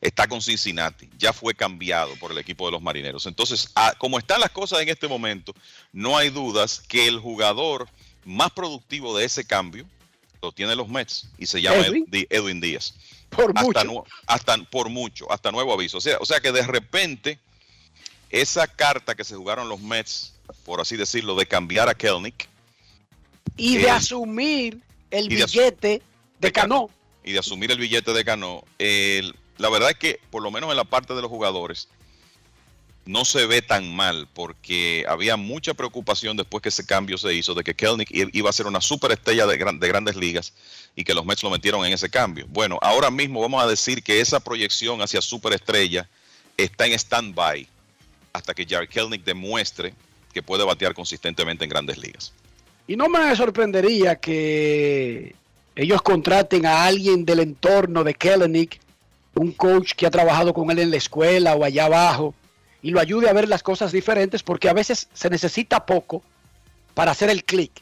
[0.00, 3.26] está con Cincinnati, ya fue cambiado por el equipo de los marineros.
[3.26, 5.54] Entonces, a- como están las cosas en este momento,
[5.92, 7.88] no hay dudas que el jugador
[8.24, 9.86] más productivo de ese cambio
[10.46, 12.06] lo tiene los Mets y se llama Edwin.
[12.12, 12.94] Ed- Edwin Díaz.
[13.30, 14.04] Por hasta mucho.
[14.26, 15.98] hasta por mucho, hasta nuevo aviso.
[15.98, 17.38] O sea, o sea que de repente
[18.30, 22.48] esa carta que se jugaron los Mets, por así decirlo, de cambiar a Kelnick
[23.56, 26.02] Y de asumir el y de asu- billete
[26.38, 26.88] de Cano.
[27.24, 28.62] y de asumir el billete de Cano,
[29.58, 31.88] la verdad es que por lo menos en la parte de los jugadores
[33.06, 37.54] no se ve tan mal porque había mucha preocupación después que ese cambio se hizo
[37.54, 40.52] de que Kelnick iba a ser una superestrella de, de grandes ligas
[40.96, 42.46] y que los Mets lo metieron en ese cambio.
[42.48, 46.08] Bueno, ahora mismo vamos a decir que esa proyección hacia superestrella
[46.56, 47.68] está en stand-by
[48.32, 49.94] hasta que Jerry Kelnick demuestre
[50.34, 52.32] que puede batear consistentemente en grandes ligas.
[52.88, 55.34] Y no me sorprendería que
[55.76, 58.80] ellos contraten a alguien del entorno de Kellenick,
[59.34, 62.34] un coach que ha trabajado con él en la escuela o allá abajo,
[62.82, 66.22] y lo ayude a ver las cosas diferentes, porque a veces se necesita poco
[66.94, 67.72] para hacer el clic.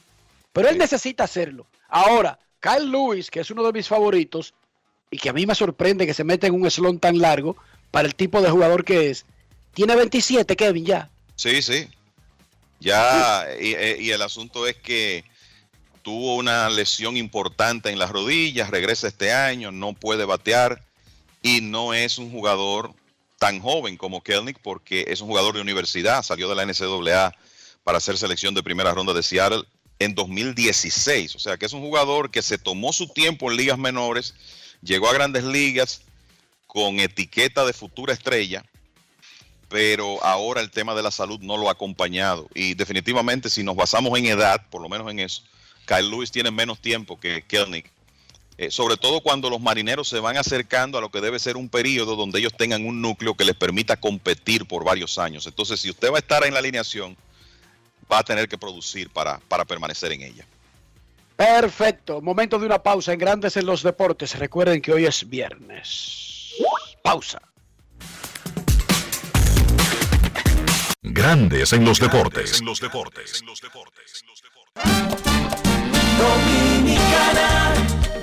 [0.52, 1.66] Pero él necesita hacerlo.
[1.88, 4.54] Ahora, Kyle Lewis, que es uno de mis favoritos,
[5.10, 7.56] y que a mí me sorprende que se meta en un slot tan largo
[7.90, 9.24] para el tipo de jugador que es,
[9.74, 11.10] tiene 27, Kevin, ya.
[11.36, 11.88] Sí, sí.
[12.80, 15.24] Ya, y, eh, y el asunto es que
[16.02, 20.82] tuvo una lesión importante en las rodillas, regresa este año, no puede batear
[21.42, 22.92] y no es un jugador
[23.44, 27.36] tan joven como Kelnick porque es un jugador de universidad, salió de la NCAA
[27.82, 29.64] para hacer selección de primera ronda de Seattle
[29.98, 33.76] en 2016, o sea que es un jugador que se tomó su tiempo en ligas
[33.76, 34.32] menores,
[34.80, 36.00] llegó a grandes ligas
[36.66, 38.64] con etiqueta de futura estrella,
[39.68, 42.48] pero ahora el tema de la salud no lo ha acompañado.
[42.54, 45.42] Y definitivamente, si nos basamos en edad, por lo menos en eso,
[45.84, 47.90] Kyle Lewis tiene menos tiempo que Kelnick.
[48.56, 51.68] Eh, sobre todo cuando los marineros se van acercando a lo que debe ser un
[51.68, 55.46] periodo donde ellos tengan un núcleo que les permita competir por varios años.
[55.46, 57.16] Entonces, si usted va a estar en la alineación,
[58.10, 60.46] va a tener que producir para, para permanecer en ella.
[61.36, 62.20] Perfecto.
[62.20, 64.38] Momento de una pausa en Grandes en los Deportes.
[64.38, 66.54] Recuerden que hoy es viernes.
[67.02, 67.42] Pausa.
[71.02, 72.60] Grandes en los deportes.
[72.60, 73.44] En los deportes.
[76.16, 77.74] Dominicana,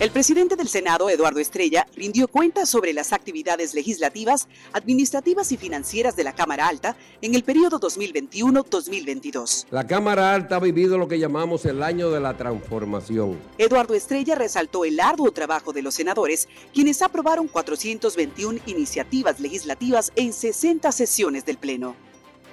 [0.00, 6.16] El presidente del Senado, Eduardo Estrella, rindió cuentas sobre las actividades legislativas, administrativas y financieras
[6.16, 9.66] de la Cámara Alta en el periodo 2021-2022.
[9.70, 13.38] La Cámara Alta ha vivido lo que llamamos el año de la transformación.
[13.58, 20.32] Eduardo Estrella resaltó el arduo trabajo de los senadores, quienes aprobaron 421 iniciativas legislativas en
[20.32, 21.94] 60 sesiones del Pleno.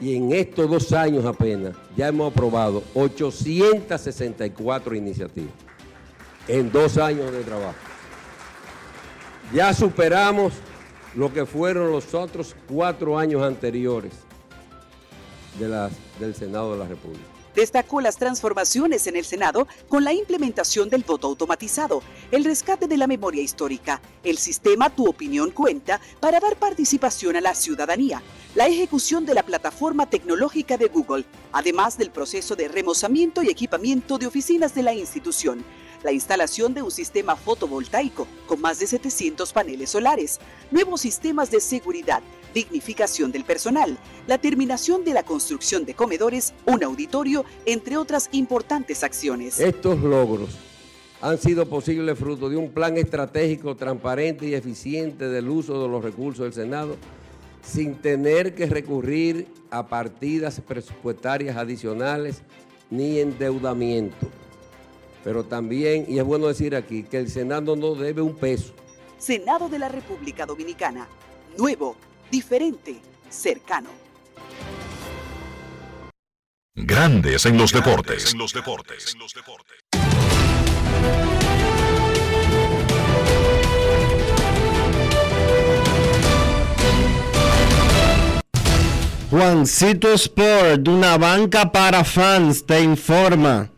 [0.02, 5.54] Y en estos dos años apenas ya hemos aprobado 864 iniciativas
[6.48, 7.76] en dos años de trabajo.
[9.54, 10.54] Ya superamos
[11.16, 14.14] lo que fueron los otros cuatro años anteriores
[15.58, 17.24] del Senado de la República.
[17.56, 22.98] Destacó las transformaciones en el Senado con la implementación del voto automatizado, el rescate de
[22.98, 28.22] la memoria histórica, el sistema Tu opinión cuenta para dar participación a la ciudadanía,
[28.54, 34.20] la ejecución de la plataforma tecnológica de Google, además del proceso de remozamiento y equipamiento
[34.20, 35.66] de oficinas de la institución
[36.04, 40.40] la instalación de un sistema fotovoltaico con más de 700 paneles solares,
[40.72, 42.22] nuevos sistemas de seguridad,
[42.54, 43.98] dignificación del personal,
[44.28, 49.60] la terminación de la construcción de comedores, un auditorio, entre otras importantes acciones.
[49.60, 50.58] Estos logros
[51.22, 56.04] han sido posibles fruto de un plan estratégico transparente y eficiente del uso de los
[56.04, 56.96] recursos del Senado
[57.64, 62.42] sin tener que recurrir a partidas presupuestarias adicionales
[62.90, 64.16] ni endeudamiento.
[65.28, 68.74] Pero también, y es bueno decir aquí, que el Senado no debe un peso.
[69.18, 71.06] Senado de la República Dominicana.
[71.58, 71.98] Nuevo,
[72.32, 73.90] diferente, cercano.
[76.76, 78.32] Grandes en los deportes.
[78.32, 79.18] En los deportes.
[89.30, 93.72] Juancito Sport, una banca para fans, te informa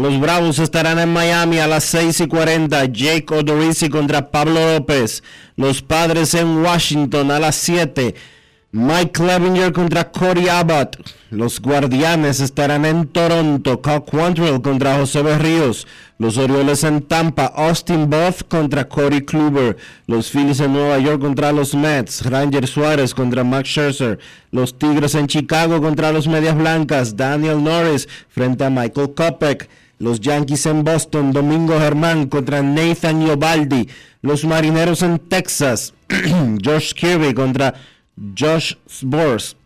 [0.00, 2.84] los Bravos estarán en Miami a las 6 y 40.
[2.86, 5.22] Jake Odorizzi contra Pablo López.
[5.56, 8.12] Los Padres en Washington a las 7.
[8.72, 10.96] Mike Clevinger contra Cody Abbott.
[11.30, 13.80] Los Guardianes estarán en Toronto.
[13.80, 15.86] Cal Quantrill contra José Berríos.
[16.18, 17.52] Los Orioles en Tampa.
[17.54, 19.76] Austin Buff contra Cody Kluber.
[20.08, 22.28] Los Phillies en Nueva York contra los Mets.
[22.28, 24.18] Ranger Suárez contra Max Scherzer.
[24.50, 27.16] Los Tigres en Chicago contra los Medias Blancas.
[27.16, 29.68] Daniel Norris frente a Michael Kopech.
[30.04, 33.88] Los Yankees en Boston, Domingo Germán contra Nathan Iobaldi.
[34.20, 35.94] Los Marineros en Texas,
[36.62, 37.72] Josh Kirby contra
[38.38, 39.56] Josh Sborz.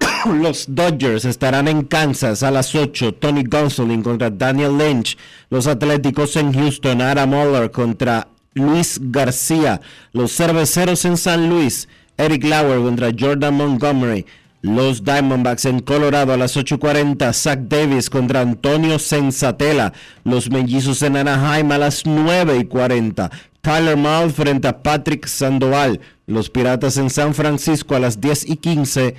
[0.40, 3.16] Los Dodgers estarán en Kansas a las 8.
[3.16, 5.18] Tony Gonsolin contra Daniel Lynch.
[5.50, 7.02] Los Atléticos en Houston.
[7.02, 9.82] Adam Muller contra Luis García.
[10.12, 11.88] Los Cerveceros en San Luis.
[12.16, 14.24] Eric Lauer contra Jordan Montgomery.
[14.64, 17.34] Los Diamondbacks en Colorado a las 8.40.
[17.34, 19.92] Zach Davis contra Antonio Sensatela.
[20.24, 23.30] Los Mellizos en Anaheim a las 9.40.
[23.60, 26.00] Tyler Mouth frente a Patrick Sandoval.
[26.26, 29.14] Los Piratas en San Francisco a las 10.15.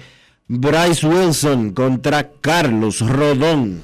[0.47, 3.83] Bryce Wilson contra Carlos Rodón.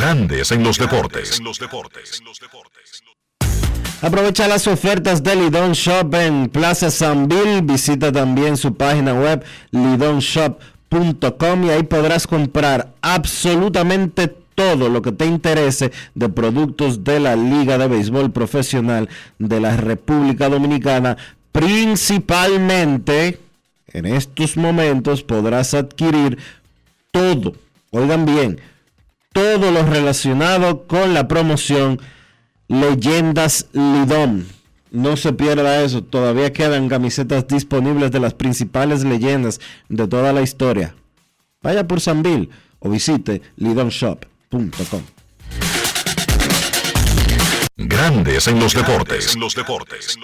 [0.00, 1.42] Grandes en los deportes.
[4.00, 7.60] Aprovecha las ofertas de Lidon Shop en Plaza Sanville.
[7.60, 15.26] Visita también su página web lidonshop.com y ahí podrás comprar absolutamente todo lo que te
[15.26, 19.06] interese de productos de la Liga de Béisbol Profesional
[19.38, 21.18] de la República Dominicana.
[21.52, 23.38] Principalmente,
[23.88, 26.38] en estos momentos podrás adquirir
[27.10, 27.52] todo.
[27.90, 28.60] Oigan bien,
[29.32, 32.00] todo lo relacionado con la promoción
[32.68, 34.46] Leyendas Lidón.
[34.90, 40.42] No se pierda eso, todavía quedan camisetas disponibles de las principales leyendas de toda la
[40.42, 40.94] historia.
[41.62, 42.48] Vaya por Sanville
[42.80, 45.02] o visite lidonshop.com.
[47.76, 49.34] Grandes en los deportes.
[49.34, 50.18] En los deportes.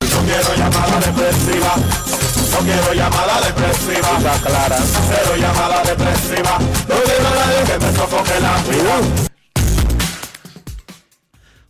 [0.00, 2.19] No quiero llamada depresiva.
[2.50, 4.18] No quiero llamada depresiva.
[4.18, 4.76] Está clara.
[5.08, 6.58] Cero llamada depresiva.
[6.88, 9.00] No quiero nadie que me sofoque la vida.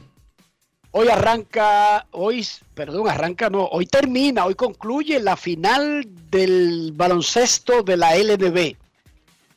[0.91, 7.98] Hoy arranca, hoy, perdón, arranca no, hoy termina, hoy concluye la final del baloncesto de
[7.98, 8.77] la LNB.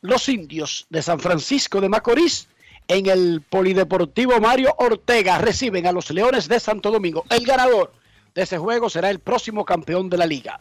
[0.00, 2.48] Los indios de San Francisco de Macorís
[2.86, 7.24] en el Polideportivo Mario Ortega reciben a los Leones de Santo Domingo.
[7.30, 7.92] El ganador
[8.34, 10.60] de ese juego será el próximo campeón de la liga.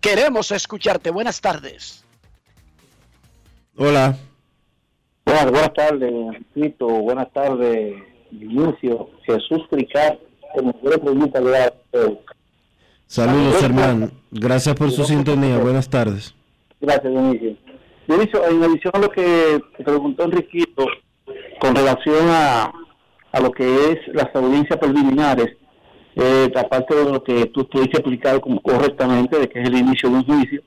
[0.00, 1.10] Queremos escucharte.
[1.10, 2.04] Buenas tardes.
[3.76, 4.16] Hola.
[5.24, 6.12] Buenas, buenas tardes,
[6.52, 6.86] Tito.
[6.86, 7.94] Buenas tardes,
[8.30, 9.10] Inicio.
[9.26, 10.18] Jesús Fricar.
[13.06, 14.10] Saludos, hermano.
[14.30, 15.58] Gracias por su sintonía.
[15.58, 16.34] Buenas tardes.
[16.80, 17.56] Gracias, Dionisio.
[18.06, 20.86] Dionisio, en adición a lo que preguntó Enriquito
[21.60, 22.72] con relación a,
[23.32, 25.56] a lo que es las audiencias preliminares,
[26.16, 30.10] eh, aparte de lo que tú pudiste explicar como correctamente, de que es el inicio
[30.10, 30.62] de un juicio,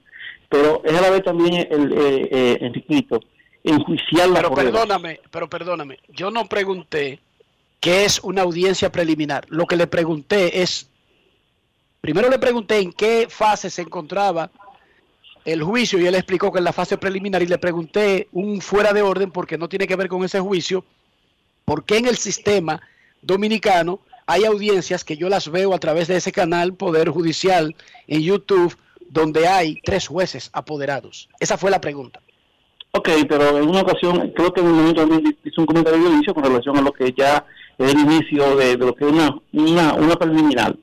[0.49, 3.19] pero es a la vez también, el, eh, eh, Enriquito,
[3.63, 7.19] enjuiciar la Pero perdóname, pero perdóname, yo no pregunté
[7.79, 9.45] qué es una audiencia preliminar.
[9.49, 10.89] Lo que le pregunté es,
[12.01, 14.49] primero le pregunté en qué fase se encontraba
[15.47, 18.91] el juicio y él explicó que en la fase preliminar y le pregunté un fuera
[18.91, 20.83] de orden porque no tiene que ver con ese juicio,
[21.63, 22.81] por qué en el sistema
[23.21, 27.73] dominicano hay audiencias que yo las veo a través de ese canal Poder Judicial
[28.07, 28.75] en YouTube
[29.09, 31.29] donde hay tres jueces apoderados.
[31.39, 32.19] Esa fue la pregunta.
[32.91, 35.07] Ok, pero en una ocasión, creo que en un momento
[35.45, 37.45] hizo un comentario de inicio con relación a lo que ya
[37.77, 40.75] es el inicio de, lo que es una, una, una preliminar,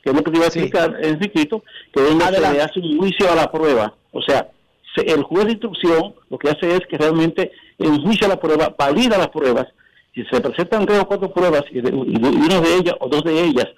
[0.00, 1.08] que es lo que te iba a explicar, sí.
[1.08, 3.92] Enriquito, que es donde se le hace un juicio a la prueba.
[4.12, 4.48] O sea,
[4.94, 9.18] se, el juez de instrucción lo que hace es que realmente enjuicia la prueba, valida
[9.18, 9.66] las pruebas.
[10.14, 13.24] Si se presentan tres o cuatro pruebas y, de, y una de ellas o dos
[13.24, 13.68] de ellas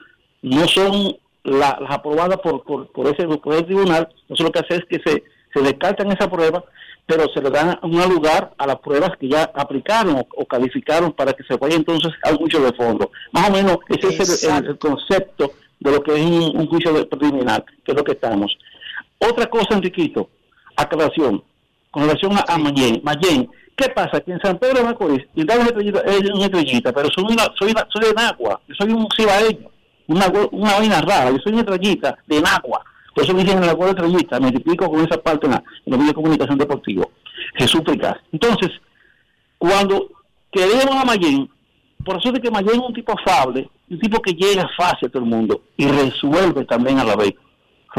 [0.43, 4.77] no son la, las aprobadas por, por, por, ese, por tribunal, entonces lo que hace
[4.77, 6.65] es que se, se descartan esa prueba,
[7.07, 11.13] pero se le dan un lugar a las pruebas que ya aplicaron o, o calificaron
[11.13, 13.11] para que se vaya entonces al juicio de fondo.
[13.33, 16.93] Más o menos ese es el, el, concepto de lo que es un, un juicio
[16.95, 18.57] de preliminar, que es lo que estamos.
[19.19, 20.29] Otra cosa, Enriquito,
[20.77, 21.43] aclaración,
[21.91, 23.01] con relación a, a Mayen.
[23.03, 24.21] Mayen, ¿qué pasa?
[24.21, 27.45] Que en San Pedro de Macorís, y una estrellita, es una estrellita, pero soy, una,
[27.59, 29.71] soy, una, soy de Nagua, yo soy un cibaeño,
[30.09, 32.85] una, una vaina rara, yo soy una estrellita de Nagua,
[33.15, 35.59] por eso me dicen en la cual estrellita, me explico con esa parte en, la,
[35.59, 37.11] en los medios de comunicación deportivo.
[37.57, 37.83] Jesús.
[38.33, 38.71] Entonces,
[39.59, 40.11] cuando
[40.51, 41.49] queremos a Mayen,
[42.05, 45.11] por eso es que Mayen es un tipo afable, un tipo que llega fácil a
[45.11, 47.35] todo el mundo y resuelve también a la vez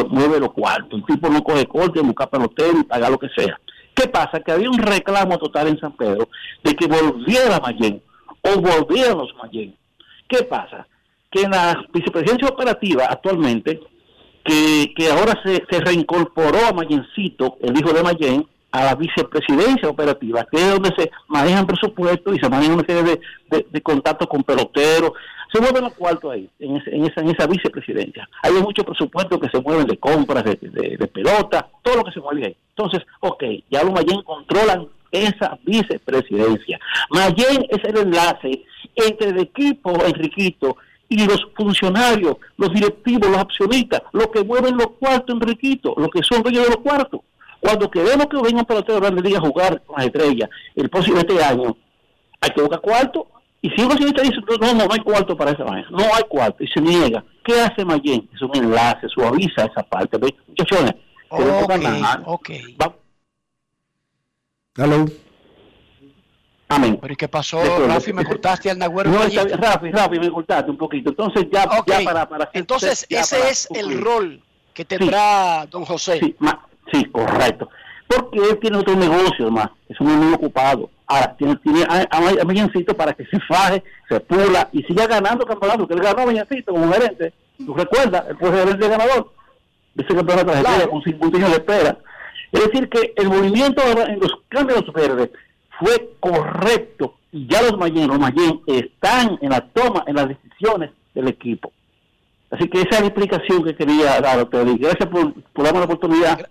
[0.03, 0.99] mueve los cuartos.
[0.99, 3.59] El tipo no coge corte, busca pelotero y paga lo que sea.
[3.93, 4.41] ¿Qué pasa?
[4.41, 6.27] Que había un reclamo total en San Pedro
[6.63, 8.01] de que volviera Mayen
[8.41, 9.76] o volvieran los Mayen.
[10.27, 10.85] ¿Qué pasa?
[11.31, 13.80] Que en la vicepresidencia operativa actualmente,
[14.43, 19.88] que, que ahora se, se reincorporó a Mayencito, el hijo de Mayen, a la vicepresidencia
[19.88, 23.81] operativa, que es donde se manejan presupuestos y se manejan una serie de, de, de
[23.81, 25.13] contactos con peloteros,
[25.51, 28.27] se mueven los cuartos ahí, en, ese, en, esa, en esa vicepresidencia.
[28.43, 32.11] Hay muchos presupuestos que se mueven de compras, de, de, de, pelota, todo lo que
[32.11, 32.57] se mueve ahí.
[32.69, 36.80] Entonces, ok, ya los Mayen controlan esa vicepresidencia.
[37.09, 38.63] Mayen es el enlace
[38.95, 40.77] entre el equipo Enriquito
[41.07, 46.23] y los funcionarios, los directivos, los accionistas, los que mueven los cuartos Enriquito, los que
[46.23, 47.22] son dueños de los cuartos.
[47.59, 50.89] Cuando queremos que venga un pelotero de Grande Liga a jugar con las estrellas el
[50.89, 51.76] próximo este año,
[52.41, 53.27] hay que buscar cuarto
[53.65, 56.21] y si un accionista dice, no, no, no hay cuarto para esa vaina, no hay
[56.29, 58.29] cuarto, y se niega, ¿qué hace Mayen?
[58.31, 60.19] Es un enlace, suaviza esa parte.
[60.19, 60.35] ¿ve?
[60.47, 60.93] Muchachones,
[61.29, 61.65] okay,
[62.25, 62.77] okay.
[62.79, 62.95] Va.
[64.77, 65.05] Hello.
[66.67, 66.99] Amén.
[67.01, 68.13] ¿Pero y qué pasó, Rafi?
[68.13, 69.09] ¿Me cortaste al Nagüero?
[69.09, 71.09] No, está, Rafi, Rafi, me cortaste un poquito.
[71.09, 72.03] Entonces, ya, okay.
[72.03, 72.49] ya para, para...
[72.53, 74.43] Entonces, ya ese para, es el rol
[74.75, 75.69] que tendrá sí.
[75.71, 76.19] don José.
[76.19, 77.67] Sí, ma, sí, correcto.
[78.05, 79.71] Porque él tiene otro negocio, más.
[79.89, 80.91] Es un muy ocupado.
[81.07, 85.45] Ahora, tiene, tiene a, a, Mellancito para que se faje, se pula y siga ganando
[85.45, 87.34] campeonato, que él ganó a Mellancito como gerente.
[87.57, 88.26] ¿Tú recuerdas?
[88.30, 89.32] Él fue gerente ganador
[89.94, 90.90] de ese campeonato de claro.
[90.90, 91.98] con 50 años de espera.
[92.52, 95.30] Es decir, que el movimiento en los cambios verdes
[95.80, 100.91] fue correcto y ya los Mayen, los Mayen están en la toma, en las decisiones
[101.14, 101.72] del equipo.
[102.49, 104.77] Así que esa es la explicación que quería dar a ustedes.
[104.77, 106.48] Gracias por, por darme la oportunidad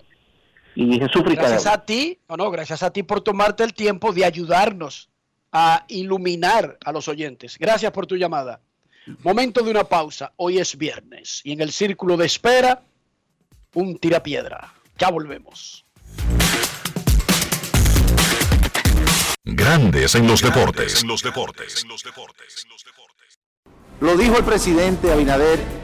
[0.75, 4.25] y Jesús Gracias a ti, no, no, gracias a ti por tomarte el tiempo de
[4.25, 5.09] ayudarnos
[5.53, 7.59] a iluminar a los oyentes.
[7.59, 8.61] Gracias por tu llamada.
[9.23, 10.33] Momento de una pausa.
[10.37, 12.83] Hoy es viernes y en el círculo de espera,
[13.75, 14.75] un tirapiedra.
[14.99, 15.85] Ya volvemos.
[19.45, 21.03] Grandes en los deportes.
[21.03, 21.87] En los deportes.
[24.01, 25.84] Lo dijo el presidente Abinader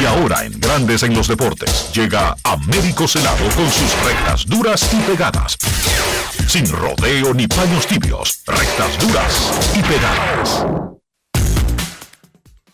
[0.00, 4.96] Y ahora en Grandes en los deportes llega Américo Celado con sus rectas duras y
[5.10, 5.56] pegadas.
[6.48, 10.66] Sin rodeo ni paños tibios, rectas duras y pegadas.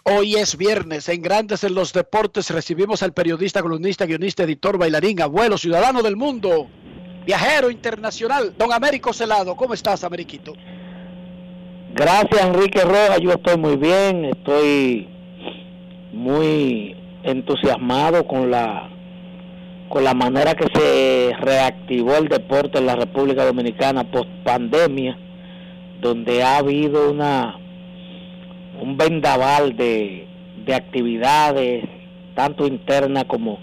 [0.05, 5.21] Hoy es viernes, en Grandes en los Deportes recibimos al periodista, columnista, guionista, editor, bailarín,
[5.21, 6.69] abuelo, ciudadano del mundo,
[7.27, 9.55] viajero internacional, don Américo Celado.
[9.55, 10.55] ¿Cómo estás, Ameriquito?
[11.95, 13.21] Gracias, Enrique Rojas.
[13.21, 15.20] Yo estoy muy bien, estoy
[16.13, 18.89] muy entusiasmado con la
[19.89, 25.19] con la manera que se reactivó el deporte en la República Dominicana post pandemia,
[26.01, 27.59] donde ha habido una
[28.81, 30.27] un vendaval de,
[30.65, 31.85] de actividades,
[32.35, 33.59] tanto internas como,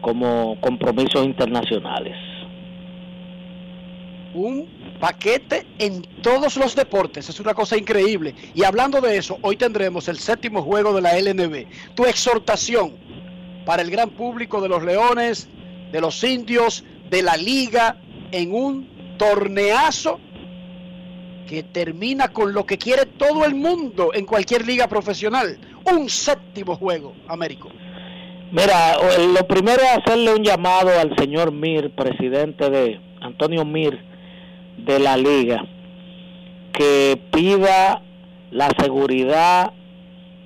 [0.00, 2.16] como compromisos internacionales.
[4.34, 4.66] Un
[5.04, 8.34] paquete en todos los deportes, es una cosa increíble.
[8.54, 11.66] Y hablando de eso, hoy tendremos el séptimo juego de la LNB.
[11.94, 12.94] Tu exhortación
[13.66, 15.46] para el gran público de los Leones,
[15.92, 17.98] de los Indios, de la liga,
[18.32, 20.20] en un torneazo
[21.46, 25.58] que termina con lo que quiere todo el mundo en cualquier liga profesional.
[25.94, 27.68] Un séptimo juego, Américo.
[28.52, 34.13] Mira, lo primero es hacerle un llamado al señor Mir, presidente de Antonio Mir
[34.76, 35.64] de la liga,
[36.72, 38.02] que pida
[38.50, 39.72] la seguridad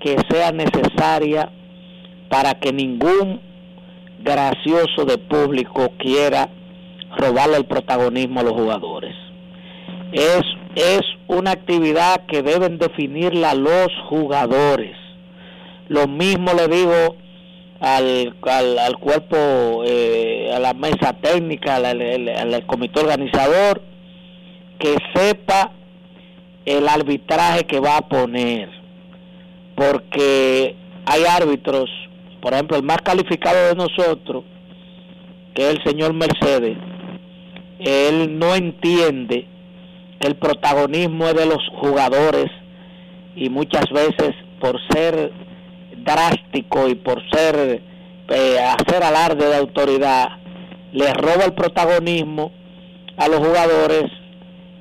[0.01, 1.51] que sea necesaria
[2.29, 3.41] para que ningún
[4.23, 6.49] gracioso de público quiera
[7.17, 9.15] robarle el protagonismo a los jugadores.
[10.13, 10.43] Es,
[10.77, 14.97] es una actividad que deben definirla los jugadores.
[15.89, 17.17] Lo mismo le digo
[17.81, 23.83] al, al, al cuerpo, eh, a la mesa técnica, al, al- comité organizador,
[24.79, 25.73] que sepa
[26.65, 28.69] el arbitraje que va a poner.
[29.75, 30.77] Porque
[31.07, 31.89] hay árbitros,
[32.41, 34.45] por ejemplo, el más calificado de nosotros,
[35.55, 36.77] que es el señor Mercedes,
[37.79, 39.47] él no entiende
[40.21, 42.51] que el protagonismo es de los jugadores
[43.37, 45.33] y muchas veces por ser
[45.99, 47.83] drástico y por ser
[48.29, 50.29] eh, hacer alarde de autoridad
[50.93, 52.53] le roba el protagonismo
[53.17, 54.05] a los jugadores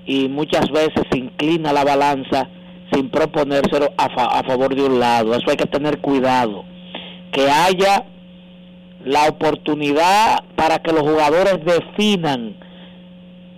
[0.08, 2.50] y muchas veces se inclina la balanza
[2.92, 5.36] sin proponérselo a, fa- a favor de un lado.
[5.36, 6.64] Eso hay que tener cuidado.
[7.32, 8.06] Que haya
[9.04, 12.56] la oportunidad para que los jugadores definan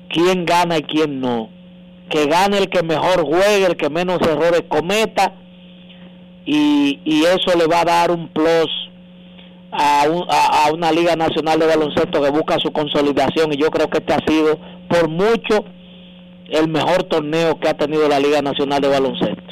[0.10, 1.50] quién gana y quién no.
[2.10, 5.34] Que gane el que mejor juegue, el que menos errores cometa
[6.46, 8.68] y, y eso le va a dar un plus
[9.72, 13.70] a, un- a- a una Liga Nacional de Baloncesto que busca su consolidación y yo
[13.70, 14.58] creo que este ha sido
[14.90, 15.64] por mucho
[16.52, 19.44] el mejor torneo que ha tenido la Liga Nacional de Baloncesto.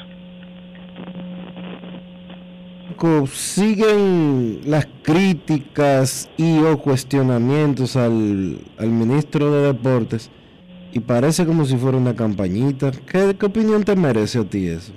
[3.28, 10.32] Siguen las críticas y o cuestionamientos al, al ministro de Deportes
[10.92, 12.92] y parece como si fuera una campañita.
[12.92, 14.94] ¿Qué, qué opinión te merece a ti eso?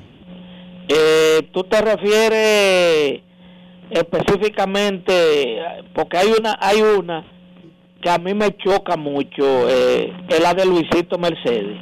[0.89, 3.21] Eh, ¿Tú te refieres
[3.91, 5.59] específicamente,
[5.95, 7.25] porque hay una, hay una
[8.01, 11.77] que a mí me choca mucho, eh, es la de Luisito Mercedes,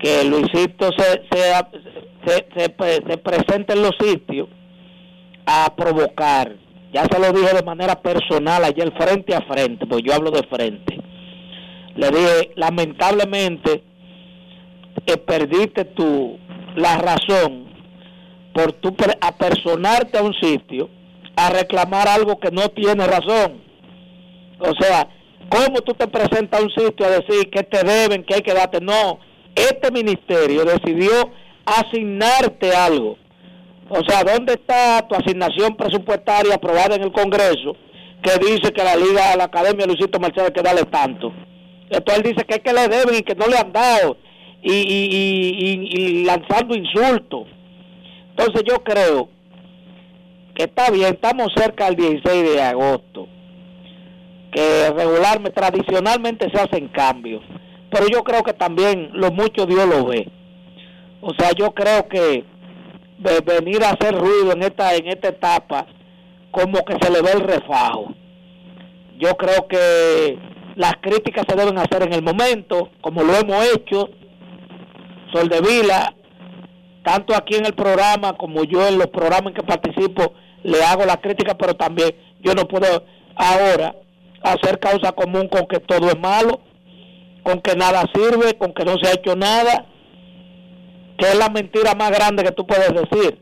[0.00, 1.52] que Luisito se, se,
[2.26, 4.48] se, se pre- se presenta en los sitios
[5.46, 6.54] a provocar,
[6.92, 10.42] ya se lo dije de manera personal ayer frente a frente, pues yo hablo de
[10.44, 10.98] frente,
[11.96, 13.82] le dije, lamentablemente,
[15.06, 16.38] eh, perdiste tu,
[16.76, 17.66] la razón
[18.54, 20.88] por tu per- apersonarte a un sitio
[21.36, 23.60] a reclamar algo que no tiene razón.
[24.58, 25.08] O sea,
[25.48, 28.54] ¿Cómo tú te presentas a un sitio a decir que te deben, que hay que
[28.54, 28.78] darte?
[28.80, 29.18] No,
[29.68, 31.30] este ministerio decidió
[31.64, 33.16] asignarte algo.
[33.88, 37.76] O sea, ¿dónde está tu asignación presupuestaria aprobada en el Congreso
[38.22, 41.32] que dice que la Liga, la Academia Luisito Mercedes que darle tanto?
[41.88, 44.16] Entonces él dice que es que le deben y que no le han dado
[44.62, 47.48] y, y, y, y lanzando insultos.
[48.30, 49.28] Entonces yo creo
[50.54, 53.26] que está bien, estamos cerca del 16 de agosto,
[54.52, 57.42] que regularmente, tradicionalmente se hacen cambios,
[57.90, 60.28] pero yo creo que también lo mucho Dios lo ve.
[61.20, 62.44] O sea, yo creo que
[63.18, 65.86] de venir a hacer ruido en esta en esta etapa
[66.50, 68.14] como que se le ve el refajo.
[69.18, 70.38] Yo creo que
[70.76, 74.08] las críticas se deben hacer en el momento, como lo hemos hecho.
[75.32, 76.14] Sol de Vila,
[77.04, 81.04] tanto aquí en el programa como yo en los programas en que participo, le hago
[81.04, 83.04] la crítica, pero también yo no puedo
[83.36, 83.94] ahora
[84.42, 86.60] hacer causa común con que todo es malo,
[87.42, 89.86] con que nada sirve, con que no se ha hecho nada,
[91.18, 93.38] que es la mentira más grande que tú puedes decir.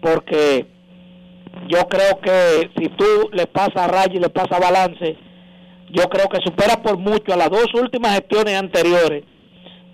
[0.00, 0.66] Porque
[1.68, 5.16] yo creo que si tú le pasas raya y le pasas balance,
[5.90, 9.24] yo creo que supera por mucho a las dos últimas gestiones anteriores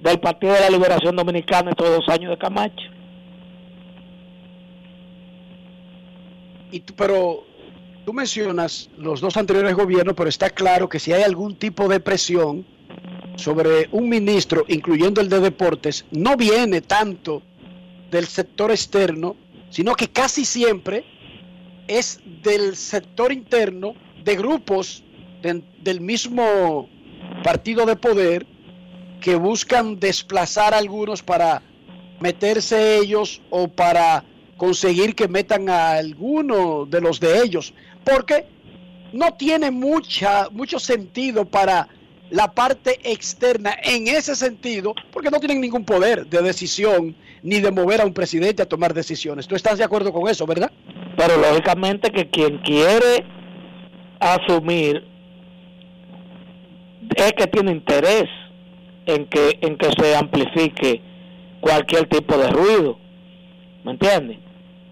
[0.01, 2.87] del Partido de la Liberación Dominicana estos dos años de Camacho.
[6.71, 7.45] Y tú, pero
[8.05, 11.99] tú mencionas los dos anteriores gobiernos, pero está claro que si hay algún tipo de
[11.99, 12.65] presión
[13.39, 17.43] sobre un ministro, incluyendo el de deportes, no viene tanto
[18.11, 19.37] del sector externo,
[19.71, 21.05] sino que casi siempre
[21.87, 23.95] es del sector interno
[24.25, 25.05] de grupos
[25.41, 26.89] de, del mismo
[27.45, 28.45] partido de poder
[29.21, 31.63] que buscan desplazar a algunos para
[32.19, 34.25] meterse ellos o para
[34.57, 37.73] conseguir que metan a alguno de los de ellos,
[38.05, 38.47] porque
[39.13, 41.89] no tiene mucha, mucho sentido para
[42.31, 47.71] la parte externa en ese sentido, porque no tienen ningún poder de decisión ni de
[47.71, 49.47] mover a un presidente a tomar decisiones.
[49.47, 50.71] ¿Tú estás de acuerdo con eso, verdad?
[51.17, 53.25] Pero lógicamente que quien quiere
[54.21, 55.05] asumir
[57.17, 58.29] es que tiene interés
[59.07, 61.01] en que en que se amplifique
[61.61, 62.99] cualquier tipo de ruido,
[63.85, 64.39] ¿me entiendes?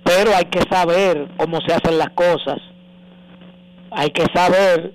[0.04, 2.58] Pero hay que saber cómo se hacen las cosas,
[3.90, 4.94] hay que saber.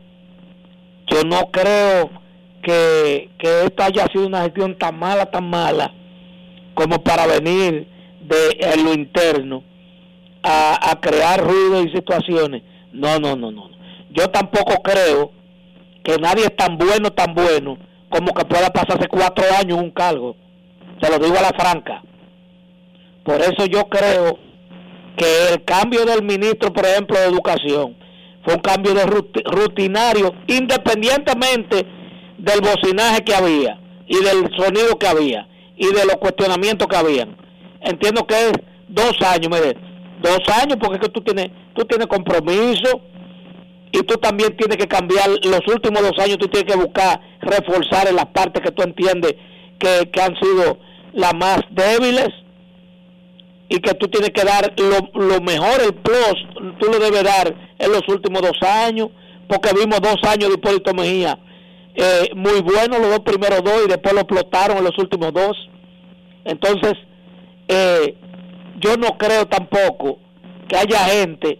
[1.07, 2.20] Yo no creo
[2.61, 5.93] que, que esto haya sido una gestión tan mala, tan mala,
[6.73, 7.87] como para venir
[8.21, 9.63] de lo interno
[10.43, 12.63] a, a crear ruido y situaciones.
[12.91, 13.69] No, no, no, no.
[14.11, 15.31] Yo tampoco creo
[16.03, 17.77] que nadie es tan bueno, tan bueno,
[18.09, 20.35] como que pueda pasarse cuatro años un cargo.
[21.01, 22.03] Se lo digo a la franca.
[23.23, 24.37] Por eso yo creo
[25.15, 27.95] que el cambio del ministro, por ejemplo, de Educación,
[28.43, 31.85] fue un cambio de rutinario, independientemente
[32.41, 35.47] del bocinaje que había y del sonido que había
[35.77, 37.35] y de los cuestionamientos que habían.
[37.81, 38.53] Entiendo que es
[38.87, 39.77] dos años, mire,
[40.21, 43.01] dos años porque es que tú tienes, tú tienes compromiso
[43.91, 48.07] y tú también tienes que cambiar los últimos dos años, tú tienes que buscar reforzar
[48.07, 49.35] en las partes que tú entiendes
[49.77, 50.79] que, que han sido
[51.13, 52.29] las más débiles
[53.69, 56.35] y que tú tienes que dar lo, lo mejor, el plus,
[56.79, 59.09] tú lo debes dar en los últimos dos años,
[59.47, 61.37] porque vimos dos años de Hipólito Mejía
[61.95, 65.69] eh, muy buenos los dos primeros dos y después lo explotaron en los últimos dos.
[66.45, 66.93] Entonces,
[67.67, 68.15] eh,
[68.79, 70.19] yo no creo tampoco
[70.67, 71.59] que haya gente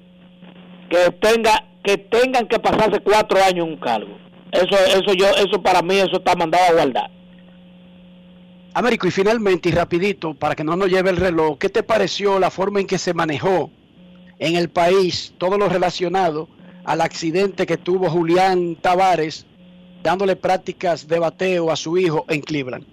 [0.90, 4.16] que tenga que tengan que pasarse cuatro años en un cargo.
[4.52, 7.12] Eso, eso yo, eso para mí eso está mandado a guardar.
[8.74, 12.40] Américo, y finalmente y rapidito, para que no nos lleve el reloj, ¿qué te pareció
[12.40, 13.72] la forma en que se manejó
[14.40, 16.48] en el país todo lo relacionado
[16.86, 19.46] al accidente que tuvo Julián Tavares
[20.04, 22.86] dándole prácticas de bateo a su hijo en Cleveland?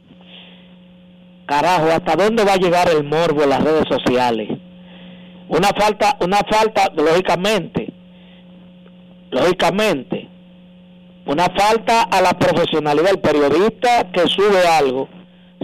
[1.47, 4.49] Carajo, ¿hasta dónde va a llegar el morbo en las redes sociales?
[5.49, 7.93] Una falta, una falta, lógicamente,
[9.31, 10.29] lógicamente,
[11.25, 15.09] una falta a la profesionalidad del periodista que sube algo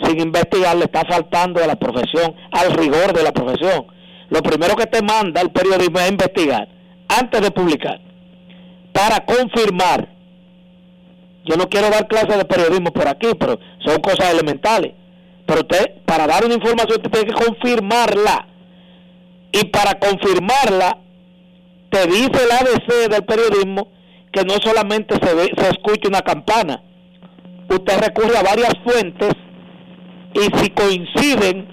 [0.02, 3.86] sin investigar le está faltando a la profesión, al rigor de la profesión.
[4.30, 6.68] Lo primero que te manda el periodismo es investigar
[7.08, 8.00] antes de publicar
[8.92, 10.13] para confirmar.
[11.44, 14.92] Yo no quiero dar clases de periodismo por aquí, pero son cosas elementales.
[15.46, 18.48] Pero usted, para dar una información, usted tiene que confirmarla.
[19.52, 20.98] Y para confirmarla,
[21.90, 23.88] te dice el ABC del periodismo
[24.32, 26.82] que no solamente se, ve, se escucha una campana.
[27.68, 29.30] Usted recurre a varias fuentes
[30.34, 31.68] y si coinciden,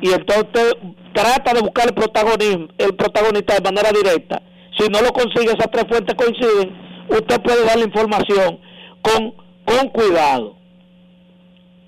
[0.00, 0.74] y entonces
[1.12, 4.42] trata de buscar el protagonismo, el protagonista de manera directa.
[4.76, 6.76] Si no lo consigue, esas tres fuentes coinciden,
[7.08, 8.58] usted puede dar la información
[9.02, 10.56] con, con cuidado,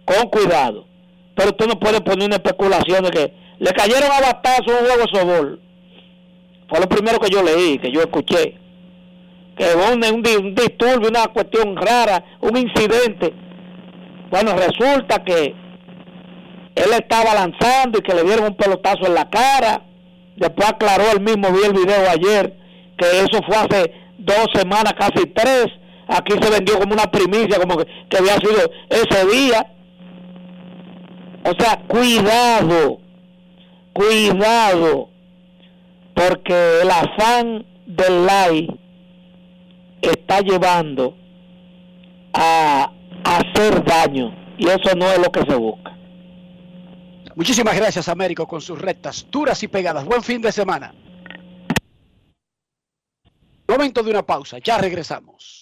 [0.04, 0.86] con cuidado.
[1.34, 5.08] Pero tú no puedes poner una especulación de que le cayeron a batazo un juego
[5.12, 5.60] sobol.
[6.68, 8.58] Fue lo primero que yo leí, que yo escuché.
[9.56, 13.32] Que hubo un, un, disturbio, una cuestión rara, un incidente.
[14.30, 15.54] Bueno, resulta que
[16.74, 19.82] él estaba lanzando y que le dieron un pelotazo en la cara.
[20.36, 22.56] Después aclaró él mismo, vi el video ayer,
[22.96, 25.66] que eso fue hace dos semanas, casi tres.
[26.08, 29.66] Aquí se vendió como una primicia, como que, había sido ese día.
[31.44, 33.00] O sea, cuidado,
[33.92, 35.08] cuidado,
[36.14, 38.74] porque el afán del like
[40.02, 41.16] está llevando
[42.32, 42.92] a
[43.24, 45.96] hacer daño y eso no es lo que se busca.
[47.34, 50.04] Muchísimas gracias, Américo, con sus rectas duras y pegadas.
[50.04, 50.94] Buen fin de semana.
[53.66, 55.61] Momento de una pausa, ya regresamos.